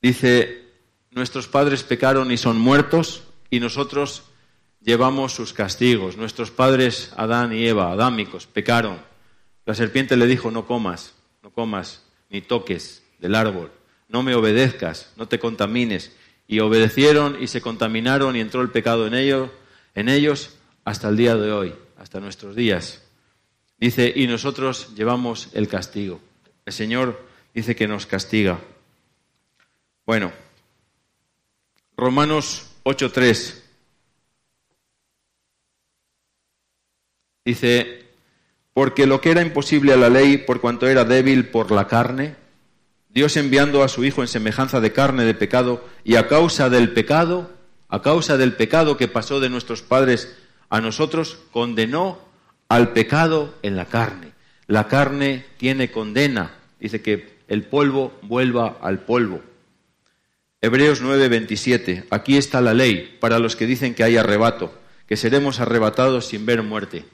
dice, 0.00 0.64
nuestros 1.10 1.46
padres 1.46 1.82
pecaron 1.82 2.32
y 2.32 2.38
son 2.38 2.58
muertos 2.58 3.24
y 3.50 3.60
nosotros 3.60 4.22
llevamos 4.80 5.34
sus 5.34 5.52
castigos. 5.52 6.16
Nuestros 6.16 6.50
padres, 6.50 7.12
Adán 7.18 7.52
y 7.52 7.66
Eva, 7.66 7.92
adámicos, 7.92 8.46
pecaron. 8.46 8.98
La 9.66 9.74
serpiente 9.74 10.16
le 10.16 10.26
dijo, 10.26 10.50
no 10.50 10.66
comas, 10.66 11.12
no 11.42 11.50
comas, 11.50 12.02
ni 12.30 12.40
toques 12.40 13.02
del 13.18 13.34
árbol, 13.34 13.70
no 14.08 14.22
me 14.22 14.34
obedezcas, 14.34 15.12
no 15.16 15.28
te 15.28 15.38
contamines. 15.38 16.12
Y 16.46 16.60
obedecieron 16.60 17.42
y 17.42 17.46
se 17.46 17.60
contaminaron 17.60 18.36
y 18.36 18.40
entró 18.40 18.60
el 18.60 18.70
pecado 18.70 19.06
en 19.06 19.14
ellos, 19.14 19.50
en 19.94 20.08
ellos 20.08 20.56
hasta 20.84 21.08
el 21.08 21.16
día 21.16 21.36
de 21.36 21.52
hoy, 21.52 21.74
hasta 21.98 22.20
nuestros 22.20 22.54
días. 22.54 23.02
Dice, 23.78 24.12
y 24.14 24.26
nosotros 24.26 24.94
llevamos 24.94 25.48
el 25.54 25.68
castigo. 25.68 26.20
El 26.64 26.72
Señor 26.72 27.20
dice 27.54 27.74
que 27.74 27.88
nos 27.88 28.06
castiga. 28.06 28.60
Bueno, 30.06 30.32
Romanos 31.96 32.70
8.3 32.84 33.62
dice, 37.44 38.04
porque 38.72 39.06
lo 39.06 39.20
que 39.20 39.30
era 39.30 39.42
imposible 39.42 39.92
a 39.92 39.96
la 39.96 40.08
ley 40.08 40.38
por 40.38 40.60
cuanto 40.60 40.86
era 40.86 41.04
débil 41.04 41.48
por 41.48 41.70
la 41.70 41.86
carne, 41.86 42.36
Dios 43.14 43.36
enviando 43.36 43.84
a 43.84 43.88
su 43.88 44.04
Hijo 44.04 44.22
en 44.22 44.28
semejanza 44.28 44.80
de 44.80 44.92
carne 44.92 45.24
de 45.24 45.34
pecado, 45.34 45.86
y 46.02 46.16
a 46.16 46.26
causa 46.26 46.68
del 46.68 46.92
pecado, 46.92 47.48
a 47.88 48.02
causa 48.02 48.36
del 48.36 48.54
pecado 48.54 48.96
que 48.96 49.06
pasó 49.06 49.38
de 49.38 49.48
nuestros 49.48 49.82
padres 49.82 50.36
a 50.68 50.80
nosotros, 50.80 51.38
condenó 51.52 52.18
al 52.68 52.92
pecado 52.92 53.54
en 53.62 53.76
la 53.76 53.84
carne. 53.84 54.32
La 54.66 54.88
carne 54.88 55.44
tiene 55.58 55.92
condena. 55.92 56.56
Dice 56.80 57.02
que 57.02 57.38
el 57.46 57.62
polvo 57.62 58.18
vuelva 58.22 58.78
al 58.80 59.00
polvo. 59.00 59.42
Hebreos 60.60 61.00
9:27. 61.00 62.06
Aquí 62.10 62.36
está 62.36 62.60
la 62.60 62.74
ley 62.74 63.16
para 63.20 63.38
los 63.38 63.54
que 63.54 63.66
dicen 63.66 63.94
que 63.94 64.02
hay 64.02 64.16
arrebato, 64.16 64.74
que 65.06 65.16
seremos 65.16 65.60
arrebatados 65.60 66.26
sin 66.26 66.46
ver 66.46 66.62
muerte. 66.64 67.04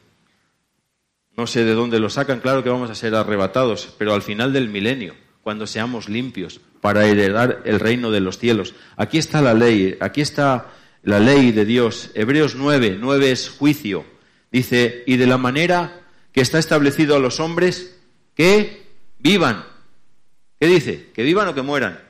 No 1.37 1.47
sé 1.47 1.65
de 1.65 1.75
dónde 1.75 2.01
lo 2.01 2.09
sacan, 2.09 2.41
claro 2.41 2.63
que 2.63 2.71
vamos 2.71 2.89
a 2.89 2.95
ser 2.95 3.15
arrebatados, 3.15 3.95
pero 3.99 4.15
al 4.15 4.23
final 4.23 4.53
del 4.53 4.69
milenio, 4.69 5.15
cuando 5.43 5.67
seamos 5.67 6.09
limpios 6.09 6.61
para 6.81 7.07
heredar 7.07 7.63
el 7.65 7.81
reino 7.81 8.11
de 8.11 8.21
los 8.21 8.39
cielos. 8.39 8.75
Aquí 8.97 9.19
está 9.19 9.41
la 9.41 9.55
ley, 9.55 9.97
aquí 10.01 10.21
está 10.21 10.69
la 11.03 11.21
ley 11.21 11.53
de 11.53 11.65
Dios. 11.65 12.11
Hebreos 12.15 12.55
9, 12.57 12.99
9 13.01 13.31
es 13.31 13.51
juicio. 13.51 14.05
Dice, 14.51 15.05
y 15.07 15.17
de 15.17 15.27
la 15.27 15.39
manera 15.39 16.01
que 16.33 16.41
está 16.41 16.59
establecido 16.59 17.17
a 17.17 17.21
los 17.21 17.41
hombres 17.41 17.97
que 18.35 18.87
vivan. 19.19 19.65
¿Qué 20.59 20.67
dice? 20.67 21.11
¿Que 21.15 21.23
vivan 21.23 21.49
o 21.49 21.55
que 21.55 21.63
mueran? 21.63 22.01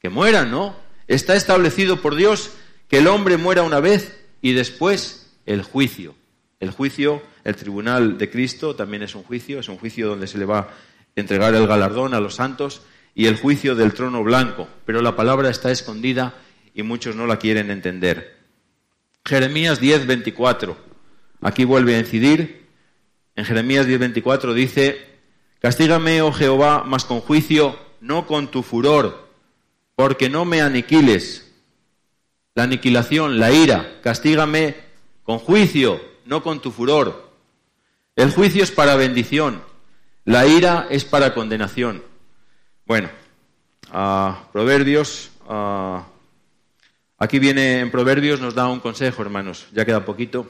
Que 0.00 0.08
mueran, 0.08 0.50
¿no? 0.50 0.76
Está 1.06 1.36
establecido 1.36 2.00
por 2.00 2.16
Dios 2.16 2.52
que 2.88 2.98
el 2.98 3.06
hombre 3.06 3.36
muera 3.36 3.62
una 3.62 3.80
vez 3.80 4.18
y 4.40 4.52
después 4.52 5.32
el 5.46 5.62
juicio. 5.62 6.14
El 6.60 6.70
juicio, 6.70 7.22
el 7.44 7.56
tribunal 7.56 8.18
de 8.18 8.30
Cristo 8.30 8.76
también 8.76 9.02
es 9.02 9.14
un 9.14 9.22
juicio, 9.22 9.60
es 9.60 9.68
un 9.68 9.78
juicio 9.78 10.08
donde 10.08 10.26
se 10.26 10.38
le 10.38 10.44
va 10.44 10.68
entregar 11.16 11.54
el 11.54 11.66
galardón 11.66 12.14
a 12.14 12.20
los 12.20 12.36
santos 12.36 12.82
y 13.14 13.26
el 13.26 13.36
juicio 13.36 13.74
del 13.74 13.94
trono 13.94 14.22
blanco. 14.22 14.68
Pero 14.86 15.02
la 15.02 15.16
palabra 15.16 15.50
está 15.50 15.70
escondida 15.70 16.34
y 16.74 16.82
muchos 16.82 17.16
no 17.16 17.26
la 17.26 17.38
quieren 17.38 17.70
entender. 17.70 18.38
Jeremías 19.24 19.80
10, 19.80 20.06
24. 20.06 20.76
Aquí 21.40 21.64
vuelve 21.64 21.96
a 21.96 22.00
incidir. 22.00 22.66
En 23.34 23.44
Jeremías 23.44 23.86
10:24 23.86 24.52
dice, 24.52 25.06
Castígame, 25.60 26.22
oh 26.22 26.32
Jehová, 26.32 26.84
mas 26.86 27.04
con 27.04 27.20
juicio, 27.20 27.78
no 28.00 28.26
con 28.26 28.50
tu 28.50 28.62
furor, 28.62 29.28
porque 29.94 30.28
no 30.28 30.44
me 30.44 30.60
aniquiles. 30.60 31.52
La 32.54 32.64
aniquilación, 32.64 33.38
la 33.38 33.52
ira, 33.52 34.00
castígame 34.02 34.76
con 35.22 35.38
juicio, 35.38 36.00
no 36.26 36.42
con 36.42 36.60
tu 36.60 36.70
furor. 36.70 37.30
El 38.16 38.30
juicio 38.30 38.62
es 38.62 38.70
para 38.70 38.96
bendición, 38.96 39.62
la 40.24 40.46
ira 40.46 40.86
es 40.90 41.04
para 41.04 41.34
condenación. 41.34 42.02
Bueno, 42.86 43.10
Proverbios, 44.52 45.30
aquí 47.18 47.38
viene 47.38 47.80
en 47.80 47.90
Proverbios, 47.90 48.40
nos 48.40 48.54
da 48.54 48.68
un 48.68 48.80
consejo, 48.80 49.22
hermanos, 49.22 49.66
ya 49.72 49.84
queda 49.84 50.04
poquito. 50.04 50.46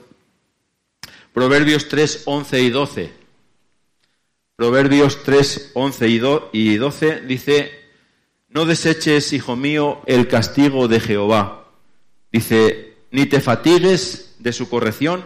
Proverbios 1.32 1.88
3, 1.88 2.22
11 2.26 2.60
y 2.60 2.70
12. 2.70 3.12
Proverbios 4.56 5.22
3, 5.22 5.72
11 5.74 6.08
y 6.52 6.76
12 6.76 7.20
dice, 7.22 7.72
no 8.48 8.66
deseches, 8.66 9.32
hijo 9.32 9.56
mío, 9.56 10.02
el 10.06 10.28
castigo 10.28 10.88
de 10.88 11.00
Jehová. 11.00 11.64
Dice, 12.30 12.96
ni 13.10 13.26
te 13.26 13.40
fatigues 13.40 14.36
de 14.38 14.52
su 14.52 14.68
corrección, 14.68 15.24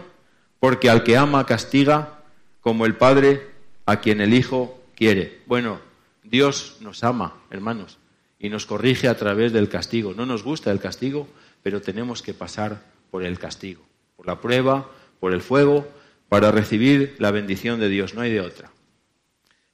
porque 0.59 0.89
al 0.89 1.03
que 1.03 1.17
ama 1.17 1.45
castiga, 1.45 2.23
como 2.61 2.85
el 2.85 2.95
Padre 2.95 3.56
a 3.87 4.01
quien 4.01 4.21
el 4.21 4.33
Hijo 4.33 4.79
quiere. 4.95 5.39
Bueno, 5.47 5.79
Dios 6.23 6.77
nos 6.81 7.03
ama, 7.03 7.41
hermanos, 7.49 7.97
y 8.37 8.49
nos 8.49 8.65
corrige 8.65 9.07
a 9.07 9.17
través 9.17 9.53
del 9.53 9.69
castigo. 9.69 10.13
No 10.13 10.25
nos 10.25 10.43
gusta 10.43 10.71
el 10.71 10.79
castigo, 10.79 11.27
pero 11.63 11.81
tenemos 11.81 12.21
que 12.21 12.33
pasar 12.33 12.83
por 13.09 13.23
el 13.23 13.39
castigo, 13.39 13.81
por 14.17 14.27
la 14.27 14.41
prueba, 14.41 14.91
por 15.19 15.33
el 15.33 15.41
fuego, 15.41 15.87
para 16.27 16.51
recibir 16.51 17.15
la 17.17 17.31
bendición 17.31 17.79
de 17.79 17.87
Dios, 17.87 18.13
no 18.13 18.21
hay 18.21 18.31
de 18.31 18.41
otra. 18.41 18.69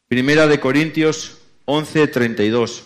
Primera 0.08 0.46
de 0.46 0.60
Corintios 0.60 1.40
11, 1.66 2.08
32. 2.08 2.86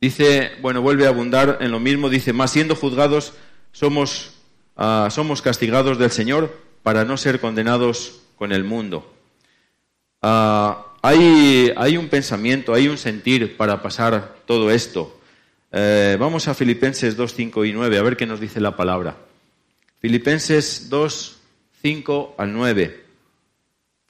Dice, 0.00 0.52
bueno, 0.62 0.80
vuelve 0.80 1.04
a 1.04 1.10
abundar 1.10 1.58
en 1.60 1.70
lo 1.70 1.80
mismo, 1.80 2.08
dice, 2.08 2.32
más 2.32 2.52
siendo 2.52 2.74
juzgados 2.74 3.34
somos, 3.72 4.32
ah, 4.76 5.08
somos 5.10 5.42
castigados 5.42 5.98
del 5.98 6.10
Señor 6.10 6.56
para 6.82 7.04
no 7.04 7.18
ser 7.18 7.38
condenados 7.38 8.22
con 8.36 8.52
el 8.52 8.64
mundo. 8.64 9.12
Ah, 10.22 10.86
hay, 11.02 11.96
un 11.96 12.08
pensamiento, 12.08 12.74
hay 12.74 12.88
un 12.88 12.98
sentir 12.98 13.56
para 13.56 13.82
pasar 13.82 14.36
todo 14.44 14.70
esto. 14.70 15.20
Eh, 15.70 16.16
vamos 16.18 16.48
a 16.48 16.54
Filipenses 16.54 17.16
2, 17.16 17.34
5 17.34 17.64
y 17.64 17.72
9, 17.72 17.98
a 17.98 18.02
ver 18.02 18.16
qué 18.16 18.26
nos 18.26 18.40
dice 18.40 18.60
la 18.60 18.76
palabra. 18.76 19.16
Filipenses 20.00 20.88
2, 20.88 21.36
5 21.82 22.34
al 22.38 22.52
9. 22.52 23.04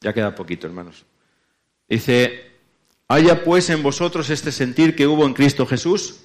Ya 0.00 0.12
queda 0.12 0.34
poquito, 0.34 0.66
hermanos. 0.66 1.04
Dice, 1.88 2.50
haya 3.08 3.44
pues 3.44 3.70
en 3.70 3.82
vosotros 3.82 4.30
este 4.30 4.52
sentir 4.52 4.96
que 4.96 5.06
hubo 5.06 5.26
en 5.26 5.34
Cristo 5.34 5.66
Jesús, 5.66 6.20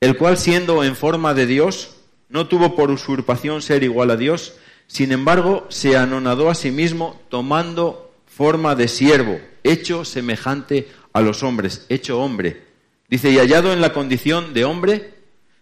el 0.00 0.16
cual 0.16 0.36
siendo 0.36 0.84
en 0.84 0.96
forma 0.96 1.34
de 1.34 1.46
Dios, 1.46 1.96
no 2.28 2.48
tuvo 2.48 2.74
por 2.74 2.90
usurpación 2.90 3.62
ser 3.62 3.84
igual 3.84 4.10
a 4.10 4.16
Dios, 4.16 4.54
sin 4.88 5.12
embargo 5.12 5.66
se 5.68 5.96
anonadó 5.96 6.50
a 6.50 6.56
sí 6.56 6.72
mismo 6.72 7.20
tomando 7.28 8.12
forma 8.26 8.74
de 8.74 8.88
siervo, 8.88 9.38
hecho 9.62 10.04
semejante 10.04 10.88
a 11.12 11.20
los 11.20 11.42
hombres, 11.42 11.86
hecho 11.88 12.20
hombre. 12.20 12.64
Dice, 13.08 13.30
y 13.30 13.38
hallado 13.38 13.72
en 13.72 13.80
la 13.80 13.92
condición 13.92 14.54
de 14.54 14.64
hombre, 14.64 15.14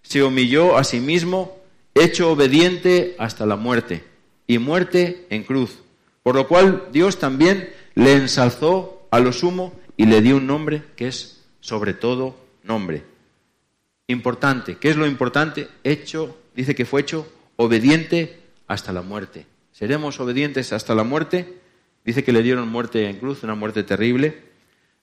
se 0.03 0.23
humilló 0.23 0.79
a 0.79 0.85
sí 0.85 1.01
mismo, 1.01 1.59
hecho 1.95 2.31
obediente 2.31 3.17
hasta 3.19 3.47
la 3.47 3.57
muerte, 3.57 4.05
y 4.47 4.59
muerte 4.59 5.27
en 5.31 5.43
cruz. 5.43 5.79
Por 6.23 6.37
lo 6.37 6.47
cual 6.49 6.89
Dios 6.93 7.19
también 7.19 7.71
le 7.95 8.15
ensalzó 8.15 9.09
a 9.11 9.19
lo 9.19 9.33
sumo 9.33 9.75
y 9.97 10.07
le 10.07 10.23
dio 10.23 10.37
un 10.37 10.47
nombre 10.47 10.83
que 10.95 11.09
es 11.09 11.45
sobre 11.61 11.95
todo 11.95 12.37
nombre. 12.63 13.03
Importante, 14.07 14.77
¿qué 14.79 14.91
es 14.91 14.97
lo 14.97 15.07
importante? 15.07 15.69
Hecho, 15.83 16.37
dice 16.55 16.75
que 16.75 16.85
fue 16.85 17.01
hecho 17.01 17.27
obediente 17.57 18.46
hasta 18.67 18.93
la 18.93 19.03
muerte. 19.03 19.47
¿Seremos 19.73 20.19
obedientes 20.21 20.73
hasta 20.73 20.95
la 20.95 21.05
muerte? 21.05 21.61
Dice 22.05 22.25
que 22.25 22.33
le 22.33 22.43
dieron 22.43 22.69
muerte 22.69 23.09
en 23.09 23.19
cruz, 23.19 23.43
una 23.43 23.55
muerte 23.55 23.83
terrible, 23.83 24.43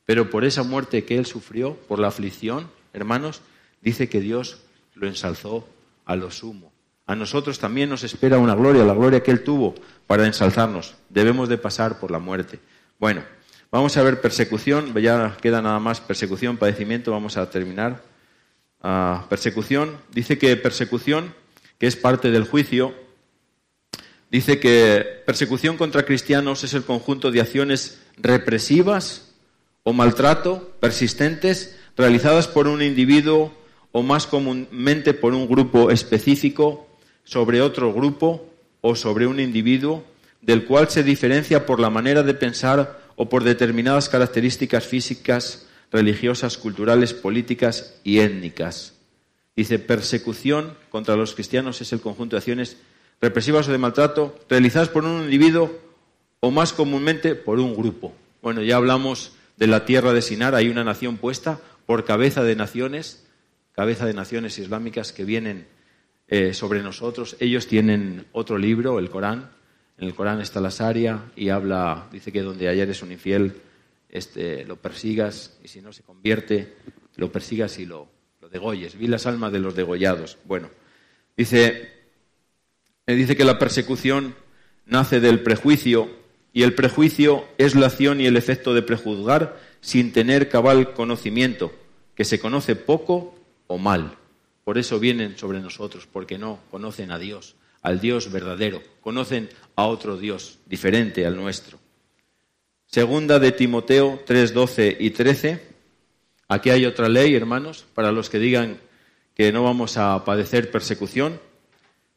pero 0.05 0.29
por 0.29 0.45
esa 0.45 0.63
muerte 0.63 1.05
que 1.05 1.17
él 1.17 1.25
sufrió, 1.25 1.75
por 1.75 1.99
la 1.99 2.07
aflicción, 2.07 2.69
hermanos, 2.93 3.41
dice 3.81 4.09
que 4.09 4.19
Dios 4.19 4.61
lo 4.95 5.07
ensalzó 5.07 5.67
a 6.05 6.15
lo 6.15 6.31
sumo. 6.31 6.71
A 7.05 7.15
nosotros 7.15 7.59
también 7.59 7.89
nos 7.89 8.03
espera 8.03 8.37
una 8.37 8.55
gloria, 8.55 8.85
la 8.85 8.93
gloria 8.93 9.21
que 9.21 9.31
él 9.31 9.43
tuvo 9.43 9.75
para 10.07 10.25
ensalzarnos. 10.25 10.95
Debemos 11.09 11.49
de 11.49 11.57
pasar 11.57 11.99
por 11.99 12.11
la 12.11 12.19
muerte. 12.19 12.59
Bueno, 12.97 13.23
vamos 13.69 13.97
a 13.97 14.03
ver 14.03 14.21
persecución, 14.21 14.93
ya 14.95 15.35
queda 15.41 15.61
nada 15.61 15.79
más 15.79 15.99
persecución, 15.99 16.57
padecimiento, 16.57 17.11
vamos 17.11 17.35
a 17.35 17.49
terminar. 17.49 18.01
Ah, 18.81 19.25
persecución, 19.29 19.97
dice 20.11 20.37
que 20.37 20.55
persecución, 20.55 21.33
que 21.77 21.87
es 21.87 21.97
parte 21.97 22.31
del 22.31 22.45
juicio, 22.45 22.93
dice 24.33 24.59
que 24.59 25.21
persecución 25.27 25.77
contra 25.77 26.05
cristianos 26.05 26.63
es 26.63 26.73
el 26.73 26.83
conjunto 26.83 27.29
de 27.29 27.39
acciones 27.39 27.99
represivas 28.17 29.29
o 29.83 29.93
maltrato 29.93 30.73
persistentes 30.79 31.77
realizadas 31.95 32.47
por 32.47 32.67
un 32.67 32.81
individuo 32.81 33.53
o 33.91 34.01
más 34.01 34.25
comúnmente 34.25 35.13
por 35.13 35.35
un 35.35 35.47
grupo 35.47 35.91
específico 35.91 36.87
sobre 37.23 37.61
otro 37.61 37.93
grupo 37.93 38.49
o 38.81 38.95
sobre 38.95 39.27
un 39.27 39.39
individuo 39.39 40.03
del 40.41 40.65
cual 40.65 40.89
se 40.89 41.03
diferencia 41.03 41.67
por 41.67 41.79
la 41.79 41.91
manera 41.91 42.23
de 42.23 42.33
pensar 42.33 43.03
o 43.15 43.29
por 43.29 43.43
determinadas 43.43 44.09
características 44.09 44.83
físicas, 44.87 45.67
religiosas, 45.91 46.57
culturales, 46.57 47.13
políticas 47.13 47.99
y 48.03 48.17
étnicas. 48.17 48.93
Dice, 49.55 49.77
persecución 49.77 50.75
contra 50.89 51.15
los 51.15 51.35
cristianos 51.35 51.81
es 51.81 51.93
el 51.93 52.01
conjunto 52.01 52.35
de 52.35 52.39
acciones 52.39 52.77
represivas 53.23 53.69
o 53.69 53.71
de 53.71 53.77
maltrato 53.77 54.35
realizadas 54.49 54.89
por 54.89 55.05
un 55.05 55.23
individuo 55.23 55.71
o 56.41 56.51
más 56.51 56.73
comúnmente 56.73 57.35
por 57.35 57.57
un 57.57 57.73
grupo. 57.73 58.13
Bueno, 58.41 58.61
ya 58.61 58.75
hablamos 58.75 59.31
de 59.55 59.67
la 59.67 59.85
tierra 59.85 60.11
de 60.11 60.21
Sinar, 60.21 60.55
hay 60.55 60.67
una 60.67 60.83
nación 60.83 61.15
puesta 61.15 61.61
por 61.85 62.03
cabeza 62.03 62.43
de 62.43 62.57
naciones, 62.57 63.25
cabeza 63.71 64.05
de 64.05 64.13
naciones 64.13 64.59
islámicas 64.59 65.13
que 65.13 65.23
vienen 65.23 65.67
eh, 66.27 66.53
sobre 66.53 66.83
nosotros. 66.83 67.37
Ellos 67.39 67.65
tienen 67.65 68.25
otro 68.33 68.57
libro, 68.57 68.99
el 68.99 69.09
Corán. 69.09 69.51
En 69.97 70.05
el 70.05 70.15
Corán 70.15 70.41
está 70.41 70.59
la 70.59 70.71
Saria 70.71 71.31
y 71.37 71.47
habla, 71.47 72.09
dice 72.11 72.33
que 72.33 72.41
donde 72.41 72.67
ayer 72.67 72.89
es 72.89 73.01
un 73.03 73.13
infiel, 73.13 73.53
este, 74.09 74.65
lo 74.65 74.75
persigas 74.75 75.57
y 75.63 75.69
si 75.69 75.81
no 75.81 75.93
se 75.93 76.03
convierte, 76.03 76.73
lo 77.15 77.31
persigas 77.31 77.79
y 77.79 77.85
lo, 77.85 78.09
lo 78.41 78.49
degolles. 78.49 78.97
Vi 78.97 79.07
las 79.07 79.25
almas 79.27 79.53
de 79.53 79.59
los 79.59 79.75
degollados. 79.75 80.37
Bueno, 80.43 80.69
dice, 81.37 82.02
dice 83.07 83.35
que 83.35 83.45
la 83.45 83.59
persecución 83.59 84.35
nace 84.85 85.19
del 85.19 85.41
prejuicio 85.41 86.09
y 86.53 86.63
el 86.63 86.75
prejuicio 86.75 87.45
es 87.57 87.75
la 87.75 87.87
acción 87.87 88.21
y 88.21 88.27
el 88.27 88.37
efecto 88.37 88.73
de 88.73 88.81
prejuzgar 88.81 89.59
sin 89.81 90.13
tener 90.13 90.49
cabal 90.49 90.93
conocimiento, 90.93 91.73
que 92.15 92.25
se 92.25 92.39
conoce 92.39 92.75
poco 92.75 93.35
o 93.67 93.77
mal. 93.77 94.17
Por 94.63 94.77
eso 94.77 94.99
vienen 94.99 95.37
sobre 95.37 95.59
nosotros, 95.59 96.07
porque 96.11 96.37
no 96.37 96.59
conocen 96.71 97.11
a 97.11 97.19
Dios, 97.19 97.55
al 97.81 97.99
Dios 97.99 98.31
verdadero, 98.31 98.81
conocen 99.01 99.49
a 99.75 99.87
otro 99.87 100.17
Dios 100.17 100.59
diferente 100.65 101.25
al 101.25 101.35
nuestro. 101.35 101.79
Segunda 102.85 103.39
de 103.39 103.51
Timoteo 103.51 104.21
3, 104.25 104.53
12 104.53 104.97
y 104.99 105.09
13. 105.09 105.59
Aquí 106.47 106.69
hay 106.69 106.85
otra 106.85 107.09
ley, 107.09 107.35
hermanos, 107.35 107.85
para 107.93 108.11
los 108.11 108.29
que 108.29 108.37
digan 108.39 108.79
que 109.35 109.51
no 109.51 109.63
vamos 109.63 109.97
a 109.97 110.23
padecer 110.23 110.69
persecución. 110.69 111.39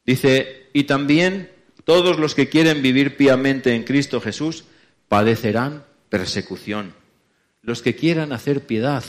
Dice, 0.07 0.69
y 0.71 0.85
también 0.85 1.51
todos 1.83 2.17
los 2.17 2.33
que 2.33 2.47
quieren 2.47 2.81
vivir 2.81 3.17
piamente 3.17 3.75
en 3.75 3.83
Cristo 3.83 4.21
Jesús 4.21 4.63
padecerán 5.09 5.83
persecución. 6.09 6.93
Los 7.61 7.81
que 7.81 7.95
quieran 7.95 8.31
hacer 8.31 8.65
piedad 8.65 9.03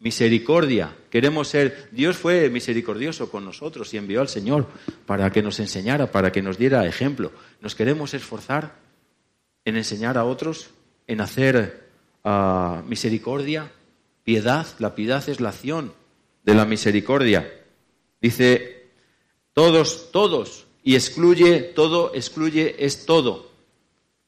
misericordia. 0.00 0.96
Queremos 1.10 1.48
ser, 1.48 1.88
Dios 1.92 2.16
fue 2.16 2.48
misericordioso 2.50 3.30
con 3.30 3.44
nosotros 3.44 3.92
y 3.92 3.98
envió 3.98 4.20
al 4.20 4.28
Señor 4.28 4.66
para 5.06 5.30
que 5.30 5.42
nos 5.42 5.60
enseñara, 5.60 6.10
para 6.10 6.32
que 6.32 6.40
nos 6.40 6.56
diera 6.56 6.86
ejemplo. 6.86 7.30
Nos 7.60 7.74
queremos 7.74 8.14
esforzar 8.14 8.76
en 9.64 9.76
enseñar 9.76 10.16
a 10.16 10.24
otros, 10.24 10.70
en 11.06 11.20
hacer 11.20 11.88
ah, 12.24 12.82
misericordia, 12.86 13.70
piedad. 14.24 14.66
La 14.78 14.94
piedad 14.94 15.28
es 15.28 15.40
la 15.40 15.50
acción 15.50 15.92
de 16.44 16.54
la 16.54 16.64
misericordia. 16.64 17.52
Dice, 18.22 18.77
todos, 19.58 20.12
todos, 20.12 20.68
y 20.84 20.94
excluye, 20.94 21.62
todo, 21.62 22.12
excluye, 22.14 22.76
es 22.78 23.06
todo. 23.06 23.50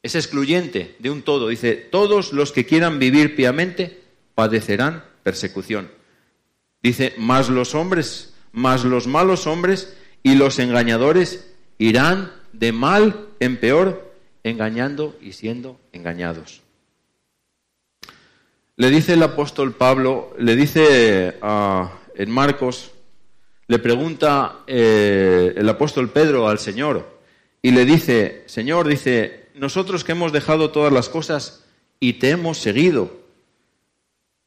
Es 0.03 0.16
excluyente 0.16 0.97
de 0.99 1.09
un 1.09 1.22
todo. 1.22 1.47
Dice, 1.47 1.76
todos 1.76 2.33
los 2.33 2.51
que 2.51 2.66
quieran 2.66 2.99
vivir 2.99 3.37
piamente 3.37 4.01
padecerán 4.35 5.05
persecución. 5.22 5.89
Dice, 6.83 7.14
más 7.16 7.49
los 7.49 7.76
hombres, 7.76 8.35
más 8.51 8.85
los 8.85 9.07
malos 9.07 9.47
hombres 9.47 9.97
y 10.24 10.35
los 10.35 10.59
engañadores 10.59 11.49
irán 11.78 12.33
de 12.53 12.72
mal 12.72 13.28
en 13.39 13.57
peor, 13.59 14.12
engañando 14.43 15.16
y 15.20 15.35
siendo 15.35 15.78
engañados. 15.93 16.62
Le 18.74 18.91
dice 18.91 19.12
el 19.12 19.22
apóstol 19.22 19.74
Pablo, 19.76 20.35
le 20.41 20.57
dice 20.57 21.39
en 22.16 22.31
Marcos, 22.33 22.91
le 23.71 23.79
pregunta 23.79 24.64
eh, 24.66 25.55
el 25.57 25.68
apóstol 25.68 26.11
Pedro 26.11 26.49
al 26.49 26.59
Señor 26.59 27.21
y 27.62 27.71
le 27.71 27.85
dice, 27.85 28.43
Señor, 28.47 28.89
dice, 28.89 29.47
nosotros 29.55 30.03
que 30.03 30.11
hemos 30.11 30.33
dejado 30.33 30.73
todas 30.73 30.93
las 30.93 31.09
cosas 31.09 31.64
y 32.01 32.14
te 32.14 32.31
hemos 32.31 32.59
seguido. 32.59 33.21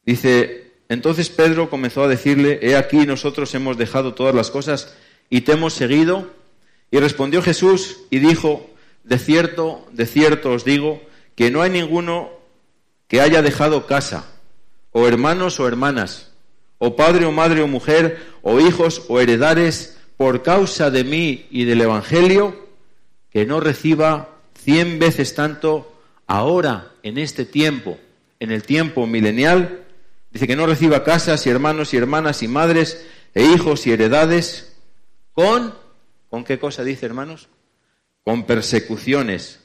Dice, 0.06 0.74
entonces 0.90 1.30
Pedro 1.30 1.70
comenzó 1.70 2.04
a 2.04 2.10
decirle, 2.10 2.60
he 2.64 2.76
aquí 2.76 3.06
nosotros 3.06 3.56
hemos 3.56 3.78
dejado 3.78 4.14
todas 4.14 4.36
las 4.36 4.52
cosas 4.52 4.94
y 5.30 5.40
te 5.40 5.54
hemos 5.54 5.72
seguido. 5.72 6.30
Y 6.92 7.00
respondió 7.00 7.42
Jesús 7.42 8.02
y 8.10 8.20
dijo, 8.20 8.70
de 9.06 9.20
cierto, 9.20 9.88
de 9.94 10.06
cierto 10.06 10.52
os 10.52 10.66
digo, 10.66 11.02
que 11.36 11.50
no 11.50 11.62
hay 11.62 11.70
ninguno 11.70 12.30
que 13.08 13.22
haya 13.22 13.42
dejado 13.42 13.88
casa, 13.88 14.26
o 14.92 15.08
hermanos 15.08 15.62
o 15.62 15.68
hermanas, 15.70 16.33
o 16.84 16.96
padre 16.96 17.26
o 17.26 17.32
madre 17.32 17.62
o 17.62 17.68
mujer, 17.68 18.20
o 18.42 18.60
hijos 18.60 19.06
o 19.08 19.22
heredares, 19.22 19.98
por 20.18 20.44
causa 20.44 20.92
de 20.92 21.04
mí 21.04 21.48
y 21.50 21.64
del 21.64 21.82
Evangelio, 21.82 22.68
que 23.32 23.46
no 23.46 23.60
reciba 23.60 24.30
cien 24.62 25.00
veces 25.00 25.34
tanto 25.34 25.94
ahora, 26.28 26.92
en 27.04 27.18
este 27.18 27.46
tiempo, 27.46 27.98
en 28.40 28.52
el 28.52 28.64
tiempo 28.64 29.08
milenial, 29.08 29.84
Dice 30.34 30.48
que 30.48 30.56
no 30.56 30.66
reciba 30.66 31.04
casas 31.04 31.46
y 31.46 31.52
hermanos 31.52 31.94
y 31.94 31.98
hermanas 31.98 32.42
y 32.42 32.48
madres 32.48 33.06
e 33.36 33.44
hijos 33.44 33.86
y 33.86 33.92
heredades 33.92 34.76
con, 35.32 35.76
¿con 36.28 36.44
qué 36.44 36.58
cosa 36.58 36.84
dice 36.84 37.06
hermanos? 37.06 37.50
Con 38.24 38.48
persecuciones, 38.48 39.60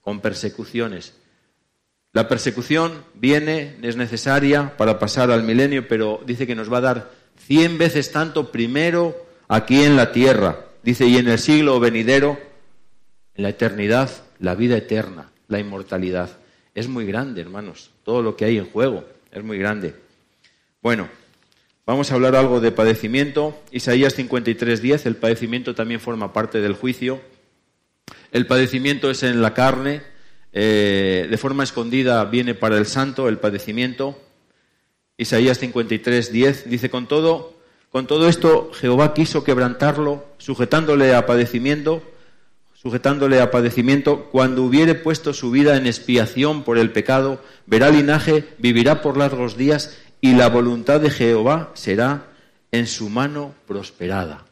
con 0.00 0.20
persecuciones. 0.20 1.14
La 2.12 2.28
persecución 2.28 3.04
viene, 3.14 3.76
es 3.82 3.96
necesaria 3.96 4.76
para 4.76 4.98
pasar 4.98 5.30
al 5.30 5.44
milenio, 5.44 5.88
pero 5.88 6.20
dice 6.26 6.46
que 6.46 6.54
nos 6.54 6.70
va 6.70 6.78
a 6.78 6.82
dar 6.82 7.10
cien 7.46 7.78
veces 7.78 8.12
tanto 8.12 8.52
primero 8.52 9.16
aquí 9.48 9.82
en 9.82 9.96
la 9.96 10.12
tierra. 10.12 10.66
Dice, 10.82 11.06
y 11.06 11.16
en 11.16 11.28
el 11.28 11.38
siglo 11.38 11.80
venidero, 11.80 12.38
en 13.34 13.44
la 13.44 13.48
eternidad, 13.48 14.10
la 14.40 14.54
vida 14.54 14.76
eterna, 14.76 15.30
la 15.48 15.58
inmortalidad. 15.58 16.30
Es 16.74 16.86
muy 16.86 17.06
grande, 17.06 17.40
hermanos, 17.40 17.90
todo 18.04 18.22
lo 18.22 18.36
que 18.36 18.44
hay 18.44 18.58
en 18.58 18.66
juego 18.66 19.04
es 19.30 19.42
muy 19.42 19.58
grande. 19.58 19.94
Bueno, 20.82 21.08
vamos 21.86 22.10
a 22.10 22.14
hablar 22.14 22.36
algo 22.36 22.60
de 22.60 22.72
padecimiento. 22.72 23.58
Isaías 23.70 24.14
53:10, 24.14 25.06
el 25.06 25.16
padecimiento 25.16 25.74
también 25.74 26.00
forma 26.00 26.32
parte 26.32 26.60
del 26.60 26.74
juicio. 26.74 27.20
El 28.30 28.46
padecimiento 28.46 29.10
es 29.10 29.22
en 29.22 29.40
la 29.40 29.54
carne, 29.54 30.02
eh, 30.52 31.26
de 31.30 31.38
forma 31.38 31.64
escondida 31.64 32.24
viene 32.26 32.54
para 32.54 32.76
el 32.76 32.86
santo 32.86 33.28
el 33.28 33.38
padecimiento. 33.38 34.18
Isaías 35.16 35.58
53, 35.58 36.32
10 36.32 36.70
dice, 36.70 36.90
con 36.90 37.06
todo, 37.06 37.54
con 37.90 38.06
todo 38.06 38.28
esto 38.28 38.70
Jehová 38.74 39.14
quiso 39.14 39.44
quebrantarlo, 39.44 40.24
sujetándole 40.38 41.14
a 41.14 41.26
padecimiento, 41.26 42.02
sujetándole 42.74 43.40
a 43.40 43.50
padecimiento, 43.50 44.24
cuando 44.30 44.64
hubiere 44.64 44.94
puesto 44.94 45.32
su 45.32 45.50
vida 45.50 45.76
en 45.76 45.86
expiación 45.86 46.64
por 46.64 46.78
el 46.78 46.90
pecado, 46.90 47.40
verá 47.66 47.90
linaje, 47.90 48.44
vivirá 48.58 49.02
por 49.02 49.16
largos 49.16 49.56
días, 49.56 49.96
y 50.20 50.34
la 50.34 50.48
voluntad 50.48 51.00
de 51.00 51.10
Jehová 51.10 51.70
será 51.74 52.26
en 52.72 52.86
su 52.86 53.08
mano 53.08 53.54
prosperada. 53.66 54.44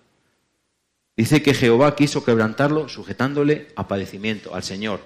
Dice 1.16 1.42
que 1.42 1.54
Jehová 1.54 1.96
quiso 1.96 2.24
quebrantarlo 2.24 2.88
sujetándole 2.88 3.68
a 3.76 3.88
padecimiento, 3.88 4.54
al 4.54 4.62
Señor. 4.62 5.00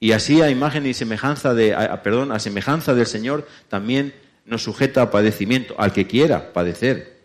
Y 0.00 0.12
así 0.12 0.42
a 0.42 0.50
imagen 0.50 0.86
y 0.86 0.94
semejanza 0.94 1.54
de, 1.54 1.76
perdón, 2.04 2.32
a 2.32 2.38
semejanza 2.38 2.94
del 2.94 3.06
Señor 3.06 3.46
también 3.68 4.14
nos 4.44 4.62
sujeta 4.62 5.02
a 5.02 5.10
padecimiento, 5.10 5.74
al 5.78 5.92
que 5.92 6.06
quiera 6.06 6.52
padecer. 6.52 7.18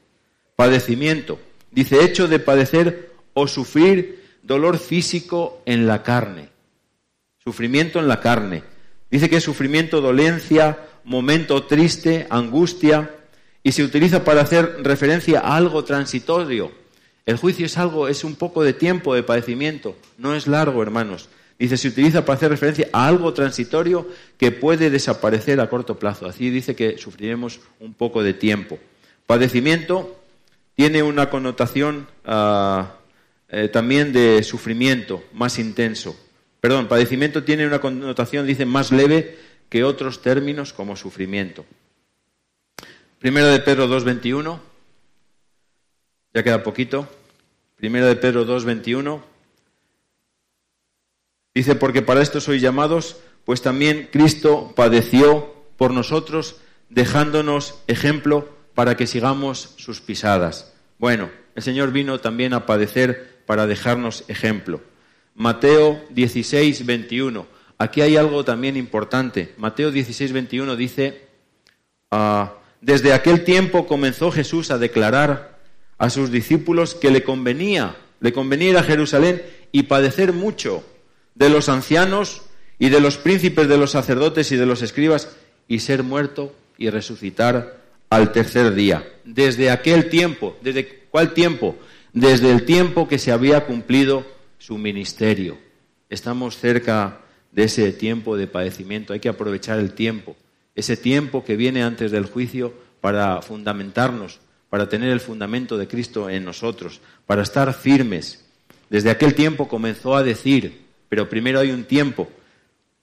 Padecimiento. 0.56 1.40
Dice, 1.72 2.04
hecho 2.04 2.28
de 2.28 2.40
padecer 2.40 3.12
o 3.34 3.48
sufrir 3.48 4.24
dolor 4.44 4.78
físico 4.78 5.62
en 5.66 5.88
la 5.88 6.04
carne. 6.04 6.50
Sufrimiento 7.44 8.00
en 8.00 8.08
la 8.08 8.20
carne. 8.20 8.64
Dice 9.10 9.30
que 9.30 9.38
es 9.38 9.44
sufrimiento, 9.44 10.02
dolencia, 10.02 10.80
momento 11.04 11.64
triste, 11.64 12.28
angustia, 12.30 13.12
y 13.64 13.72
se 13.72 13.84
utiliza 13.84 14.24
para 14.24 14.42
hacer 14.42 14.80
referencia 14.84 15.40
a 15.40 15.56
algo 15.56 15.84
transitorio. 15.84 16.72
El 17.26 17.38
juicio 17.38 17.66
es 17.66 17.78
algo, 17.78 18.08
es 18.10 18.24
un 18.24 18.36
poco 18.36 18.64
de 18.64 18.74
tiempo 18.74 19.16
de 19.16 19.24
padecimiento, 19.24 19.96
no 20.18 20.36
es 20.36 20.48
largo, 20.48 20.82
hermanos. 20.82 21.30
Dice, 21.60 21.78
se 21.78 21.88
utiliza 21.88 22.26
para 22.26 22.38
hacer 22.38 22.50
referencia 22.50 22.90
a 22.92 23.08
algo 23.08 23.34
transitorio 23.34 24.08
que 24.38 24.52
puede 24.52 24.90
desaparecer 24.90 25.60
a 25.60 25.70
corto 25.70 25.98
plazo. 26.00 26.26
Así 26.26 26.50
dice 26.50 26.76
que 26.76 26.98
sufriremos 26.98 27.60
un 27.80 27.94
poco 27.94 28.24
de 28.24 28.34
tiempo. 28.34 28.80
Padecimiento 29.28 30.20
tiene 30.76 31.04
una 31.04 31.30
connotación 31.30 32.08
ah, 32.26 32.96
eh, 33.50 33.70
también 33.70 34.12
de 34.14 34.42
sufrimiento 34.44 35.24
más 35.34 35.60
intenso. 35.60 36.18
Perdón, 36.60 36.88
padecimiento 36.88 37.44
tiene 37.44 37.68
una 37.68 37.80
connotación, 37.80 38.48
dice, 38.48 38.66
más 38.66 38.92
leve 38.92 39.38
que 39.70 39.84
otros 39.84 40.22
términos 40.22 40.74
como 40.74 40.96
sufrimiento. 40.96 41.66
Primero 43.20 43.48
de 43.48 43.60
Pedro 43.60 43.88
2.21, 43.88 44.60
ya 46.34 46.44
queda 46.44 46.64
poquito. 46.64 47.08
Primero 47.76 48.08
de 48.08 48.16
Pedro 48.16 48.46
2.21. 48.46 49.22
Dice, 51.56 51.76
porque 51.76 52.02
para 52.02 52.22
esto 52.22 52.42
sois 52.42 52.62
llamados, 52.62 53.18
pues 53.46 53.62
también 53.62 54.10
Cristo 54.12 54.74
padeció 54.76 55.54
por 55.78 55.92
nosotros, 55.92 56.56
dejándonos 56.90 57.76
ejemplo 57.88 58.50
para 58.74 58.98
que 58.98 59.06
sigamos 59.06 59.74
sus 59.78 60.02
pisadas. 60.02 60.74
Bueno, 60.98 61.30
el 61.56 61.62
Señor 61.62 61.92
vino 61.92 62.20
también 62.20 62.54
a 62.54 62.66
padecer 62.66 63.42
para 63.46 63.68
dejarnos 63.68 64.24
ejemplo. 64.28 64.82
Mateo 65.36 66.02
16, 66.10 66.86
21. 66.86 67.46
Aquí 67.78 68.02
hay 68.02 68.18
algo 68.18 68.44
también 68.44 68.78
importante. 68.78 69.54
Mateo 69.58 69.92
16, 69.92 70.32
21 70.32 70.76
dice, 70.76 71.28
ah, 72.10 72.54
desde 72.82 73.14
aquel 73.14 73.44
tiempo 73.44 73.86
comenzó 73.86 74.32
Jesús 74.32 74.72
a 74.72 74.78
declarar 74.80 75.60
a 76.00 76.10
sus 76.10 76.32
discípulos 76.32 76.96
que 76.96 77.12
le 77.12 77.24
convenía, 77.24 77.96
le 78.20 78.34
convenía 78.34 78.72
ir 78.72 78.78
a 78.78 78.84
Jerusalén 78.84 79.44
y 79.72 79.84
padecer 79.84 80.34
mucho 80.34 80.84
de 81.36 81.50
los 81.50 81.70
ancianos 81.70 82.44
y 82.80 82.90
de 82.90 83.00
los 83.00 83.18
príncipes 83.18 83.68
de 83.68 83.78
los 83.78 83.92
sacerdotes 83.92 84.52
y 84.52 84.58
de 84.58 84.66
los 84.66 84.82
escribas, 84.82 85.30
y 85.68 85.80
ser 85.80 86.04
muerto 86.04 86.54
y 86.78 86.90
resucitar 86.90 87.82
al 88.10 88.32
tercer 88.32 88.74
día. 88.74 89.08
Desde 89.24 89.72
aquel 89.72 90.10
tiempo, 90.10 90.58
¿desde 90.62 91.06
cuál 91.10 91.34
tiempo? 91.34 91.76
Desde 92.12 92.52
el 92.52 92.66
tiempo 92.66 93.08
que 93.08 93.18
se 93.18 93.32
había 93.32 93.66
cumplido 93.66 94.26
su 94.60 94.78
ministerio. 94.78 95.58
Estamos 96.10 96.58
cerca 96.58 97.20
de 97.52 97.64
ese 97.64 97.92
tiempo 97.92 98.38
de 98.38 98.48
padecimiento, 98.48 99.14
hay 99.14 99.20
que 99.20 99.30
aprovechar 99.30 99.80
el 99.80 99.94
tiempo, 99.94 100.36
ese 100.76 100.98
tiempo 100.98 101.44
que 101.44 101.56
viene 101.56 101.84
antes 101.84 102.12
del 102.12 102.26
juicio 102.26 102.74
para 103.00 103.42
fundamentarnos, 103.42 104.40
para 104.70 104.90
tener 104.90 105.10
el 105.12 105.20
fundamento 105.20 105.78
de 105.78 105.88
Cristo 105.88 106.30
en 106.30 106.46
nosotros, 106.46 107.02
para 107.26 107.44
estar 107.44 107.74
firmes. 107.74 108.46
Desde 108.90 109.12
aquel 109.12 109.36
tiempo 109.36 109.68
comenzó 109.68 110.16
a 110.16 110.24
decir, 110.24 110.83
pero 111.14 111.30
primero 111.30 111.60
hay 111.60 111.70
un 111.70 111.84
tiempo. 111.84 112.28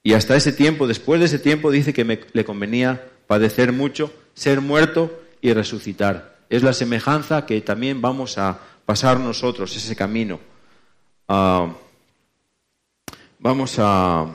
Y 0.02 0.14
hasta 0.14 0.34
ese 0.34 0.52
tiempo, 0.52 0.88
después 0.88 1.20
de 1.20 1.26
ese 1.26 1.38
tiempo, 1.38 1.70
dice 1.70 1.92
que 1.92 2.04
me, 2.04 2.18
le 2.32 2.44
convenía 2.44 3.06
padecer 3.28 3.70
mucho, 3.70 4.12
ser 4.34 4.60
muerto 4.60 5.16
y 5.40 5.52
resucitar. 5.52 6.36
Es 6.48 6.64
la 6.64 6.72
semejanza 6.72 7.46
que 7.46 7.60
también 7.60 8.00
vamos 8.00 8.36
a 8.36 8.58
pasar 8.84 9.20
nosotros, 9.20 9.76
ese 9.76 9.94
camino. 9.94 10.40
Ah, 11.28 11.72
vamos 13.38 13.76
a 13.78 14.26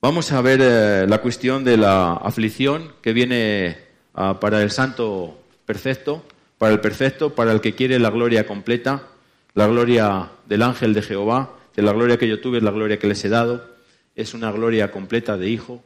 vamos 0.00 0.32
a 0.32 0.40
ver 0.42 0.58
eh, 0.60 1.06
la 1.08 1.18
cuestión 1.18 1.62
de 1.62 1.76
la 1.76 2.14
aflicción 2.14 2.94
que 3.00 3.12
viene 3.12 3.78
ah, 4.14 4.40
para 4.40 4.60
el 4.60 4.72
santo 4.72 5.38
perfecto, 5.66 6.24
para 6.58 6.72
el 6.72 6.80
perfecto, 6.80 7.32
para 7.32 7.52
el 7.52 7.60
que 7.60 7.76
quiere 7.76 8.00
la 8.00 8.10
gloria 8.10 8.44
completa, 8.44 9.04
la 9.54 9.68
gloria 9.68 10.30
del 10.46 10.62
ángel 10.62 10.94
de 10.94 11.02
Jehová 11.02 11.58
la 11.82 11.92
gloria 11.92 12.18
que 12.18 12.28
yo 12.28 12.40
tuve 12.40 12.58
es 12.58 12.64
la 12.64 12.70
gloria 12.70 12.98
que 12.98 13.06
les 13.06 13.24
he 13.24 13.28
dado. 13.28 13.68
Es 14.16 14.34
una 14.34 14.50
gloria 14.50 14.90
completa 14.90 15.36
de 15.36 15.48
hijo, 15.48 15.82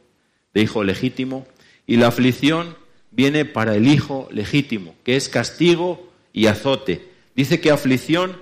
de 0.53 0.61
hijo 0.61 0.83
legítimo. 0.83 1.47
Y 1.87 1.97
la 1.97 2.07
aflicción 2.07 2.75
viene 3.11 3.45
para 3.45 3.75
el 3.75 3.87
hijo 3.87 4.27
legítimo, 4.31 4.95
que 5.03 5.15
es 5.15 5.29
castigo 5.29 6.11
y 6.33 6.47
azote. 6.47 7.07
Dice 7.35 7.61
que 7.61 7.71
aflicción 7.71 8.37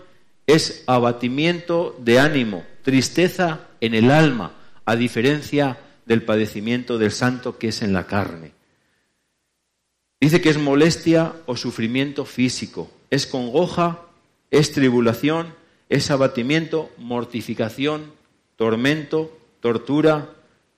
es 0.48 0.84
abatimiento 0.88 1.96
de 2.00 2.20
ánimo, 2.20 2.64
tristeza 2.84 3.68
en 3.82 3.94
el 3.94 4.12
alma, 4.12 4.54
a 4.86 4.96
diferencia 4.96 5.80
del 6.06 6.24
padecimiento 6.24 6.98
del 6.98 7.12
santo 7.12 7.58
que 7.58 7.70
es 7.70 7.82
en 7.82 7.94
la 7.94 8.08
carne. 8.08 8.52
Dice 10.20 10.42
que 10.42 10.50
es 10.50 10.58
molestia 10.58 11.34
o 11.46 11.56
sufrimiento 11.56 12.26
físico, 12.26 12.90
es 13.10 13.28
congoja, 13.28 14.02
es 14.52 14.72
tribulación 14.72 15.54
es 15.94 16.10
abatimiento, 16.10 16.90
mortificación, 16.98 18.14
tormento, 18.56 19.38
tortura, 19.60 20.28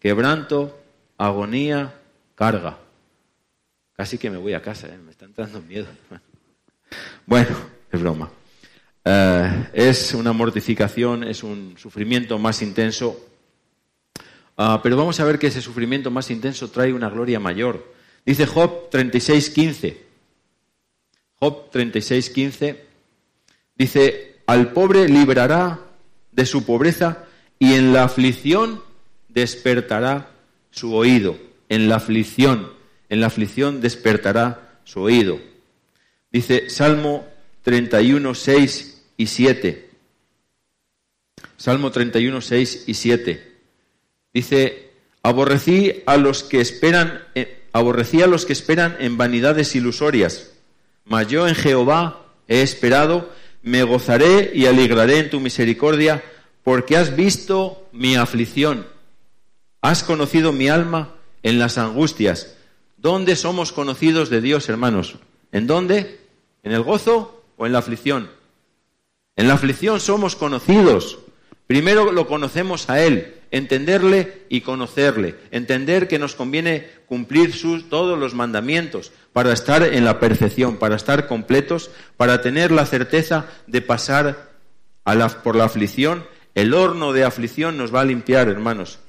quebranto, 0.02 0.78
agonía, 1.18 1.96
carga. 2.36 2.80
Casi 3.94 4.18
que 4.18 4.30
me 4.30 4.36
voy 4.36 4.56
a 4.56 4.62
casa, 4.62 4.88
¿eh? 4.88 4.98
me 4.98 5.12
está 5.12 5.24
entrando 5.26 5.62
miedo. 5.62 5.88
Bueno, 7.26 7.56
es 7.92 8.00
broma. 8.00 8.30
Eh, 9.04 9.70
es 9.74 10.14
una 10.14 10.32
mortificación, 10.34 11.24
es 11.24 11.44
un 11.44 11.76
sufrimiento 11.78 12.38
más 12.38 12.62
intenso. 12.62 13.20
Ah, 14.56 14.80
pero 14.84 14.96
vamos 14.96 15.20
a 15.20 15.26
ver 15.26 15.40
que 15.40 15.48
ese 15.48 15.62
sufrimiento 15.62 16.12
más 16.12 16.30
intenso 16.30 16.70
trae 16.70 16.94
una 16.94 17.10
gloria 17.10 17.40
mayor. 17.40 17.94
Dice 18.26 18.46
Job 18.46 18.90
36.15. 18.92 19.98
Job 21.40 21.72
36.15 21.72 22.78
dice, 23.76 24.35
al 24.48 24.72
pobre 24.74 25.08
librará 25.08 25.80
de 26.32 26.46
su 26.46 26.66
pobreza 26.66 27.26
y 27.60 27.74
en 27.74 27.94
la 27.94 28.04
aflicción 28.04 28.82
despertará 29.30 30.30
su 30.72 30.94
oído. 30.94 31.38
En 31.70 31.90
la 31.90 31.96
aflicción, 31.96 32.72
en 33.10 33.22
la 33.22 33.28
aflicción 33.28 33.82
despertará 33.82 34.80
su 34.84 35.02
oído. 35.02 35.40
Dice 36.32 36.70
Salmo 36.70 37.26
31, 37.64 38.36
6 38.36 39.04
y 39.18 39.28
7. 39.28 39.90
Salmo 41.58 41.92
31, 41.92 42.42
6 42.42 42.84
y 42.88 42.94
7. 42.94 43.56
Dice, 44.34 44.92
aborrecí 45.24 46.04
a 46.06 46.18
los 46.18 46.44
que 46.44 46.60
esperan, 46.62 47.24
eh, 47.34 47.64
aborrecí 47.72 48.22
a 48.22 48.28
los 48.28 48.46
que 48.46 48.54
esperan 48.54 48.98
en 49.00 49.18
vanidades 49.18 49.76
ilusorias, 49.76 50.52
mas 51.06 51.28
yo 51.28 51.48
en 51.48 51.56
Jehová 51.56 52.26
he 52.48 52.62
esperado 52.62 53.34
me 53.66 53.82
gozaré 53.82 54.52
y 54.54 54.68
alegraré 54.68 55.18
en 55.18 55.32
tu 55.32 55.40
misericordia, 55.40 56.24
porque 56.64 56.96
has 56.98 57.16
visto 57.16 57.90
mi 57.92 58.16
aflicción. 58.16 58.86
Has 59.82 60.04
conocido 60.04 60.54
mi 60.54 60.70
alma 60.70 61.16
en 61.42 61.58
las 61.58 61.80
angustias. 61.80 62.56
¿Dónde 62.96 63.36
somos 63.36 63.72
conocidos 63.72 64.30
de 64.30 64.42
Dios, 64.42 64.70
hermanos? 64.70 65.16
¿En 65.52 65.66
dónde? 65.66 66.20
¿En 66.62 66.74
el 66.74 66.84
gozo 66.84 67.44
o 67.58 67.66
en 67.66 67.74
la 67.74 67.80
aflicción? 67.80 68.30
En 69.36 69.48
la 69.48 69.56
aflicción 69.56 70.00
somos 70.00 70.36
conocidos. 70.36 71.18
Primero 71.66 72.12
lo 72.12 72.28
conocemos 72.28 72.88
a 72.92 73.02
Él, 73.04 73.34
entenderle 73.50 74.44
y 74.48 74.62
conocerle, 74.62 75.36
entender 75.50 76.08
que 76.08 76.20
nos 76.20 76.36
conviene 76.36 76.88
cumplir 77.08 77.54
sus, 77.54 77.90
todos 77.90 78.18
los 78.20 78.36
mandamientos 78.36 79.12
para 79.36 79.52
estar 79.52 79.84
en 79.84 80.06
la 80.06 80.18
perfección, 80.22 80.78
para 80.78 80.96
estar 80.96 81.28
completos, 81.28 81.92
para 82.16 82.42
tener 82.42 82.72
la 82.72 82.86
certeza 82.86 83.48
de 83.68 83.82
pasar 83.82 84.52
por 85.44 85.58
la 85.58 85.66
aflicción. 85.66 86.26
El 86.54 86.74
horno 86.74 87.12
de 87.12 87.26
aflicción 87.26 87.76
nos 87.76 87.94
va 87.94 88.00
a 88.00 88.06
limpiar, 88.06 88.48
hermanos. 88.48 89.00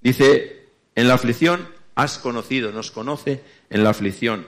Dice, 0.00 0.68
en 0.94 1.08
la 1.08 1.14
aflicción 1.14 1.68
has 1.96 2.18
conocido, 2.18 2.70
nos 2.70 2.92
conoce 2.92 3.42
en 3.68 3.82
la 3.82 3.90
aflicción. 3.90 4.46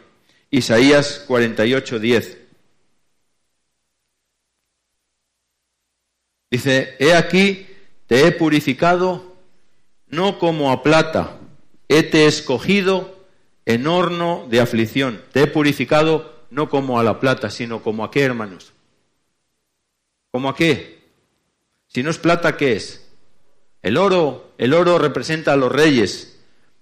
Isaías 0.52 1.24
48, 1.26 1.98
10. 1.98 2.38
Dice, 6.52 6.94
he 7.00 7.14
aquí, 7.14 7.66
te 8.06 8.28
he 8.28 8.30
purificado 8.30 9.34
no 10.06 10.38
como 10.38 10.70
a 10.70 10.84
plata, 10.84 11.40
he 11.88 12.04
te 12.04 12.28
escogido 12.28 13.15
en 13.66 13.86
horno 13.88 14.46
de 14.48 14.60
aflicción, 14.60 15.20
te 15.32 15.42
he 15.42 15.46
purificado 15.48 16.46
no 16.50 16.70
como 16.70 17.00
a 17.00 17.04
la 17.04 17.18
plata, 17.18 17.50
sino 17.50 17.82
como 17.82 18.04
a 18.04 18.10
qué, 18.12 18.22
hermanos. 18.22 18.72
¿Como 20.30 20.48
a 20.48 20.54
qué? 20.54 21.04
Si 21.88 22.02
no 22.02 22.10
es 22.10 22.18
plata, 22.18 22.56
¿qué 22.56 22.74
es? 22.74 23.08
El 23.82 23.96
oro, 23.96 24.52
el 24.58 24.72
oro 24.72 24.98
representa 24.98 25.52
a 25.52 25.56
los 25.56 25.72
reyes. 25.72 26.38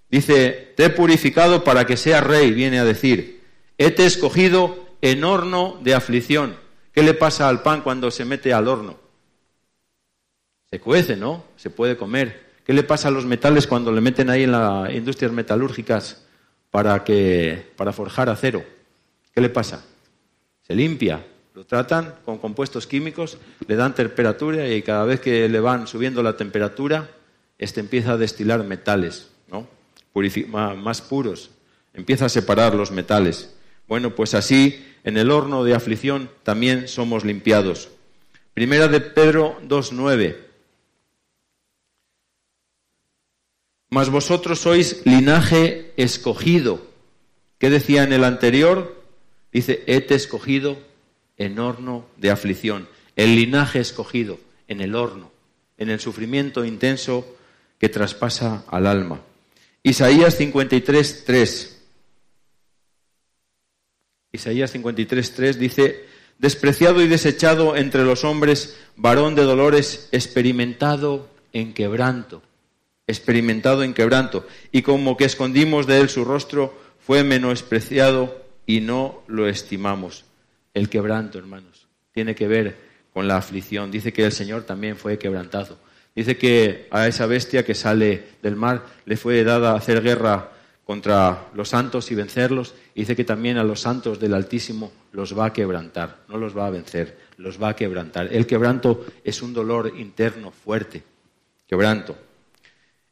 Dice, 0.09 0.73
te 0.77 0.85
he 0.85 0.89
purificado 0.91 1.63
para 1.63 1.85
que 1.85 1.97
seas 1.97 2.23
rey, 2.23 2.51
viene 2.51 2.79
a 2.79 2.85
decir. 2.85 3.43
He 3.77 3.91
te 3.91 4.05
escogido 4.05 4.87
en 5.01 5.23
horno 5.23 5.79
de 5.81 5.95
aflicción. 5.95 6.55
¿Qué 6.93 7.01
le 7.01 7.13
pasa 7.13 7.49
al 7.49 7.63
pan 7.63 7.81
cuando 7.81 8.11
se 8.11 8.25
mete 8.25 8.53
al 8.53 8.67
horno? 8.67 8.99
Se 10.69 10.79
cuece, 10.79 11.15
¿no? 11.15 11.45
Se 11.57 11.69
puede 11.69 11.97
comer. 11.97 12.45
¿Qué 12.63 12.73
le 12.73 12.83
pasa 12.83 13.07
a 13.07 13.11
los 13.11 13.25
metales 13.25 13.67
cuando 13.67 13.91
le 13.91 14.01
meten 14.01 14.29
ahí 14.29 14.43
en 14.43 14.51
las 14.51 14.93
industrias 14.93 15.31
metalúrgicas 15.31 16.24
para, 16.75 17.05
que, 17.05 17.71
para 17.77 17.93
forjar 17.93 18.27
acero? 18.27 18.61
¿Qué 19.33 19.39
le 19.39 19.47
pasa? 19.47 19.85
Se 20.67 20.75
limpia, 20.75 21.25
lo 21.53 21.65
tratan 21.65 22.15
con 22.25 22.37
compuestos 22.37 22.85
químicos, 22.85 23.37
le 23.65 23.77
dan 23.77 23.95
temperatura 23.95 24.67
y 24.67 24.81
cada 24.81 25.05
vez 25.05 25.21
que 25.21 25.47
le 25.47 25.59
van 25.61 25.87
subiendo 25.87 26.21
la 26.21 26.35
temperatura, 26.35 27.09
este 27.57 27.79
empieza 27.79 28.11
a 28.11 28.17
destilar 28.17 28.65
metales, 28.65 29.29
¿no? 29.49 29.69
más 30.75 31.01
puros, 31.01 31.51
empieza 31.93 32.25
a 32.25 32.29
separar 32.29 32.75
los 32.75 32.91
metales. 32.91 33.55
Bueno, 33.87 34.13
pues 34.13 34.33
así 34.33 34.85
en 35.05 35.15
el 35.15 35.31
horno 35.31 35.63
de 35.63 35.75
aflicción 35.75 36.29
también 36.43 36.89
somos 36.89 37.23
limpiados. 37.23 37.87
Primera 38.53 38.89
de 38.89 38.99
Pedro 38.99 39.61
2.9. 39.65 40.35
Mas 43.95 44.09
vosotros 44.09 44.59
sois 44.59 45.07
linaje 45.07 45.93
escogido. 45.95 46.85
¿Qué 47.59 47.69
decía 47.69 48.03
en 48.03 48.11
el 48.11 48.25
anterior? 48.25 49.01
Dice, 49.53 49.85
hete 49.87 50.15
escogido 50.15 50.77
en 51.37 51.59
horno 51.59 52.05
de 52.17 52.29
aflicción. 52.29 52.89
El 53.15 53.37
linaje 53.37 53.79
escogido 53.79 54.37
en 54.67 54.81
el 54.81 54.95
horno, 54.95 55.31
en 55.77 55.89
el 55.89 56.01
sufrimiento 56.01 56.65
intenso 56.65 57.37
que 57.79 57.87
traspasa 57.87 58.65
al 58.67 58.85
alma. 58.85 59.21
Isaías 59.81 60.35
53, 60.35 61.23
3. 61.23 61.81
Isaías 64.33 64.71
53, 64.71 65.35
3 65.35 65.57
dice, 65.57 66.05
despreciado 66.37 67.01
y 67.01 67.07
desechado 67.07 67.77
entre 67.77 68.03
los 68.03 68.25
hombres, 68.25 68.75
varón 68.97 69.35
de 69.35 69.43
dolores, 69.43 70.09
experimentado 70.11 71.29
en 71.53 71.73
quebranto 71.73 72.41
experimentado 73.07 73.83
en 73.83 73.93
quebranto, 73.93 74.45
y 74.71 74.81
como 74.81 75.17
que 75.17 75.25
escondimos 75.25 75.87
de 75.87 75.99
él 75.99 76.09
su 76.09 76.25
rostro, 76.25 76.73
fue 76.99 77.23
menospreciado 77.23 78.43
y 78.65 78.81
no 78.81 79.21
lo 79.27 79.47
estimamos. 79.47 80.25
El 80.73 80.89
quebranto, 80.89 81.37
hermanos, 81.37 81.87
tiene 82.11 82.33
que 82.33 82.47
ver 82.47 82.77
con 83.13 83.27
la 83.27 83.37
aflicción. 83.37 83.91
Dice 83.91 84.11
que 84.11 84.25
el 84.25 84.31
Señor 84.31 84.63
también 84.63 84.97
fue 84.97 85.19
quebrantado. 85.19 85.77
Dice 86.15 86.37
que 86.37 86.87
a 86.91 87.07
esa 87.07 87.25
bestia 87.25 87.63
que 87.63 87.75
sale 87.75 88.23
del 88.41 88.55
mar 88.55 88.85
le 89.05 89.17
fue 89.17 89.43
dada 89.43 89.75
hacer 89.75 90.01
guerra 90.01 90.51
contra 90.85 91.47
los 91.53 91.69
santos 91.69 92.11
y 92.11 92.15
vencerlos. 92.15 92.73
dice 92.93 93.15
que 93.15 93.23
también 93.23 93.57
a 93.57 93.63
los 93.63 93.81
santos 93.81 94.19
del 94.19 94.33
Altísimo 94.33 94.91
los 95.11 95.37
va 95.37 95.47
a 95.47 95.53
quebrantar, 95.53 96.23
no 96.29 96.37
los 96.37 96.55
va 96.55 96.67
a 96.67 96.69
vencer, 96.69 97.17
los 97.37 97.61
va 97.61 97.69
a 97.69 97.75
quebrantar. 97.75 98.29
El 98.31 98.45
quebranto 98.45 99.05
es 99.23 99.41
un 99.41 99.53
dolor 99.53 99.93
interno 99.97 100.51
fuerte. 100.51 101.03
Quebranto. 101.67 102.15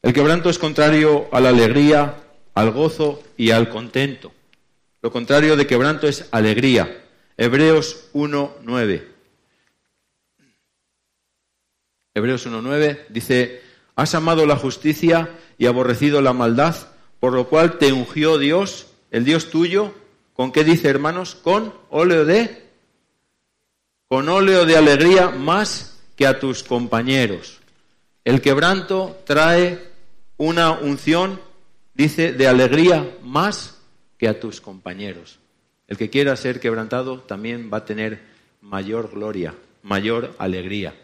El 0.04 0.12
quebranto 0.12 0.50
es 0.50 0.58
contrario 0.58 1.28
a 1.32 1.40
la 1.40 1.48
alegría, 1.48 2.16
al 2.52 2.72
gozo 2.72 3.22
y 3.38 3.52
al 3.52 3.70
contento. 3.70 4.32
Lo 5.00 5.10
contrario 5.10 5.56
de 5.56 5.66
quebranto 5.66 6.06
es 6.06 6.28
alegría. 6.30 7.06
Hebreos 7.38 8.10
1.9. 8.12 9.02
Hebreos 12.12 12.46
1.9 12.46 13.06
dice, 13.08 13.62
has 13.96 14.14
amado 14.14 14.44
la 14.44 14.56
justicia 14.56 15.30
y 15.56 15.64
aborrecido 15.64 16.20
la 16.20 16.34
maldad, 16.34 16.76
por 17.18 17.32
lo 17.32 17.48
cual 17.48 17.78
te 17.78 17.90
ungió 17.94 18.36
Dios, 18.36 18.88
el 19.10 19.24
Dios 19.24 19.48
tuyo, 19.48 19.94
¿con 20.34 20.52
qué 20.52 20.64
dice 20.64 20.90
hermanos? 20.90 21.34
Con 21.34 21.72
óleo 21.88 22.26
de, 22.26 22.62
con 24.06 24.28
óleo 24.28 24.66
de 24.66 24.76
alegría 24.76 25.30
más 25.30 25.98
que 26.14 26.26
a 26.26 26.38
tus 26.38 26.62
compañeros. 26.62 27.60
El 28.22 28.42
quebranto 28.42 29.22
trae 29.24 29.93
una 30.36 30.72
unción, 30.72 31.40
dice, 31.94 32.32
de 32.32 32.46
alegría 32.46 33.16
más 33.22 33.78
que 34.18 34.28
a 34.28 34.40
tus 34.40 34.60
compañeros. 34.60 35.38
El 35.86 35.96
que 35.96 36.10
quiera 36.10 36.36
ser 36.36 36.60
quebrantado 36.60 37.20
también 37.20 37.70
va 37.72 37.78
a 37.78 37.84
tener 37.84 38.20
mayor 38.60 39.10
gloria, 39.12 39.54
mayor 39.82 40.34
alegría. 40.38 40.94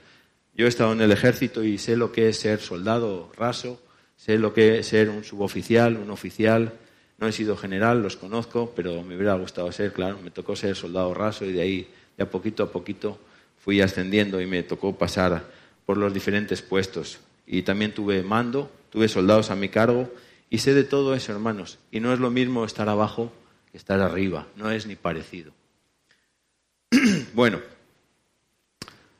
Yo 0.54 0.66
he 0.66 0.68
estado 0.68 0.92
en 0.92 1.00
el 1.00 1.12
ejército 1.12 1.62
y 1.62 1.78
sé 1.78 1.96
lo 1.96 2.12
que 2.12 2.28
es 2.28 2.38
ser 2.38 2.60
soldado 2.60 3.30
raso, 3.36 3.80
sé 4.16 4.38
lo 4.38 4.52
que 4.52 4.78
es 4.78 4.86
ser 4.88 5.10
un 5.10 5.22
suboficial, 5.22 5.96
un 5.96 6.10
oficial. 6.10 6.72
No 7.18 7.28
he 7.28 7.32
sido 7.32 7.56
general, 7.56 8.02
los 8.02 8.16
conozco, 8.16 8.72
pero 8.74 9.02
me 9.02 9.14
hubiera 9.14 9.34
gustado 9.34 9.70
ser, 9.70 9.92
claro, 9.92 10.18
me 10.22 10.30
tocó 10.30 10.56
ser 10.56 10.74
soldado 10.74 11.14
raso 11.14 11.44
y 11.44 11.52
de 11.52 11.60
ahí, 11.60 11.90
ya 12.18 12.28
poquito 12.28 12.62
a 12.62 12.72
poquito, 12.72 13.18
fui 13.58 13.80
ascendiendo 13.80 14.40
y 14.40 14.46
me 14.46 14.62
tocó 14.62 14.96
pasar 14.96 15.44
por 15.84 15.98
los 15.98 16.12
diferentes 16.12 16.62
puestos. 16.62 17.20
Y 17.52 17.62
también 17.62 17.92
tuve 17.92 18.22
mando, 18.22 18.70
tuve 18.90 19.08
soldados 19.08 19.50
a 19.50 19.56
mi 19.56 19.68
cargo 19.68 20.08
y 20.48 20.58
sé 20.58 20.72
de 20.72 20.84
todo 20.84 21.16
eso, 21.16 21.32
hermanos. 21.32 21.80
Y 21.90 21.98
no 21.98 22.12
es 22.12 22.20
lo 22.20 22.30
mismo 22.30 22.64
estar 22.64 22.88
abajo 22.88 23.32
que 23.72 23.76
estar 23.76 23.98
arriba, 24.00 24.46
no 24.54 24.70
es 24.70 24.86
ni 24.86 24.94
parecido. 24.94 25.50
bueno, 27.34 27.60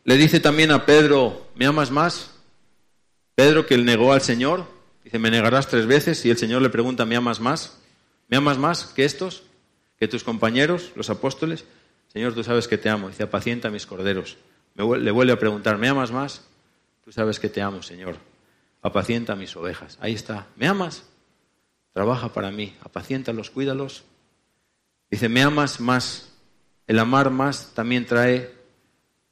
le 0.05 0.17
dice 0.17 0.39
también 0.39 0.71
a 0.71 0.87
Pedro, 0.87 1.49
¿me 1.57 1.67
amas 1.67 1.91
más? 1.91 2.31
Pedro 3.35 3.67
que 3.67 3.75
él 3.75 3.85
negó 3.85 4.13
al 4.13 4.21
Señor, 4.21 4.65
dice, 5.03 5.19
me 5.19 5.33
negarás 5.33 5.67
tres 5.67 5.87
veces 5.87 6.25
y 6.25 6.31
el 6.31 6.39
Señor 6.39 6.63
le 6.63 6.71
pregunta, 6.71 7.05
¿me 7.05 7.17
amas 7.17 7.41
más? 7.41 7.79
¿Me 8.29 8.37
amas 8.37 8.59
más 8.59 8.85
que 8.85 9.05
estos? 9.05 9.43
¿Que 9.99 10.07
tus 10.07 10.23
compañeros, 10.23 10.93
los 10.95 11.11
apóstoles? 11.11 11.65
Señor, 12.13 12.33
tú 12.35 12.45
sabes 12.45 12.69
que 12.69 12.79
te 12.79 12.89
amo. 12.89 13.09
Dice, 13.09 13.25
apacienta 13.25 13.71
mis 13.71 13.87
corderos. 13.87 14.37
le 14.77 15.11
vuelve 15.11 15.33
a 15.33 15.39
preguntar, 15.39 15.79
¿me 15.79 15.89
amas 15.89 16.13
más? 16.13 16.43
Sabes 17.11 17.39
que 17.39 17.49
te 17.49 17.61
amo, 17.61 17.83
Señor 17.83 18.17
apacienta 18.83 19.37
mis 19.37 19.55
ovejas. 19.57 19.99
Ahí 20.01 20.15
está. 20.15 20.47
¿Me 20.57 20.67
amas? 20.67 21.05
Trabaja 21.93 22.33
para 22.33 22.51
mí. 22.51 22.75
Apaciéntalos, 22.83 23.51
cuídalos. 23.51 24.05
Dice, 25.11 25.29
¿me 25.29 25.43
amas 25.43 25.81
más? 25.81 26.33
El 26.87 26.99
amar 26.99 27.31
más 27.31 27.73
también 27.75 28.07
trae 28.07 28.53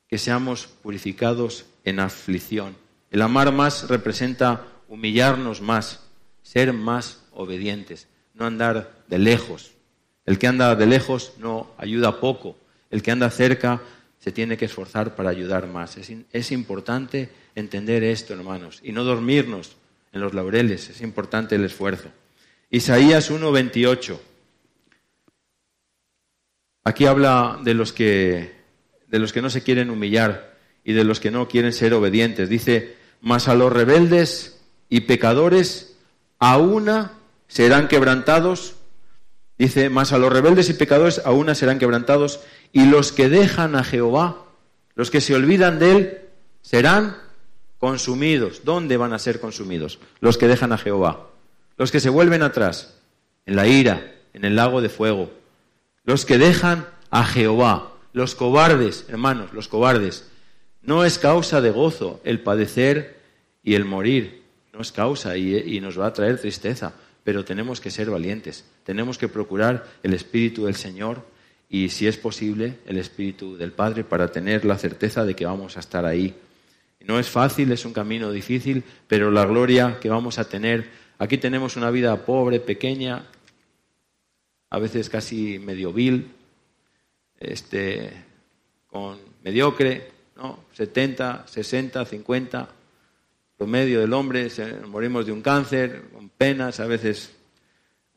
que 0.09 0.19
seamos 0.19 0.67
purificados 0.67 1.67
en 1.85 2.01
aflicción. 2.01 2.77
El 3.11 3.23
amar 3.23 3.53
más 3.53 3.89
representa 3.89 4.67
humillarnos 4.89 5.61
más, 5.61 6.01
ser 6.43 6.73
más 6.73 7.23
obedientes, 7.33 8.09
no 8.35 8.47
andar 8.47 9.03
de 9.09 9.19
lejos. 9.19 9.73
El 10.25 10.39
que 10.39 10.47
anda 10.47 10.75
de 10.75 10.87
lejos 10.87 11.33
no 11.39 11.71
ayuda 11.79 12.21
poco. 12.21 12.57
El 12.91 13.03
que 13.03 13.11
anda 13.11 13.31
cerca 13.31 13.81
se 14.29 14.33
tiene 14.33 14.59
que 14.59 14.67
esforzar 14.67 15.17
para 15.17 15.31
ayudar 15.31 15.69
más. 15.69 15.97
Es, 15.97 16.53
importante 16.53 17.31
entender 17.55 18.05
esto, 18.05 18.35
hermanos, 18.35 18.79
y 18.83 18.93
no 18.93 19.03
dormirnos 19.03 19.77
en 20.13 20.21
los 20.21 20.35
laureles. 20.35 20.91
Es 20.91 21.01
importante 21.01 21.55
el 21.55 21.65
esfuerzo. 21.65 22.11
Isaías 22.69 23.31
1:28. 23.31 24.21
Aquí 26.85 27.07
habla 27.07 27.59
de 27.65 27.73
los 27.73 27.95
que 27.95 28.53
de 29.07 29.19
los 29.19 29.33
que 29.33 29.41
no 29.41 29.49
se 29.49 29.63
quieren 29.63 29.89
humillar 29.89 30.59
y 30.85 30.93
de 30.93 31.05
los 31.05 31.21
que 31.21 31.31
no 31.31 31.49
quieren 31.49 31.73
ser 31.73 31.95
obedientes. 31.95 32.51
Dice, 32.51 32.97
"Mas 33.23 33.49
a 33.49 33.55
los 33.55 33.73
rebeldes 33.73 34.61
y 34.91 35.01
pecadores 35.01 35.97
a 36.39 36.59
una 36.59 37.13
serán 37.47 37.89
quebrantados, 37.89 38.75
dice, 39.57 39.89
más 39.89 40.13
a 40.13 40.19
los 40.19 40.31
rebeldes 40.31 40.69
y 40.69 40.75
pecadores 40.75 41.23
a 41.25 41.33
una 41.33 41.55
serán 41.55 41.79
quebrantados, 41.79 42.41
y 42.73 42.87
los 42.87 43.13
que 43.13 43.29
dejan 43.29 43.75
a 43.75 43.85
Jehová, 43.85 44.45
los 44.95 45.11
que 45.11 45.21
se 45.21 45.35
olvidan 45.35 45.79
de 45.79 45.91
él, 45.93 46.19
serán 46.63 47.17
consumidos. 47.79 48.63
¿Dónde 48.65 48.97
van 48.97 49.13
a 49.13 49.19
ser 49.19 49.41
consumidos? 49.41 49.99
Los 50.21 50.37
que 50.39 50.49
dejan 50.49 50.73
a 50.73 50.79
Jehová. 50.79 51.29
Los 51.77 51.93
que 51.93 52.01
se 52.01 52.11
vuelven 52.11 52.43
atrás, 52.43 52.99
en 53.47 53.57
la 53.57 53.67
ira, 53.67 54.15
en 54.35 54.45
el 54.45 54.57
lago 54.57 54.81
de 54.81 54.89
fuego. 54.89 55.31
Los 56.05 56.27
que 56.27 56.39
dejan 56.39 56.87
a 57.11 57.25
Jehová. 57.25 57.93
Los 58.13 58.35
cobardes, 58.35 59.05
hermanos, 59.09 59.53
los 59.53 59.69
cobardes. 59.69 60.29
No 60.83 61.05
es 61.05 61.19
causa 61.19 61.61
de 61.61 61.71
gozo 61.71 62.21
el 62.25 62.41
padecer 62.41 63.21
y 63.63 63.75
el 63.75 63.85
morir. 63.85 64.43
No 64.73 64.81
es 64.81 64.93
causa 64.93 65.37
y, 65.37 65.81
nos 65.81 65.99
va 65.99 66.07
a 66.07 66.13
traer 66.13 66.41
tristeza. 66.41 66.95
Pero 67.25 67.45
tenemos 67.45 67.81
que 67.81 67.91
ser 67.91 68.11
valientes. 68.11 68.65
Tenemos 68.85 69.19
que 69.19 69.29
procurar 69.29 69.87
el 70.03 70.15
Espíritu 70.15 70.65
del 70.65 70.77
Señor 70.77 71.25
y, 71.69 71.89
si 71.91 72.07
es 72.07 72.17
posible, 72.17 72.79
el 72.87 72.99
Espíritu 72.99 73.57
del 73.57 73.73
Padre 73.73 74.05
para 74.05 74.33
tener 74.33 74.65
la 74.65 74.79
certeza 74.79 75.25
de 75.25 75.35
que 75.35 75.47
vamos 75.47 75.77
a 75.77 75.81
estar 75.81 76.05
ahí 76.05 76.35
no 77.09 77.19
es 77.19 77.29
fácil, 77.31 77.73
es 77.73 77.87
un 77.87 77.95
camino 77.95 78.31
difícil, 78.31 78.85
pero 79.07 79.31
la 79.31 79.47
gloria 79.47 79.99
que 79.99 80.11
vamos 80.11 80.39
a 80.39 80.49
tener. 80.49 80.91
Aquí 81.19 81.39
tenemos 81.39 81.77
una 81.77 81.91
vida 81.91 82.25
pobre, 82.25 82.61
pequeña, 82.61 83.25
a 84.69 84.79
veces 84.79 85.09
casi 85.09 85.59
medio 85.59 85.91
vil, 85.93 86.31
este, 87.41 88.13
con 88.89 89.19
mediocre, 89.43 90.11
¿no? 90.37 90.65
70, 90.75 91.47
60, 91.47 92.05
50, 92.05 92.69
promedio 93.57 94.01
del 94.01 94.13
hombre, 94.13 94.49
morimos 94.87 95.25
de 95.25 95.33
un 95.33 95.41
cáncer, 95.41 96.11
con 96.13 96.29
penas, 96.29 96.79
a 96.79 96.87
veces 96.87 97.33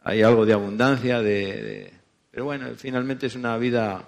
hay 0.04 0.22
algo 0.22 0.46
de 0.46 0.52
abundancia, 0.52 1.22
de, 1.22 1.94
pero 2.32 2.46
bueno, 2.46 2.68
finalmente 2.78 3.28
es 3.28 3.36
una 3.36 3.58
vida 3.58 4.06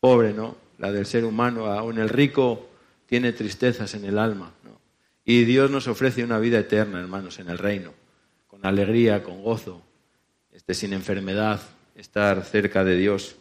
pobre, 0.00 0.32
¿no? 0.32 0.56
La 0.78 0.92
del 0.92 1.06
ser 1.06 1.24
humano, 1.24 1.66
aún 1.66 1.98
el 1.98 2.08
rico 2.08 2.68
tiene 3.06 3.32
tristezas 3.32 3.94
en 3.94 4.04
el 4.04 4.18
alma. 4.18 4.52
Y 5.24 5.44
Dios 5.44 5.70
nos 5.70 5.88
ofrece 5.88 6.24
una 6.24 6.38
vida 6.38 6.58
eterna, 6.58 7.00
hermanos, 7.00 7.38
en 7.38 7.50
el 7.50 7.58
reino, 7.58 7.92
con 8.46 8.64
alegría, 8.64 9.22
con 9.22 9.42
gozo, 9.42 9.82
este, 10.52 10.72
sin 10.72 10.92
enfermedad, 10.92 11.60
estar 11.96 12.44
cerca 12.44 12.84
de 12.84 12.96
Dios. 12.96 13.36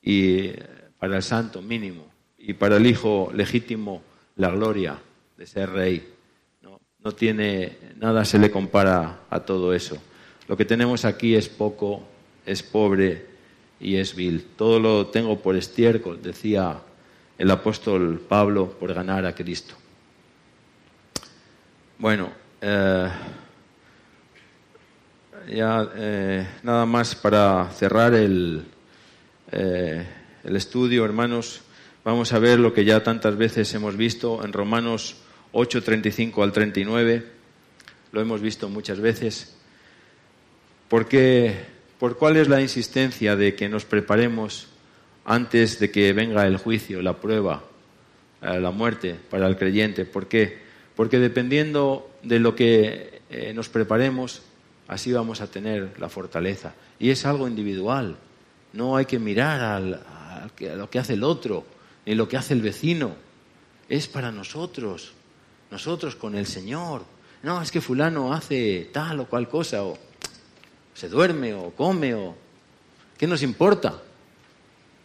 Y 0.00 0.46
eh, 0.46 0.66
para 0.98 1.16
el 1.16 1.22
santo 1.22 1.60
mínimo, 1.60 2.06
y 2.38 2.54
para 2.54 2.76
el 2.76 2.86
hijo 2.86 3.30
legítimo, 3.34 4.02
la 4.36 4.50
gloria 4.50 4.98
de 5.36 5.46
ser 5.46 5.70
rey. 5.70 6.14
No, 6.62 6.80
no 7.00 7.12
tiene, 7.12 7.76
nada 7.96 8.24
se 8.24 8.38
le 8.38 8.50
compara 8.50 9.24
a 9.28 9.40
todo 9.40 9.74
eso. 9.74 9.98
Lo 10.46 10.56
que 10.56 10.64
tenemos 10.64 11.04
aquí 11.04 11.34
es 11.34 11.48
poco, 11.48 12.08
es 12.48 12.62
pobre 12.62 13.26
y 13.78 13.96
es 13.96 14.14
vil. 14.14 14.44
Todo 14.56 14.80
lo 14.80 15.06
tengo 15.08 15.38
por 15.38 15.54
estiércol, 15.54 16.20
decía 16.22 16.80
el 17.36 17.50
apóstol 17.50 18.20
Pablo 18.26 18.70
por 18.70 18.92
ganar 18.94 19.26
a 19.26 19.34
Cristo. 19.34 19.74
Bueno, 21.98 22.30
eh, 22.60 23.08
ya 25.52 25.88
eh, 25.94 26.48
nada 26.62 26.86
más 26.86 27.14
para 27.14 27.68
cerrar 27.70 28.14
el, 28.14 28.64
eh, 29.52 30.06
el 30.44 30.56
estudio, 30.56 31.04
hermanos, 31.04 31.60
vamos 32.04 32.32
a 32.32 32.38
ver 32.38 32.58
lo 32.58 32.72
que 32.72 32.84
ya 32.84 33.02
tantas 33.02 33.36
veces 33.36 33.72
hemos 33.74 33.96
visto 33.96 34.44
en 34.44 34.52
Romanos 34.52 35.16
8, 35.52 35.82
35 35.82 36.42
al 36.42 36.52
39, 36.52 37.26
lo 38.12 38.20
hemos 38.20 38.40
visto 38.40 38.68
muchas 38.68 39.00
veces. 39.00 39.54
¿Por 40.88 41.06
qué, 41.06 41.77
¿Por 41.98 42.16
cuál 42.16 42.36
es 42.36 42.48
la 42.48 42.60
insistencia 42.60 43.36
de 43.36 43.54
que 43.54 43.68
nos 43.68 43.84
preparemos 43.84 44.68
antes 45.28 45.78
de 45.78 45.90
que 45.90 46.14
venga 46.14 46.46
el 46.46 46.56
juicio, 46.56 47.02
la 47.02 47.12
prueba, 47.12 47.62
eh, 48.40 48.58
la 48.58 48.70
muerte 48.70 49.14
para 49.30 49.46
el 49.46 49.58
creyente. 49.58 50.06
¿Por 50.06 50.26
qué? 50.26 50.58
Porque 50.96 51.18
dependiendo 51.18 52.10
de 52.22 52.40
lo 52.40 52.56
que 52.56 53.20
eh, 53.28 53.52
nos 53.52 53.68
preparemos, 53.68 54.40
así 54.88 55.12
vamos 55.12 55.42
a 55.42 55.46
tener 55.46 55.92
la 56.00 56.08
fortaleza. 56.08 56.72
Y 56.98 57.10
es 57.10 57.26
algo 57.26 57.46
individual. 57.46 58.16
No 58.72 58.96
hay 58.96 59.04
que 59.04 59.18
mirar 59.18 59.60
a 59.60 60.48
lo 60.76 60.88
que 60.88 60.98
hace 60.98 61.12
el 61.12 61.24
otro, 61.24 61.66
ni 62.06 62.14
lo 62.14 62.26
que 62.26 62.38
hace 62.38 62.54
el 62.54 62.62
vecino. 62.62 63.14
Es 63.86 64.08
para 64.08 64.32
nosotros, 64.32 65.12
nosotros 65.70 66.16
con 66.16 66.36
el 66.36 66.46
Señor. 66.46 67.02
No, 67.42 67.60
es 67.60 67.70
que 67.70 67.82
fulano 67.82 68.32
hace 68.32 68.88
tal 68.92 69.20
o 69.20 69.26
cual 69.26 69.46
cosa, 69.46 69.84
o 69.84 69.98
se 70.98 71.08
duerme, 71.08 71.54
o 71.54 71.70
come, 71.70 72.12
o... 72.14 72.34
¿Qué 73.16 73.28
nos 73.28 73.44
importa? 73.44 74.02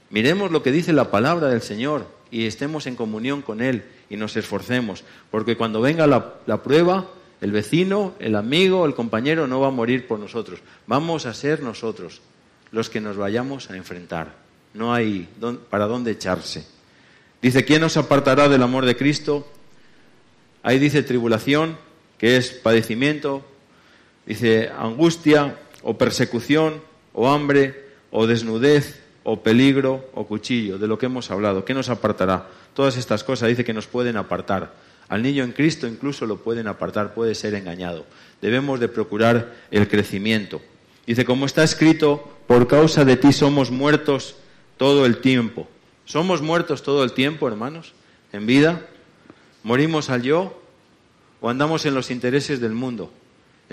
Miremos 0.09 0.49
lo 0.49 0.63
que 0.63 0.71
dice 0.71 0.91
la 0.91 1.11
palabra 1.11 1.49
del 1.49 1.61
Señor 1.61 2.07
y 2.31 2.47
estemos 2.47 2.87
en 2.87 2.95
comunión 2.95 3.43
con 3.43 3.61
Él 3.61 3.83
y 4.09 4.17
nos 4.17 4.35
esforcemos, 4.35 5.03
porque 5.29 5.55
cuando 5.55 5.81
venga 5.81 6.07
la, 6.07 6.63
prueba, 6.63 7.05
el 7.41 7.51
vecino, 7.51 8.15
el 8.17 8.35
amigo, 8.35 8.87
el 8.87 8.95
compañero 8.95 9.45
no 9.45 9.59
va 9.59 9.67
a 9.67 9.71
morir 9.71 10.07
por 10.07 10.17
nosotros. 10.17 10.61
Vamos 10.87 11.27
a 11.27 11.33
ser 11.35 11.61
nosotros 11.61 12.21
los 12.71 12.89
que 12.89 12.99
nos 12.99 13.15
vayamos 13.15 13.69
a 13.69 13.77
enfrentar. 13.77 14.33
No 14.73 14.95
hay 14.95 15.29
para 15.69 15.85
dónde 15.85 16.09
echarse. 16.09 16.65
Dice, 17.39 17.65
¿quién 17.65 17.81
nos 17.81 17.97
apartará 17.97 18.49
del 18.49 18.63
amor 18.63 18.87
de 18.87 18.97
Cristo? 18.97 19.47
Ahí 20.63 20.79
dice 20.79 21.03
tribulación, 21.03 21.77
que 22.17 22.37
es 22.37 22.49
padecimiento. 22.49 23.45
Dice 24.25 24.71
angustia 24.75 25.57
o 25.83 25.97
persecución 25.97 26.81
o 27.13 27.29
hambre 27.29 27.83
o 28.09 28.25
desnudez 28.25 29.03
o 29.23 29.39
peligro 29.43 30.09
o 30.13 30.25
cuchillo, 30.27 30.77
de 30.77 30.87
lo 30.87 30.97
que 30.97 31.05
hemos 31.05 31.31
hablado. 31.31 31.63
¿Qué 31.63 31.73
nos 31.73 31.89
apartará? 31.89 32.47
Todas 32.73 32.97
estas 32.97 33.23
cosas 33.23 33.49
dice 33.49 33.63
que 33.63 33.73
nos 33.73 33.87
pueden 33.87 34.17
apartar. 34.17 34.73
Al 35.09 35.21
niño 35.21 35.43
en 35.43 35.51
Cristo 35.51 35.87
incluso 35.87 36.25
lo 36.25 36.37
pueden 36.37 36.67
apartar, 36.67 37.13
puede 37.13 37.35
ser 37.35 37.53
engañado. 37.53 38.05
Debemos 38.41 38.79
de 38.79 38.87
procurar 38.87 39.53
el 39.71 39.87
crecimiento. 39.87 40.61
Dice, 41.05 41.25
como 41.25 41.45
está 41.45 41.63
escrito, 41.63 42.37
por 42.47 42.67
causa 42.67 43.05
de 43.05 43.17
ti 43.17 43.33
somos 43.33 43.71
muertos 43.71 44.35
todo 44.77 45.05
el 45.05 45.17
tiempo. 45.17 45.67
¿Somos 46.05 46.41
muertos 46.41 46.83
todo 46.83 47.03
el 47.03 47.13
tiempo, 47.13 47.47
hermanos? 47.47 47.93
En 48.31 48.45
vida. 48.45 48.85
¿Morimos 49.63 50.09
al 50.09 50.23
yo 50.23 50.59
o 51.41 51.49
andamos 51.49 51.85
en 51.85 51.93
los 51.93 52.11
intereses 52.11 52.59
del 52.59 52.73
mundo? 52.73 53.11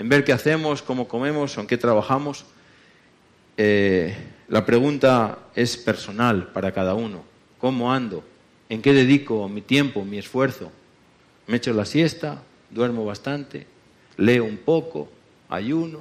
En 0.01 0.09
ver 0.09 0.23
qué 0.23 0.33
hacemos, 0.33 0.81
cómo 0.81 1.07
comemos, 1.07 1.59
en 1.59 1.67
qué 1.67 1.77
trabajamos. 1.77 2.45
Eh, 3.55 4.15
la 4.47 4.65
pregunta 4.65 5.37
es 5.53 5.77
personal 5.77 6.47
para 6.53 6.71
cada 6.71 6.95
uno. 6.95 7.23
¿Cómo 7.59 7.93
ando? 7.93 8.23
¿En 8.67 8.81
qué 8.81 8.93
dedico 8.93 9.47
mi 9.47 9.61
tiempo, 9.61 10.03
mi 10.03 10.17
esfuerzo? 10.17 10.71
¿Me 11.45 11.57
echo 11.57 11.71
la 11.73 11.85
siesta? 11.85 12.41
¿Duermo 12.71 13.05
bastante? 13.05 13.67
¿Leo 14.17 14.43
un 14.43 14.57
poco? 14.57 15.07
¿Ayuno? 15.49 15.99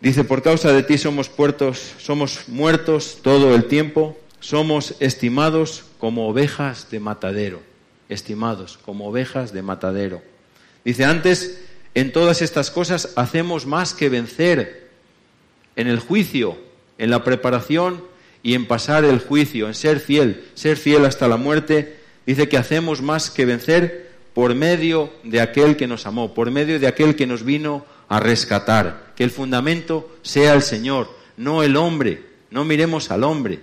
Dice, 0.00 0.24
por 0.24 0.42
causa 0.42 0.72
de 0.72 0.82
ti 0.82 0.96
somos 0.96 1.28
puertos, 1.28 1.92
somos 1.98 2.48
muertos 2.48 3.18
todo 3.20 3.54
el 3.54 3.66
tiempo, 3.66 4.16
somos 4.40 4.94
estimados 5.00 5.84
como 5.98 6.28
ovejas 6.28 6.90
de 6.90 6.98
matadero, 6.98 7.60
estimados 8.08 8.78
como 8.78 9.06
ovejas 9.06 9.52
de 9.52 9.60
matadero. 9.60 10.31
Dice, 10.84 11.04
antes, 11.04 11.60
en 11.94 12.12
todas 12.12 12.42
estas 12.42 12.70
cosas 12.70 13.12
hacemos 13.16 13.66
más 13.66 13.94
que 13.94 14.08
vencer 14.08 14.88
en 15.76 15.88
el 15.88 16.00
juicio, 16.00 16.58
en 16.98 17.10
la 17.10 17.24
preparación 17.24 18.04
y 18.42 18.54
en 18.54 18.66
pasar 18.66 19.04
el 19.04 19.20
juicio, 19.20 19.68
en 19.68 19.74
ser 19.74 20.00
fiel, 20.00 20.44
ser 20.54 20.76
fiel 20.76 21.04
hasta 21.04 21.28
la 21.28 21.36
muerte, 21.36 21.98
dice 22.26 22.48
que 22.48 22.58
hacemos 22.58 23.02
más 23.02 23.30
que 23.30 23.44
vencer 23.44 24.12
por 24.34 24.54
medio 24.54 25.12
de 25.22 25.40
aquel 25.40 25.76
que 25.76 25.86
nos 25.86 26.06
amó, 26.06 26.34
por 26.34 26.50
medio 26.50 26.80
de 26.80 26.86
aquel 26.86 27.16
que 27.16 27.26
nos 27.26 27.44
vino 27.44 27.84
a 28.08 28.20
rescatar. 28.20 29.12
Que 29.16 29.24
el 29.24 29.30
fundamento 29.30 30.10
sea 30.22 30.54
el 30.54 30.62
Señor, 30.62 31.10
no 31.36 31.62
el 31.62 31.76
hombre. 31.76 32.32
No 32.50 32.64
miremos 32.64 33.10
al 33.10 33.24
hombre. 33.24 33.60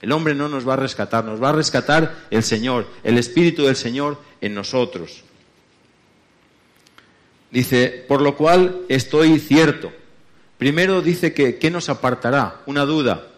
El 0.00 0.12
hombre 0.12 0.34
no 0.34 0.48
nos 0.48 0.66
va 0.66 0.74
a 0.74 0.76
rescatar, 0.76 1.24
nos 1.24 1.42
va 1.42 1.50
a 1.50 1.52
rescatar 1.52 2.26
el 2.30 2.42
Señor, 2.42 2.86
el 3.04 3.18
Espíritu 3.18 3.64
del 3.64 3.76
Señor 3.76 4.18
en 4.40 4.54
nosotros. 4.54 5.24
Dice, 7.50 8.04
por 8.06 8.22
lo 8.22 8.36
cual 8.36 8.82
estoy 8.88 9.38
cierto 9.38 9.92
Primero 10.60 11.00
dice 11.00 11.32
que 11.32 11.58
¿qué 11.58 11.70
nos 11.70 11.88
apartará? 11.88 12.60
Una 12.66 12.84
duda. 12.84 13.28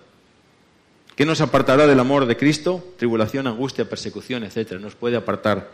¿Qué 1.15 1.25
nos 1.25 1.41
apartará 1.41 1.87
del 1.87 2.01
amor 2.01 2.27
de 2.27 2.37
Cristo? 2.37 2.85
Tribulación, 2.99 3.47
angustia, 3.47 3.89
persecución, 3.89 4.43
etcétera. 4.43 4.81
Nos 4.81 4.97
puede 4.97 5.17
apartar. 5.17 5.71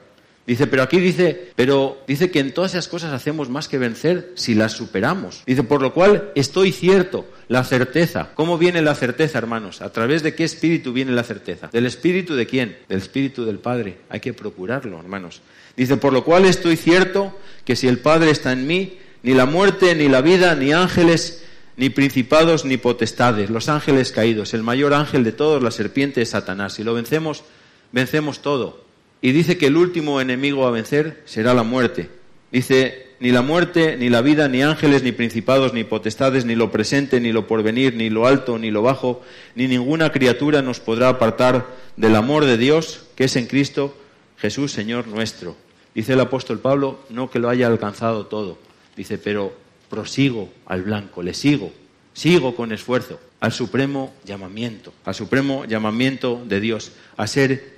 Dice, 0.48 0.66
pero 0.66 0.82
aquí 0.82 0.98
dice, 0.98 1.50
pero 1.56 1.98
dice 2.06 2.30
que 2.30 2.40
en 2.40 2.54
todas 2.54 2.72
esas 2.72 2.88
cosas 2.88 3.12
hacemos 3.12 3.50
más 3.50 3.68
que 3.68 3.76
vencer 3.76 4.32
si 4.34 4.54
las 4.54 4.72
superamos. 4.72 5.42
Dice, 5.46 5.62
por 5.62 5.82
lo 5.82 5.92
cual 5.92 6.32
estoy 6.34 6.72
cierto, 6.72 7.26
la 7.48 7.64
certeza. 7.64 8.30
¿Cómo 8.34 8.56
viene 8.56 8.80
la 8.80 8.94
certeza, 8.94 9.36
hermanos? 9.36 9.82
¿A 9.82 9.92
través 9.92 10.22
de 10.22 10.34
qué 10.34 10.44
espíritu 10.44 10.94
viene 10.94 11.12
la 11.12 11.22
certeza? 11.22 11.68
¿Del 11.70 11.84
espíritu 11.84 12.34
de 12.34 12.46
quién? 12.46 12.78
Del 12.88 12.96
espíritu 12.96 13.44
del 13.44 13.58
Padre. 13.58 13.98
Hay 14.08 14.20
que 14.20 14.32
procurarlo, 14.32 14.98
hermanos. 14.98 15.42
Dice, 15.76 15.98
por 15.98 16.14
lo 16.14 16.24
cual 16.24 16.46
estoy 16.46 16.78
cierto 16.78 17.38
que 17.66 17.76
si 17.76 17.86
el 17.86 17.98
Padre 17.98 18.30
está 18.30 18.52
en 18.52 18.66
mí, 18.66 18.96
ni 19.22 19.34
la 19.34 19.44
muerte, 19.44 19.94
ni 19.94 20.08
la 20.08 20.22
vida, 20.22 20.54
ni 20.54 20.72
ángeles, 20.72 21.44
ni 21.76 21.90
principados, 21.90 22.64
ni 22.64 22.78
potestades, 22.78 23.50
los 23.50 23.68
ángeles 23.68 24.12
caídos, 24.12 24.54
el 24.54 24.62
mayor 24.62 24.94
ángel 24.94 25.24
de 25.24 25.32
todos, 25.32 25.62
la 25.62 25.72
serpiente 25.72 26.22
es 26.22 26.30
Satanás. 26.30 26.72
Si 26.72 26.84
lo 26.84 26.94
vencemos, 26.94 27.44
vencemos 27.92 28.40
todo. 28.40 28.87
Y 29.20 29.32
dice 29.32 29.58
que 29.58 29.66
el 29.66 29.76
último 29.76 30.20
enemigo 30.20 30.66
a 30.66 30.70
vencer 30.70 31.22
será 31.24 31.54
la 31.54 31.62
muerte. 31.62 32.08
Dice, 32.52 33.08
ni 33.20 33.30
la 33.30 33.42
muerte, 33.42 33.96
ni 33.96 34.08
la 34.08 34.22
vida, 34.22 34.48
ni 34.48 34.62
ángeles, 34.62 35.02
ni 35.02 35.12
principados, 35.12 35.74
ni 35.74 35.84
potestades, 35.84 36.44
ni 36.44 36.54
lo 36.54 36.70
presente, 36.70 37.20
ni 37.20 37.32
lo 37.32 37.46
porvenir, 37.46 37.94
ni 37.94 38.10
lo 38.10 38.26
alto, 38.26 38.58
ni 38.58 38.70
lo 38.70 38.82
bajo, 38.82 39.22
ni 39.54 39.66
ninguna 39.66 40.12
criatura 40.12 40.62
nos 40.62 40.80
podrá 40.80 41.08
apartar 41.08 41.66
del 41.96 42.14
amor 42.14 42.44
de 42.44 42.56
Dios 42.56 43.06
que 43.16 43.24
es 43.24 43.36
en 43.36 43.46
Cristo 43.46 43.96
Jesús, 44.38 44.72
Señor 44.72 45.08
nuestro. 45.08 45.56
Dice 45.94 46.12
el 46.12 46.20
apóstol 46.20 46.60
Pablo, 46.60 47.00
no 47.10 47.28
que 47.28 47.40
lo 47.40 47.48
haya 47.48 47.66
alcanzado 47.66 48.26
todo. 48.26 48.58
Dice, 48.96 49.18
pero 49.18 49.52
prosigo 49.90 50.48
al 50.66 50.82
blanco, 50.82 51.22
le 51.22 51.34
sigo, 51.34 51.72
sigo 52.12 52.54
con 52.54 52.72
esfuerzo 52.72 53.18
al 53.40 53.52
supremo 53.52 54.14
llamamiento, 54.24 54.92
al 55.04 55.14
supremo 55.14 55.64
llamamiento 55.64 56.42
de 56.46 56.60
Dios, 56.60 56.92
a 57.16 57.26
ser 57.26 57.77